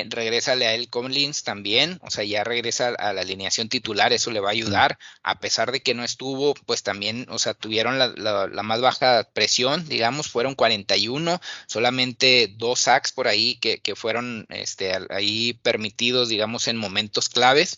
[0.09, 4.39] regresa a él Collins también, o sea, ya regresa a la alineación titular, eso le
[4.39, 8.09] va a ayudar, a pesar de que no estuvo, pues también, o sea, tuvieron la,
[8.15, 13.95] la- la más baja presión, digamos, fueron 41, solamente dos sacks por ahí que, que
[13.95, 17.77] fueron este, ahí permitidos, digamos, en momentos claves.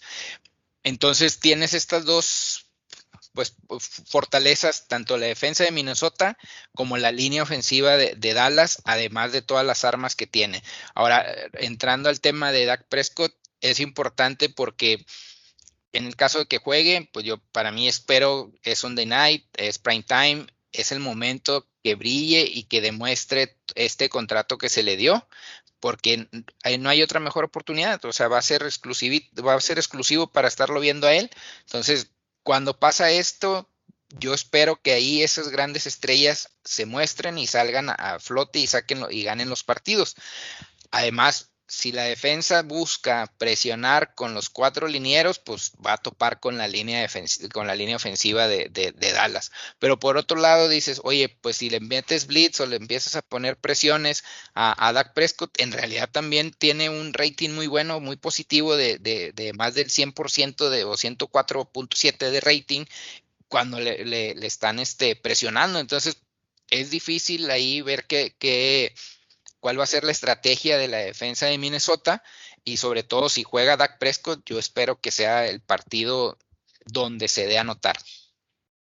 [0.84, 2.66] Entonces tienes estas dos
[3.34, 3.56] pues
[4.08, 6.38] fortalezas, tanto la defensa de Minnesota
[6.74, 10.64] como la línea ofensiva de, Dallas, además de todas las armas que tiene.
[10.96, 15.06] Ahora, entrando al tema de Dak Prescott, es importante porque
[15.94, 19.78] en el caso de que juegue, pues yo para mí espero es Sunday night, es
[19.78, 24.98] prime time, es el momento que brille y que demuestre este contrato que se le
[24.98, 25.28] dio,
[25.82, 26.30] porque
[26.80, 30.32] no hay otra mejor oportunidad, o sea, va a ser exclusivo, va a ser exclusivo
[30.32, 31.30] para estarlo viendo a él.
[31.66, 32.12] Entonces,
[32.44, 33.68] cuando pasa esto,
[34.20, 39.06] yo espero que ahí esas grandes estrellas se muestren y salgan a, flote y saquen
[39.10, 40.16] y ganen los partidos.
[40.92, 46.58] Además, si la defensa busca presionar con los cuatro linieros, pues va a topar con
[46.58, 47.08] la línea,
[47.54, 49.52] con la línea ofensiva de, de- Dallas.
[49.80, 53.22] Pero por otro lado dices, oye, pues si le metes blitz o le empiezas a
[53.22, 54.24] poner presiones
[54.54, 59.32] a, Dak Prescott, en realidad también tiene un rating muy bueno, muy positivo de, de-
[59.54, 62.86] más del 100% de, o 104.7 de rating
[63.48, 65.80] cuando le, le- están este, presionando.
[65.80, 66.18] Entonces,
[66.70, 68.36] es difícil ahí ver que-
[69.62, 72.22] cuál va a ser la estrategia de la defensa de Minnesota
[72.66, 76.38] y sobre todo si juega Dak Prescott, yo espero que sea el partido
[76.86, 77.96] donde se dé a notar.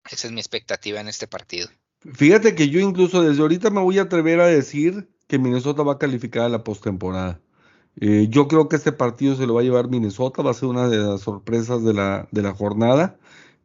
[0.09, 1.67] Esa es mi expectativa en este partido.
[2.13, 5.93] Fíjate que yo incluso desde ahorita me voy a atrever a decir que Minnesota va
[5.93, 7.41] a calificar a la postemporada.
[7.99, 10.69] Eh, yo creo que este partido se lo va a llevar Minnesota, va a ser
[10.69, 13.19] una de las sorpresas de la, de la jornada.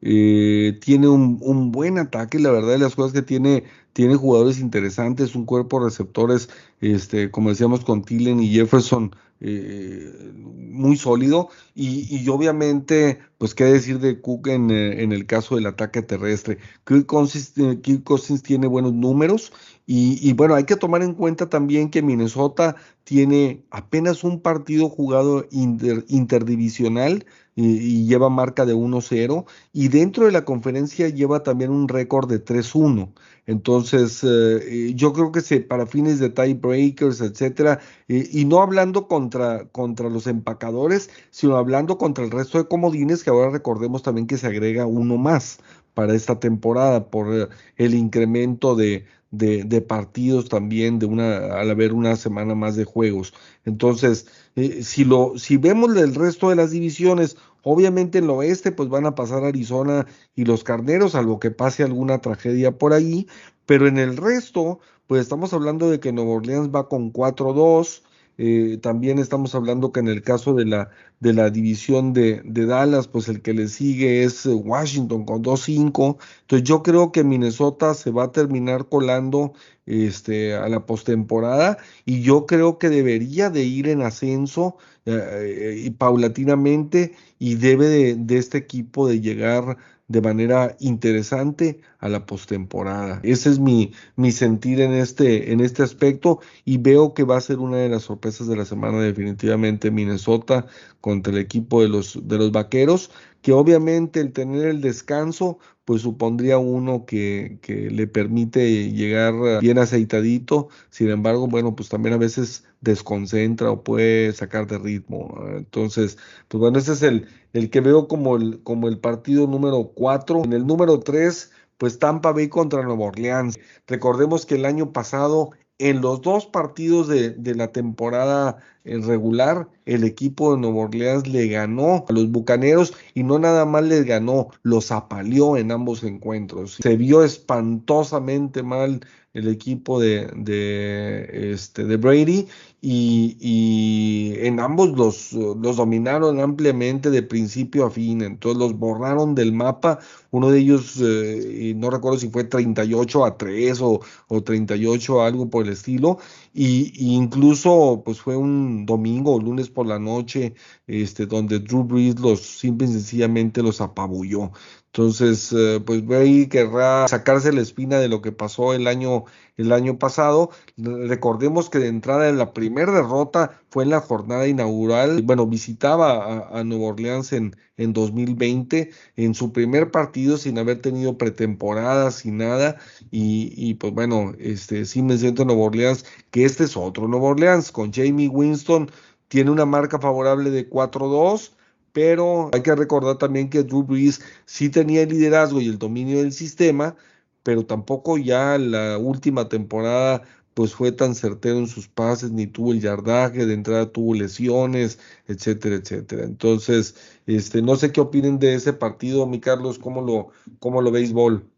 [0.06, 3.64] Eh, tiene un, buen ataque, la verdad de las cosas que tiene,
[3.94, 6.50] tiene jugadores interesantes, un cuerpo de receptores,
[6.82, 13.98] este, como decíamos con Tillen y Jefferson, eh, muy sólido y, obviamente, pues qué decir
[13.98, 16.58] de Cook en, en el caso del ataque terrestre.
[16.84, 19.52] Kirk Cousins, Kirk Cousins tiene buenos números
[19.86, 25.46] y, bueno, hay que tomar en cuenta también que Minnesota tiene apenas un partido jugado
[25.50, 27.24] inter, interdivisional
[27.56, 32.44] y, lleva marca de 1-0 y dentro de la conferencia lleva también un récord de
[32.44, 33.12] 3-1.
[33.46, 39.06] Entonces, eh, yo creo que se, para fines de tiebreakers, etcétera, eh, y no hablando
[39.06, 44.26] contra, contra los empacadores, sino hablando contra el resto de comodines, que ahora recordemos también
[44.26, 45.58] que se agrega uno más
[45.92, 49.04] para esta temporada por el incremento de,
[49.36, 53.34] de, de, partidos también de una al haber una semana más de juegos.
[53.64, 58.72] Entonces, eh, si lo si vemos el resto de las divisiones, obviamente en el oeste
[58.72, 63.26] pues van a pasar Arizona y los Carneros, salvo que pase alguna tragedia por ahí,
[63.66, 68.02] pero en el resto pues estamos hablando de que Nueva Orleans va con 4-2,
[68.36, 70.90] eh, también estamos hablando que en el caso de la,
[71.20, 76.18] de la división de, de Dallas, pues el que le sigue es Washington con 2-5.
[76.42, 79.52] Entonces yo creo que Minnesota se va a terminar colando
[79.86, 85.90] este, a la postemporada y yo creo que debería de ir en ascenso eh, y
[85.90, 89.76] paulatinamente y debe de, de este equipo de llegar
[90.08, 93.20] de manera interesante a la postemporada.
[93.22, 97.40] Ese es mi, mi sentir en este, en este aspecto y veo que va a
[97.40, 100.66] ser una de las sorpresas de la semana definitivamente Minnesota
[101.00, 103.10] contra el equipo de los, de los Vaqueros,
[103.44, 109.76] que obviamente el tener el descanso pues supondría uno que, que le permite llegar bien
[109.76, 115.44] aceitadito, sin embargo, bueno, pues también a veces desconcentra o puede sacar de ritmo.
[115.54, 116.16] Entonces,
[116.48, 120.44] pues bueno, ese es el, el que veo como el, como el partido número 4.
[120.44, 123.58] En el número 3, pues Tampa Bay contra Nueva Orleans.
[123.86, 125.50] Recordemos que el año pasado
[125.84, 131.48] en los dos partidos de, de, la temporada regular, el equipo de Nueva Orleans le
[131.48, 136.78] ganó a los Bucaneros y no nada más les ganó, los apaleó en ambos encuentros.
[136.82, 139.00] Se vio espantosamente mal
[139.34, 142.46] el equipo de, de, este, de Brady
[142.86, 149.52] y, en ambos los, los dominaron ampliamente de principio a fin, entonces los borraron del
[149.52, 150.00] mapa,
[150.30, 155.48] uno de ellos, eh, no recuerdo si fue 38 a 3 o, o 38 algo
[155.48, 156.18] por el estilo,
[156.52, 160.54] y, y, incluso pues fue un domingo o lunes por la noche,
[160.86, 164.52] este, donde Drew Brees los simple y sencillamente los apabulló.
[164.96, 169.24] Entonces, eh, pues Brady querrá sacarse la espina de lo que pasó el año,
[169.56, 170.50] el año pasado.
[170.76, 175.22] Recordemos que de entrada en la primera derrota fue en la jornada inaugural.
[175.22, 180.80] Bueno, visitaba a, a Nueva Orleans en, en 2020, en su primer partido sin haber
[180.80, 182.76] tenido pretemporada, sin nada.
[183.10, 187.08] Y, y pues bueno, este sí me siento en Nueva Orleans, que este es otro
[187.08, 188.88] Nueva Orleans, con Jamie Winston,
[189.26, 191.50] tiene una marca favorable de 4-2
[191.94, 196.18] pero hay que recordar también que Drew Brees sí tenía el liderazgo y el dominio
[196.18, 196.96] del sistema,
[197.44, 200.22] pero tampoco ya la última temporada
[200.54, 204.98] pues fue tan certero en sus pases, ni tuvo el yardaje, de entrada tuvo lesiones,
[205.28, 206.24] etcétera, etcétera.
[206.24, 206.96] Entonces,
[207.26, 211.48] este, no sé qué opinen de ese partido, mi Carlos, ¿cómo lo, cómo lo béisbol?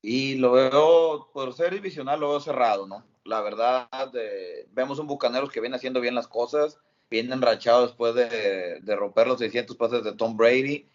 [0.00, 3.04] Y lo veo, por ser divisional, lo veo cerrado, ¿no?
[3.24, 6.78] La verdad, eh, vemos un Bucaneros que viene haciendo bien las cosas,
[7.12, 10.88] viene enrachado después de, romper los 600 pases de Tom Brady.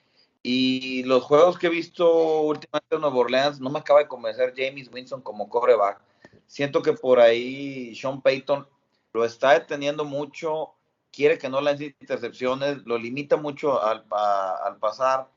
[0.43, 4.53] Y los juegos que he visto últimamente en Nueva Orleans no me acaba de convencer
[4.55, 5.99] James Winston como coreback.
[6.47, 8.67] Siento que por ahí Sean Payton
[9.13, 10.73] lo está deteniendo mucho,
[11.11, 15.27] quiere que no lance intercepciones, lo limita mucho al, al pasar.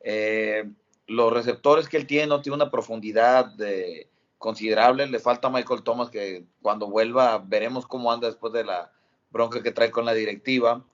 [0.00, 0.68] Eh,
[1.06, 4.08] los receptores que él tiene no tiene una profundidad de,
[4.38, 5.06] considerable.
[5.06, 8.92] Le falta Michael Thomas que cuando vuelva veremos cómo anda después de la,
[9.30, 10.84] bronca que trae con la directiva.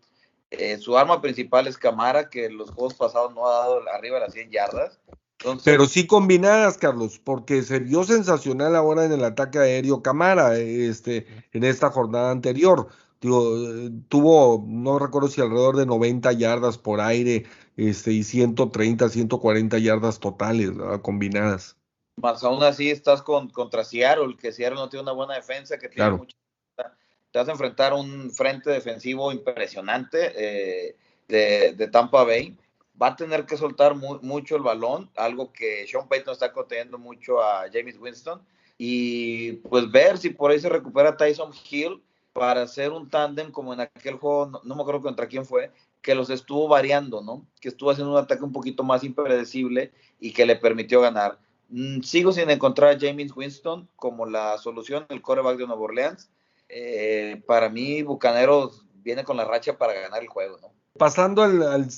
[0.50, 4.16] Eh, su arma principal es Camara, que en los juegos pasados no ha dado arriba
[4.16, 5.00] de las 100 yardas.
[5.38, 10.56] Entonces, Pero sí combinadas, Carlos, porque se vio sensacional ahora en el ataque aéreo Camara,
[10.58, 12.88] este, en esta jornada anterior.
[13.20, 13.56] Digo,
[14.08, 17.44] tuvo, no recuerdo si alrededor de 90 yardas por aire,
[17.76, 21.00] este, y 130, 140 yardas totales, ¿verdad?
[21.00, 21.76] combinadas.
[22.16, 25.88] Más aún así estás con, contra Seattle, que Seattle no tiene una buena defensa, que
[25.88, 26.26] tiene claro.
[27.32, 30.96] Te vas a enfrentar a un frente defensivo impresionante eh,
[31.28, 32.56] de, Tampa Bay.
[33.00, 37.42] Va a tener que soltar mucho el balón, algo que Sean Payton está conteniendo mucho
[37.42, 38.42] a James Winston.
[38.76, 42.02] Y pues ver si por ahí se recupera Tyson Hill
[42.32, 45.70] para hacer un tándem como en aquel juego, no, no, me acuerdo contra quién fue,
[46.02, 47.46] que los estuvo variando, ¿no?
[47.60, 51.38] Que estuvo haciendo un ataque un poquito más impredecible y que le permitió ganar.
[51.70, 56.30] Mm, sigo sin encontrar a James Winston como la solución, el coreback de Nueva Orleans.
[56.74, 60.72] Eh, para mí, Bucaneros viene con la racha para ganar el juego, ¿no?
[60.98, 61.88] Pasando al,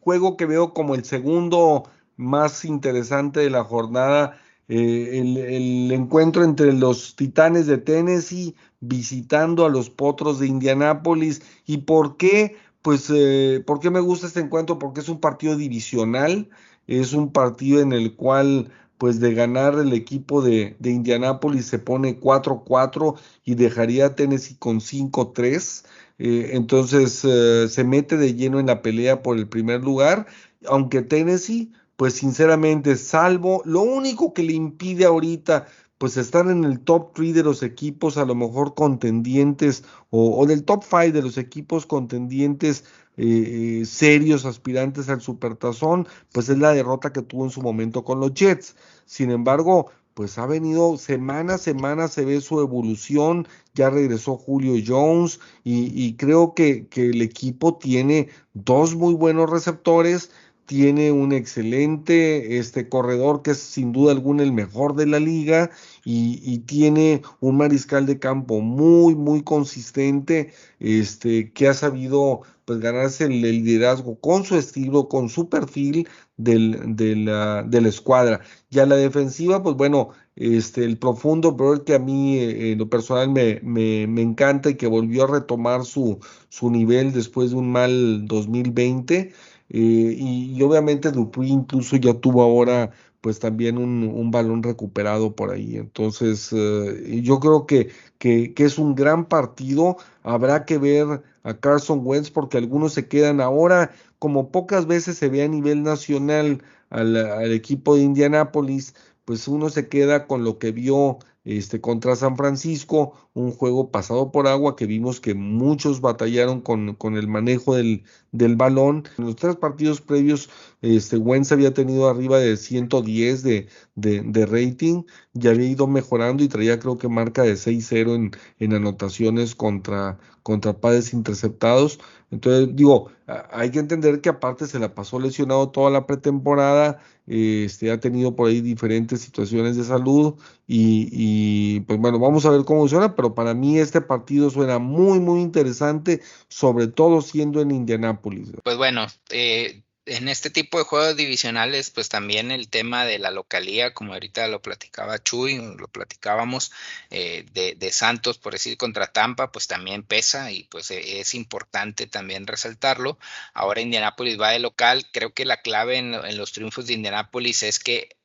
[0.00, 1.84] juego que veo como el segundo
[2.16, 4.38] más interesante de la jornada,
[4.68, 11.42] eh, el, el, encuentro entre los Titanes de Tennessee visitando a los Potros de Indianápolis.
[11.66, 12.56] ¿Y por qué?
[12.82, 14.78] Pues, eh, ¿por qué me gusta este encuentro?
[14.78, 16.50] Porque es un partido divisional,
[16.86, 18.70] es un partido en el cual,
[19.04, 24.56] pues, de ganar el equipo de, de Indianápolis se pone 4-4 y dejaría a Tennessee
[24.58, 25.84] con 5-3.
[26.18, 30.26] Eh, entonces, eh, se mete de lleno en la pelea por el primer lugar,
[30.64, 35.66] aunque Tennessee pues sinceramente, salvo lo único que le impide ahorita,
[35.98, 40.46] pues estar en el top 3 de los equipos, a lo mejor contendientes, o, o
[40.46, 42.84] del top 5 de los equipos contendientes
[43.16, 48.18] eh, serios, aspirantes al supertazón, pues es la derrota que tuvo en su momento con
[48.20, 48.74] los Jets.
[49.06, 54.74] Sin embargo, pues ha venido semana a semana, se ve su evolución, ya regresó Julio
[54.86, 60.30] Jones y, creo que el equipo tiene dos muy buenos receptores
[60.66, 65.70] tiene un excelente este corredor que es sin duda alguna el mejor de la liga
[66.04, 72.80] y, y, tiene un mariscal de campo muy muy consistente este que ha sabido pues
[72.80, 78.40] ganarse el, liderazgo con su estilo con su perfil del, de, la, de la escuadra.
[78.70, 82.88] Ya la defensiva pues bueno este el profundo Bird que a mí eh, en lo
[82.88, 86.18] personal me, me, me encanta y que volvió a retomar su,
[86.48, 89.32] su nivel después de un mal 2020 eh,
[89.68, 95.76] y, y, obviamente Dupuy incluso ya tuvo ahora pues también un, balón recuperado por ahí.
[95.76, 99.96] Entonces eh, yo creo que, que, que, es un gran partido.
[100.22, 105.30] Habrá que ver a Carson Wentz porque algunos se quedan ahora, como pocas veces se
[105.30, 110.58] ve a nivel nacional al, al equipo de Indianápolis, pues uno se queda con lo
[110.58, 116.00] que vio este, contra San Francisco, un juego pasado por agua que vimos que muchos
[116.00, 119.04] batallaron con, con el manejo del, del, balón.
[119.18, 120.48] En los tres partidos previos,
[120.80, 125.04] este, Wentz había tenido arriba de 110 de, de, rating,
[125.34, 130.18] ya había ido mejorando y traía creo que marca de 6-0 en, en anotaciones contra,
[130.42, 131.98] contra padres interceptados.
[132.30, 137.90] Entonces, digo, hay que entender que aparte se la pasó lesionado toda la pretemporada, este,
[137.90, 140.34] ha tenido por ahí diferentes situaciones de salud
[140.66, 144.78] y, y, pues bueno, vamos a ver cómo suena, pero para mí este partido suena
[144.78, 148.52] muy, muy interesante, sobre todo siendo en Indianápolis.
[148.62, 153.30] Pues bueno, eh, en este tipo de juegos divisionales, pues también el tema de la
[153.30, 156.72] localía, como ahorita lo platicaba Chuy, lo platicábamos
[157.10, 162.06] eh, de, de, Santos, por decir, contra Tampa, pues también pesa y pues es importante
[162.06, 163.18] también resaltarlo.
[163.54, 167.62] Ahora Indianápolis va de local, creo que la clave en, en los triunfos de Indianápolis
[167.62, 168.16] es que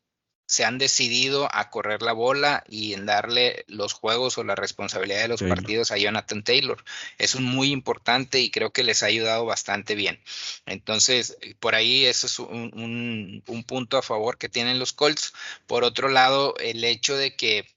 [0.49, 5.21] se han decidido a correr la bola y en darle los juegos o la responsabilidad
[5.21, 5.55] de los Taylor.
[5.55, 6.83] partidos a Jonathan Taylor.
[7.19, 10.19] Eso es muy importante y creo que les ha ayudado bastante bien.
[10.65, 15.33] Entonces, por ahí eso es un, un, un punto a favor que tienen los Colts.
[15.67, 17.67] Por otro lado, el hecho de que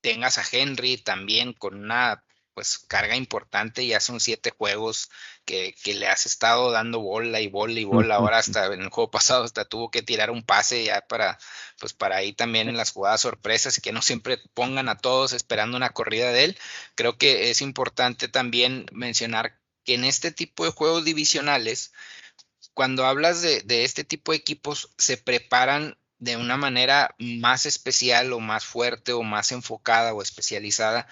[0.00, 2.22] tengas a Henry también con una
[2.54, 5.10] pues carga importante, ya son siete juegos
[5.44, 8.90] que, que, le has estado dando bola y bola y bola, ahora hasta en el
[8.90, 11.38] juego pasado hasta tuvo que tirar un pase ya para,
[11.78, 15.32] pues para ahí también en las jugadas sorpresas y que no siempre pongan a todos
[15.32, 16.58] esperando una corrida de él,
[16.94, 21.92] creo que es importante también mencionar que en este tipo de juegos divisionales,
[22.74, 28.32] cuando hablas de, de este tipo de equipos, se preparan de una manera más especial
[28.34, 31.08] o más fuerte o más enfocada o especializada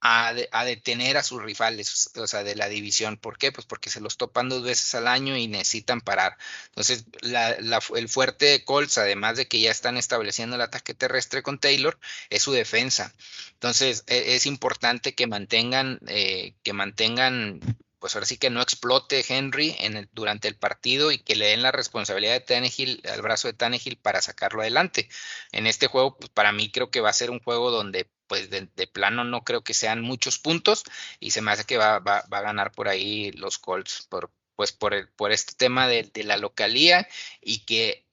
[0.00, 3.16] a, de, a, detener a sus rivales, o sea, de la división.
[3.16, 3.52] ¿Por qué?
[3.52, 6.36] Pues porque se los topan dos veces al año y necesitan parar.
[6.66, 11.58] Entonces, el fuerte de Colts, además de que ya están estableciendo el ataque terrestre con
[11.58, 11.98] Taylor,
[12.30, 13.12] es su defensa.
[13.54, 17.60] Entonces, es, es importante que mantengan, eh, que mantengan
[17.98, 19.76] pues ahora sí que no explote Henry
[20.12, 23.98] durante el partido y que le den la responsabilidad de Tannehill al brazo de Tannehill
[23.98, 25.08] para sacarlo adelante.
[25.52, 28.50] En este juego, pues para mí creo que va a ser un juego donde pues
[28.50, 30.84] de, plano no creo que sean muchos puntos
[31.18, 34.30] y se me hace que va, va, va a ganar por ahí los Colts por,
[34.54, 37.08] pues por, el, por este tema de, de, la localía
[37.40, 38.04] y que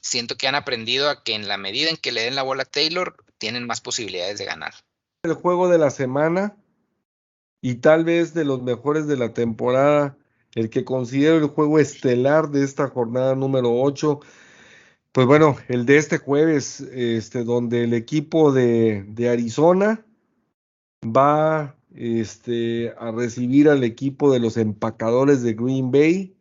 [0.00, 2.62] siento que han aprendido a que en la medida en que le den la bola
[2.62, 4.74] a Taylor tienen más posibilidades de ganar.
[5.22, 6.56] El juego de la semana
[7.60, 10.18] y tal vez de los mejores de la temporada,
[10.54, 14.20] el que considero el juego estelar de esta jornada número 8
[15.14, 20.04] pues bueno, el de este jueves, este, donde el equipo de, de Arizona
[21.04, 26.36] va este, a recibir al equipo de los empacadores de Green Bay.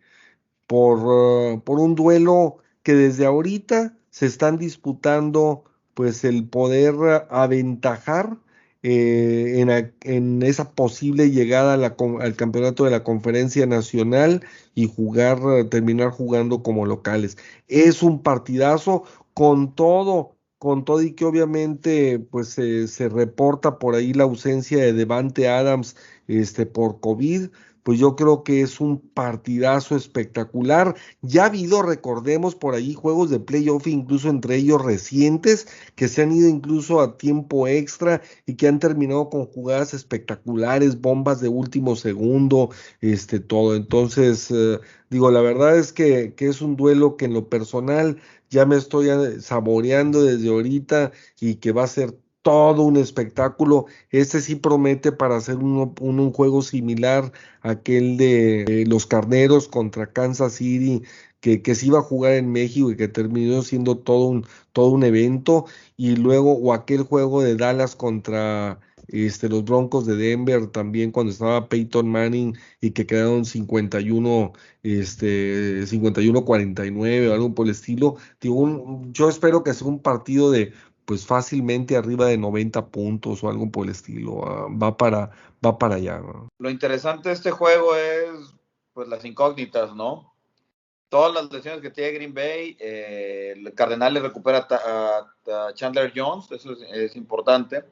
[0.68, 6.96] por, por un duelo que desde ahorita se están disputando pues el poder
[7.30, 8.38] aventajar
[8.84, 14.46] eh, en, a, en, esa posible llegada la, al campeonato de la conferencia nacional
[14.76, 15.40] y jugar,
[15.70, 17.38] terminar jugando como locales.
[17.68, 19.04] Es un partidazo
[19.34, 24.94] con todo, con todo y que obviamente pues se reporta por ahí la ausencia de
[24.94, 25.96] Devante Adams
[26.28, 27.50] este, por COVID,
[27.84, 30.96] pues yo creo que es un partidazo espectacular.
[31.22, 36.24] Ya ha habido, recordemos, por ahí juegos de playoff, incluso entre ellos recientes, que se
[36.24, 41.50] han ido incluso a tiempo extra y que han terminado con jugadas espectaculares, bombas de
[41.50, 42.70] último segundo,
[43.02, 43.76] este, todo.
[43.76, 44.80] Entonces, eh,
[45.10, 48.18] digo, la verdad es que, que es un duelo que en lo personal
[48.50, 49.08] ya me estoy
[49.42, 53.88] saboreando desde ahorita y que va a ser todo un espectáculo.
[54.12, 60.12] Este sí promete para hacer un, un, juego similar a aquel de los carneros contra
[60.14, 61.04] Kansas City,
[61.40, 64.90] que, que, se iba a jugar en México y que terminó siendo todo un, todo
[64.90, 65.66] un evento.
[65.98, 71.32] Y luego, o aquel juego de Dallas contra este, los Broncos de Denver también cuando
[71.32, 74.54] estaba Peyton Manning y que quedaron 51,
[74.84, 78.18] este, 51-49 o algo por el estilo.
[78.42, 80.74] Digo, un, yo espero que sea un partido de
[81.06, 84.34] pues fácilmente arriba de 90 puntos o algo por el estilo.
[84.34, 85.32] Uh, va para
[85.66, 86.20] va para allá.
[86.20, 86.50] ¿no?
[86.58, 88.54] Lo interesante de este juego es
[88.94, 90.34] pues las incógnitas, ¿no?
[91.10, 96.12] Todas las lesiones que tiene Green Bay, eh, el Cardenal le recupera a, a Chandler
[96.16, 97.84] Jones, eso es, es, importante.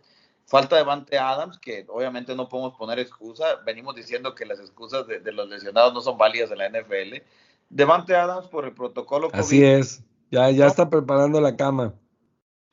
[0.45, 3.57] Falta de Vante Adams, que obviamente no podemos poner excusa.
[3.65, 7.23] Venimos diciendo que las excusas de, de los lesionados no son válidas en la NFL.
[7.69, 9.39] Devante Adams por el protocolo COVID.
[9.39, 11.93] Así es, ya, ya está preparando la cama.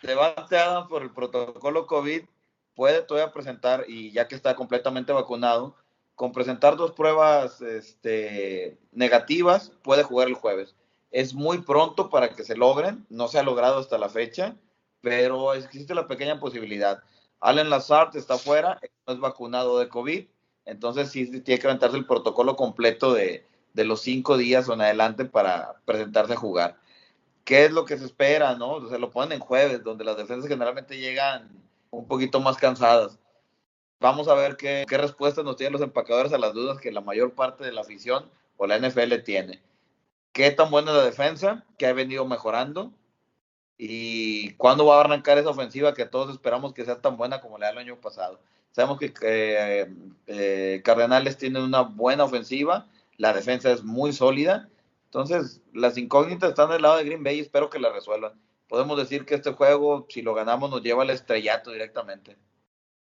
[0.03, 2.23] Devante Adams por el protocolo COVID
[2.75, 5.75] puede todavía presentar, y ya que está completamente vacunado,
[6.15, 10.75] con presentar dos pruebas este, negativas, puede jugar el jueves.
[11.11, 14.57] Es muy pronto para que se logren, no se ha logrado hasta la fecha,
[15.01, 17.03] pero existe la pequeña posibilidad.
[17.41, 20.27] Allen Lazard está fuera, no es vacunado de COVID,
[20.65, 25.25] entonces sí tiene que aventarse el protocolo completo de, de los cinco días en adelante
[25.25, 26.77] para presentarse a jugar.
[27.49, 28.87] ¿Qué es lo que se espera, no?
[28.91, 31.49] Se lo ponen en jueves, donde las defensas generalmente llegan
[31.89, 33.19] un poquito más cansadas.
[34.01, 37.01] Vamos a ver qué, qué respuestas nos tienen los empacadores a las dudas que la
[37.01, 39.63] mayor parte de la afición o la NFL tiene.
[40.33, 41.65] ¿Qué tan buena es la defensa?
[41.79, 42.93] ¿Qué ha venido mejorando?
[43.79, 47.57] ¿Y cuándo va a arrancar esa ofensiva que todos esperamos que sea tan buena como
[47.57, 48.41] la del año pasado?
[48.73, 49.91] Sabemos que eh,
[50.27, 54.69] eh, Cardenales tienen una buena ofensiva, la defensa es muy sólida
[55.09, 58.33] entonces, las incógnitas están del lado de Green Bay y espero que la resuelvan.
[58.69, 62.37] Podemos decir que este juego, si lo ganamos, nos lleva al estrellato directamente.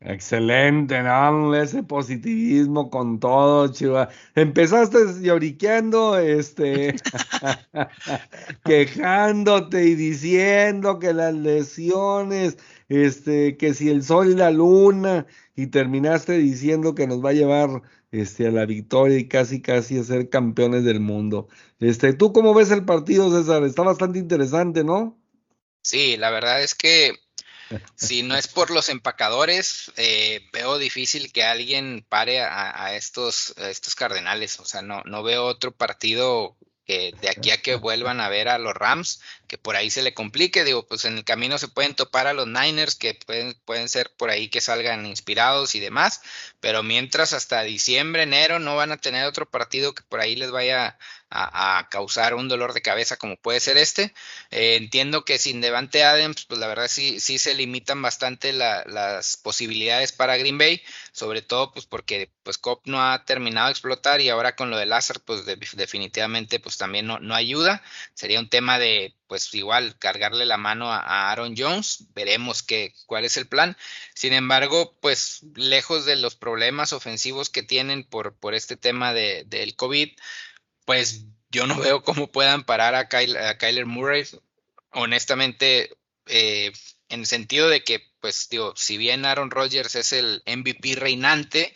[0.00, 1.54] Excelente, ¿no?
[1.54, 4.08] Ese positivismo con todo, Chiva.
[4.34, 6.94] Empezaste lloriqueando, este,
[8.64, 12.56] quejándote y diciendo que las lesiones,
[12.88, 15.26] este, que si el sol y la luna,
[15.56, 19.98] y terminaste diciendo que nos va a llevar este, a la victoria y casi casi
[19.98, 21.48] a ser campeones del mundo.
[21.80, 23.64] Este, ¿Tú cómo ves el partido, César?
[23.64, 25.18] Está bastante interesante, ¿no?
[25.82, 27.14] Sí, la verdad es que
[27.94, 33.54] si no es por los empacadores, eh, veo difícil que alguien pare a, a, estos,
[33.58, 34.58] a estos cardenales.
[34.60, 36.56] O sea, no, no veo otro partido
[36.88, 40.00] que de aquí a que vuelvan a ver a los Rams, que por ahí se
[40.00, 43.54] le complique, digo, pues en el camino se pueden topar a los Niners, que pueden,
[43.66, 46.22] pueden ser por ahí que salgan inspirados y demás,
[46.60, 50.50] pero mientras hasta diciembre, enero no van a tener otro partido que por ahí les
[50.50, 50.98] vaya
[51.30, 54.14] a, causar un dolor de cabeza como puede ser este.
[54.50, 58.84] Eh, entiendo que sin Devante Adams, pues la verdad sí, sí se limitan bastante la,
[58.86, 60.82] las posibilidades para Green Bay,
[61.12, 64.78] sobre todo pues porque pues Cop no ha terminado de explotar y ahora con lo
[64.78, 67.82] de Lazar pues de, definitivamente pues también no, no ayuda.
[68.14, 72.64] Sería un tema de pues igual cargarle la mano a, Aaron Jones, veremos
[73.06, 73.76] cuál es el plan.
[74.14, 79.44] Sin embargo, pues lejos de los problemas ofensivos que tienen por, por este tema de,
[79.46, 80.10] del COVID,
[80.88, 84.24] pues yo no veo cómo puedan parar a, Kyle, a Kyler Murray.
[84.92, 85.94] Honestamente,
[86.24, 86.72] eh,
[87.10, 91.74] en el sentido de que, pues, digo, si bien Aaron Rodgers es el MVP reinante,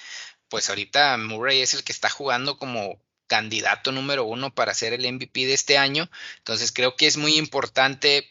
[0.48, 5.12] pues ahorita Murray es el que está jugando como candidato número uno para ser el
[5.12, 6.08] MVP de este año.
[6.38, 8.30] Entonces creo que es muy importante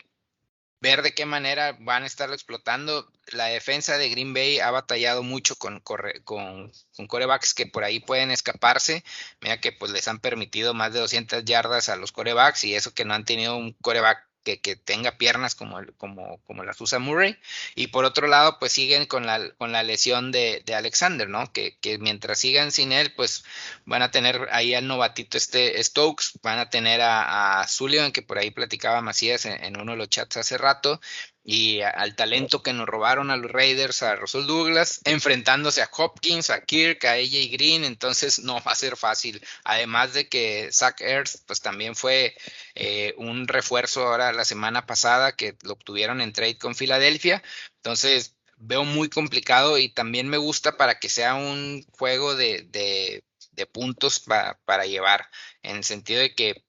[0.82, 3.10] ver de qué manera van a estarlo explotando.
[3.28, 6.72] La defensa de Green Bay ha batallado mucho con, con, con,
[7.08, 9.04] corebacks que por ahí pueden escaparse.
[9.42, 12.94] Mira que pues les han permitido más de 200 yardas a los corebacks y eso
[12.94, 17.38] que no han tenido un coreback que, tenga piernas como, como, como las usa Murray.
[17.76, 21.52] Y por otro lado, pues siguen con la, con la lesión de, de Alexander, ¿no?
[21.54, 23.44] Que, que, mientras sigan sin él, pues
[23.86, 28.22] van a tener ahí al novatito este Stokes, van a tener a, a Sullivan, que
[28.22, 31.00] por ahí platicaba Macías en, en uno de los chats hace rato,
[31.44, 36.50] y al talento que nos robaron a los Raiders, a Russell Douglas, enfrentándose a Hopkins,
[36.50, 39.42] a Kirk, a AJ Green, entonces no va a ser fácil.
[39.64, 42.36] Además de que Zach Ertz, pues también fue
[42.76, 47.42] eh, un refuerzo ahora la semana pasada que lo obtuvieron en trade con Filadelfia,
[47.78, 53.24] entonces veo muy complicado y también me gusta para que sea un juego de, de,
[53.72, 55.30] puntos pa, para llevar,
[55.62, 56.64] en el sentido de que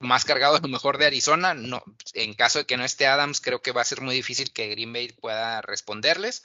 [0.00, 1.54] más cargado a lo mejor de Arizona.
[1.54, 1.82] No,
[2.14, 4.68] en caso de que no esté Adams, creo que va a ser muy difícil que
[4.68, 6.44] Green Bay pueda responderles,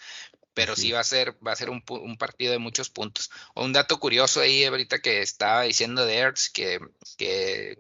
[0.54, 3.32] pero sí, sí va a ser, va a ser un, un, partido de muchos puntos.
[3.56, 6.80] Un dato curioso ahí ahorita que estaba diciendo de Ertz, que,
[7.18, 7.78] que,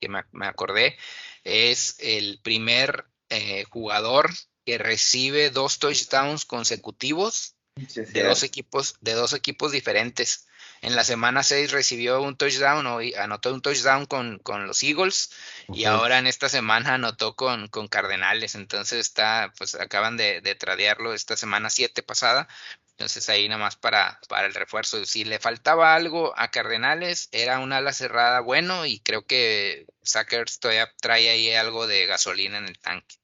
[0.00, 0.96] que me, me, acordé,
[1.44, 4.30] es el primer eh, jugador
[4.64, 7.56] que recibe dos touchdowns consecutivos
[7.88, 10.46] sí, de dos equipos, de dos equipos diferentes.
[10.82, 15.30] En la semana 6 recibió un touchdown o anotó un touchdown con, con los Eagles
[15.68, 15.82] okay.
[15.82, 18.56] y ahora en esta semana anotó con, con Cardenales.
[18.56, 22.48] Entonces está, pues acaban de, de tradearlo esta semana 7 pasada.
[22.90, 25.04] Entonces ahí nada más para, para el refuerzo.
[25.04, 30.58] Si le faltaba algo a Cardenales, era un ala cerrada bueno y creo que Sackers
[30.58, 33.16] todavía trae ahí algo de gasolina en el tanque.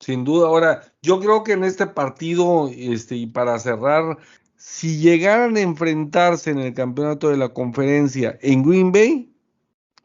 [0.00, 4.18] Sin duda, ahora, yo creo que en este partido, este, y para cerrar,
[4.66, 9.30] si llegaran a enfrentarse en el campeonato de la conferencia en Green Bay,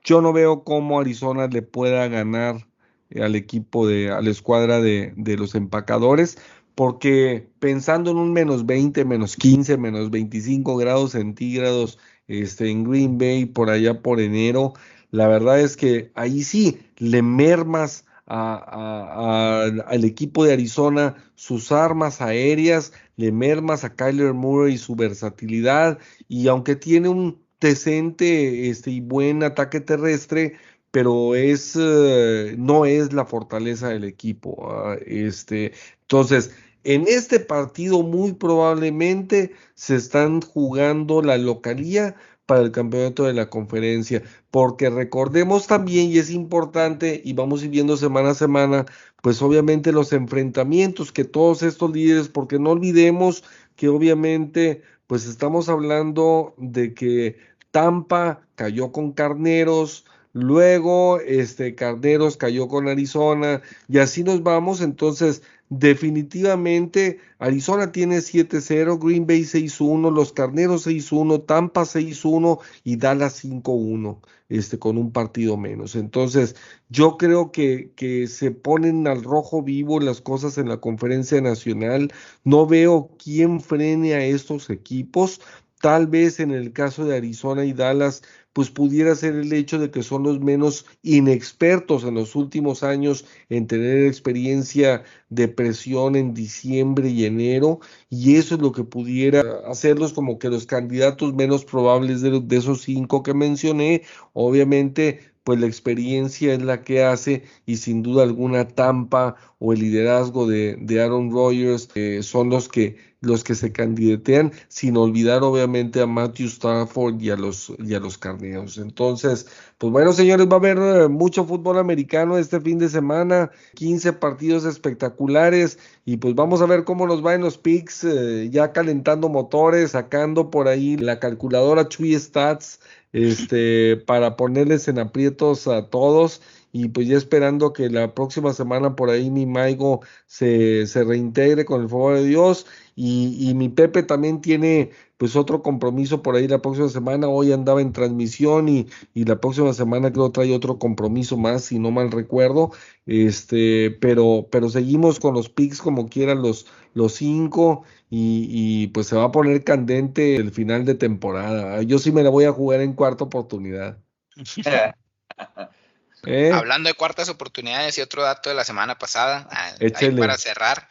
[0.03, 2.67] yo no veo cómo Arizona le pueda ganar
[3.15, 6.37] al equipo de, a la escuadra de, de, los empacadores,
[6.75, 13.17] porque pensando en un menos 20, menos 15, menos 25 grados centígrados este, en Green
[13.17, 14.73] Bay, por allá por enero,
[15.09, 22.93] la verdad es que ahí sí le mermas al equipo de Arizona sus armas aéreas,
[23.17, 29.43] le mermas a Kyler Murray su versatilidad y aunque tiene un decente este, y buen
[29.43, 30.53] ataque terrestre,
[30.91, 34.55] pero es uh, no es la fortaleza del equipo.
[34.59, 36.51] Uh, este, entonces,
[36.83, 42.15] en este partido muy probablemente se están jugando la localía
[42.49, 47.65] para el campeonato de la conferencia, porque recordemos también, y es importante, y vamos a
[47.65, 48.87] ir viendo semana a semana,
[49.21, 53.43] pues obviamente los enfrentamientos que todos estos líderes, porque no olvidemos
[53.75, 57.37] que obviamente, pues estamos hablando de que
[57.69, 65.43] Tampa cayó con Carneros, luego este Carneros cayó con Arizona, y así nos vamos, entonces
[65.69, 74.19] definitivamente Arizona tiene 7-0, Green Bay 6-1, los Carneros 6-1, Tampa 6-1 y Dallas 5-1,
[74.49, 75.95] este, con un partido menos.
[75.95, 76.55] Entonces,
[76.89, 82.11] yo creo que, que se ponen al rojo vivo las cosas en la conferencia nacional.
[82.43, 85.39] No veo quién frene a estos equipos.
[85.81, 88.21] Tal vez en el caso de Arizona y Dallas,
[88.53, 93.25] pues pudiera ser el hecho de que son los menos inexpertos en los últimos años
[93.49, 97.79] en tener experiencia de presión en diciembre y enero,
[98.09, 102.81] y eso es lo que pudiera hacerlos como que los candidatos menos probables de, esos
[102.81, 104.03] cinco que mencioné.
[104.33, 109.79] Obviamente, pues la experiencia es la que hace y sin duda alguna Tampa o el
[109.79, 115.43] liderazgo de, de Aaron Rodgers eh, son los que los que se candidatean, sin olvidar
[115.43, 118.77] obviamente a Matthew Stafford y a los, y a los carneros.
[118.77, 119.47] Entonces,
[119.77, 124.13] pues bueno, señores, va a haber eh, mucho fútbol americano este fin de semana, 15
[124.13, 128.71] partidos espectaculares y pues vamos a ver cómo nos va en los picks, eh, ya
[128.71, 132.79] calentando motores, sacando por ahí la calculadora Chui Stats
[133.11, 136.41] este, para ponerles en aprietos a todos
[136.71, 141.65] y pues ya esperando que la próxima semana por ahí mi Maigo se, se reintegre
[141.65, 146.35] con el favor de Dios y, y, mi Pepe también tiene pues otro compromiso por
[146.35, 150.53] ahí la próxima semana, hoy andaba en transmisión y, y la próxima semana creo trae
[150.53, 152.71] otro compromiso más si no mal recuerdo,
[153.05, 159.07] este, pero, pero seguimos con los picks como quieran los, los cinco y, y pues
[159.07, 162.53] se va a poner candente el final de temporada, yo sí me la voy a
[162.53, 163.97] jugar en cuarta oportunidad.
[166.25, 166.51] ¿Eh?
[166.53, 170.89] Hablando de cuartas oportunidades y otro dato de la semana pasada, ahí para cerrar,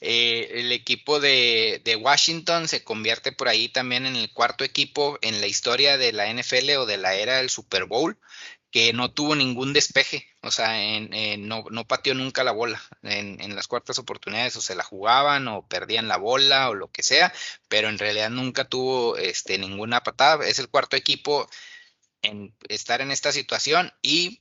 [0.00, 5.18] eh, el equipo de, de, Washington se convierte por ahí también en el cuarto equipo
[5.20, 8.16] en la historia de la NFL o de la era del Super Bowl
[8.70, 12.80] que no tuvo ningún despeje, o sea, en, en, no, no, pateó nunca la bola
[13.02, 16.90] en, en, las cuartas oportunidades, o se la jugaban o perdían la bola o lo
[16.90, 17.32] que sea,
[17.68, 20.46] pero en realidad nunca tuvo este, ninguna patada.
[20.46, 21.48] Es el cuarto equipo
[22.22, 24.40] en estar en esta situación y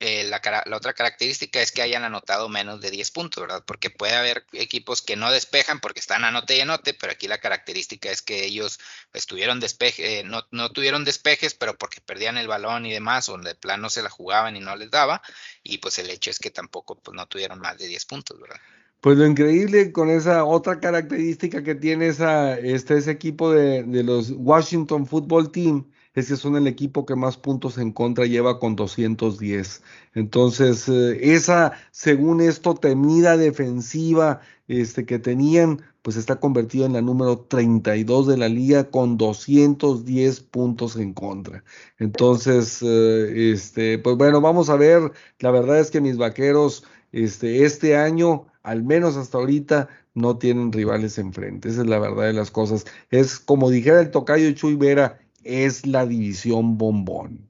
[0.00, 3.64] eh, la, la otra característica es que hayan anotado menos de 10 puntos, ¿verdad?
[3.66, 7.38] Porque puede haber equipos que no despejan porque están anote y anote, pero aquí la
[7.38, 8.78] característica es que ellos
[9.12, 13.38] estuvieron despeje, eh, no, no tuvieron despejes, pero porque perdían el balón y demás, o
[13.38, 15.20] de plano se la jugaban y no les daba,
[15.64, 18.60] y pues el hecho es que tampoco pues, no tuvieron más de 10 puntos, ¿verdad?
[19.00, 24.30] Pues lo increíble con esa otra característica que tiene esa, este, ese equipo de los
[24.30, 25.86] Washington Football Team
[26.18, 29.82] es que son el equipo que más puntos en contra lleva con 210.
[30.14, 37.02] Entonces, eh, esa, según esto, temida defensiva este, que tenían, pues está convertida en la
[37.02, 41.64] número 32 de la liga con 210 puntos en contra.
[41.98, 45.12] Entonces, eh, este, pues bueno, vamos a ver.
[45.38, 50.72] La verdad es que mis vaqueros, este, este año, al menos hasta ahorita, no tienen
[50.72, 51.68] rivales enfrente.
[51.68, 52.84] Esa es la verdad de las cosas.
[53.10, 57.48] Es como dijera el tocayo Chuy Vera, es la división bombón.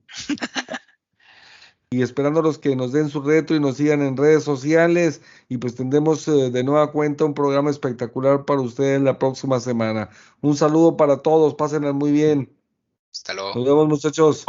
[1.90, 5.74] y esperándolos que nos den su reto y nos sigan en redes sociales y pues
[5.74, 10.10] tendremos eh, de nueva cuenta un programa espectacular para ustedes la próxima semana.
[10.42, 12.54] Un saludo para todos, pásenla muy bien.
[13.10, 13.54] Hasta luego.
[13.54, 14.44] Nos vemos muchachos.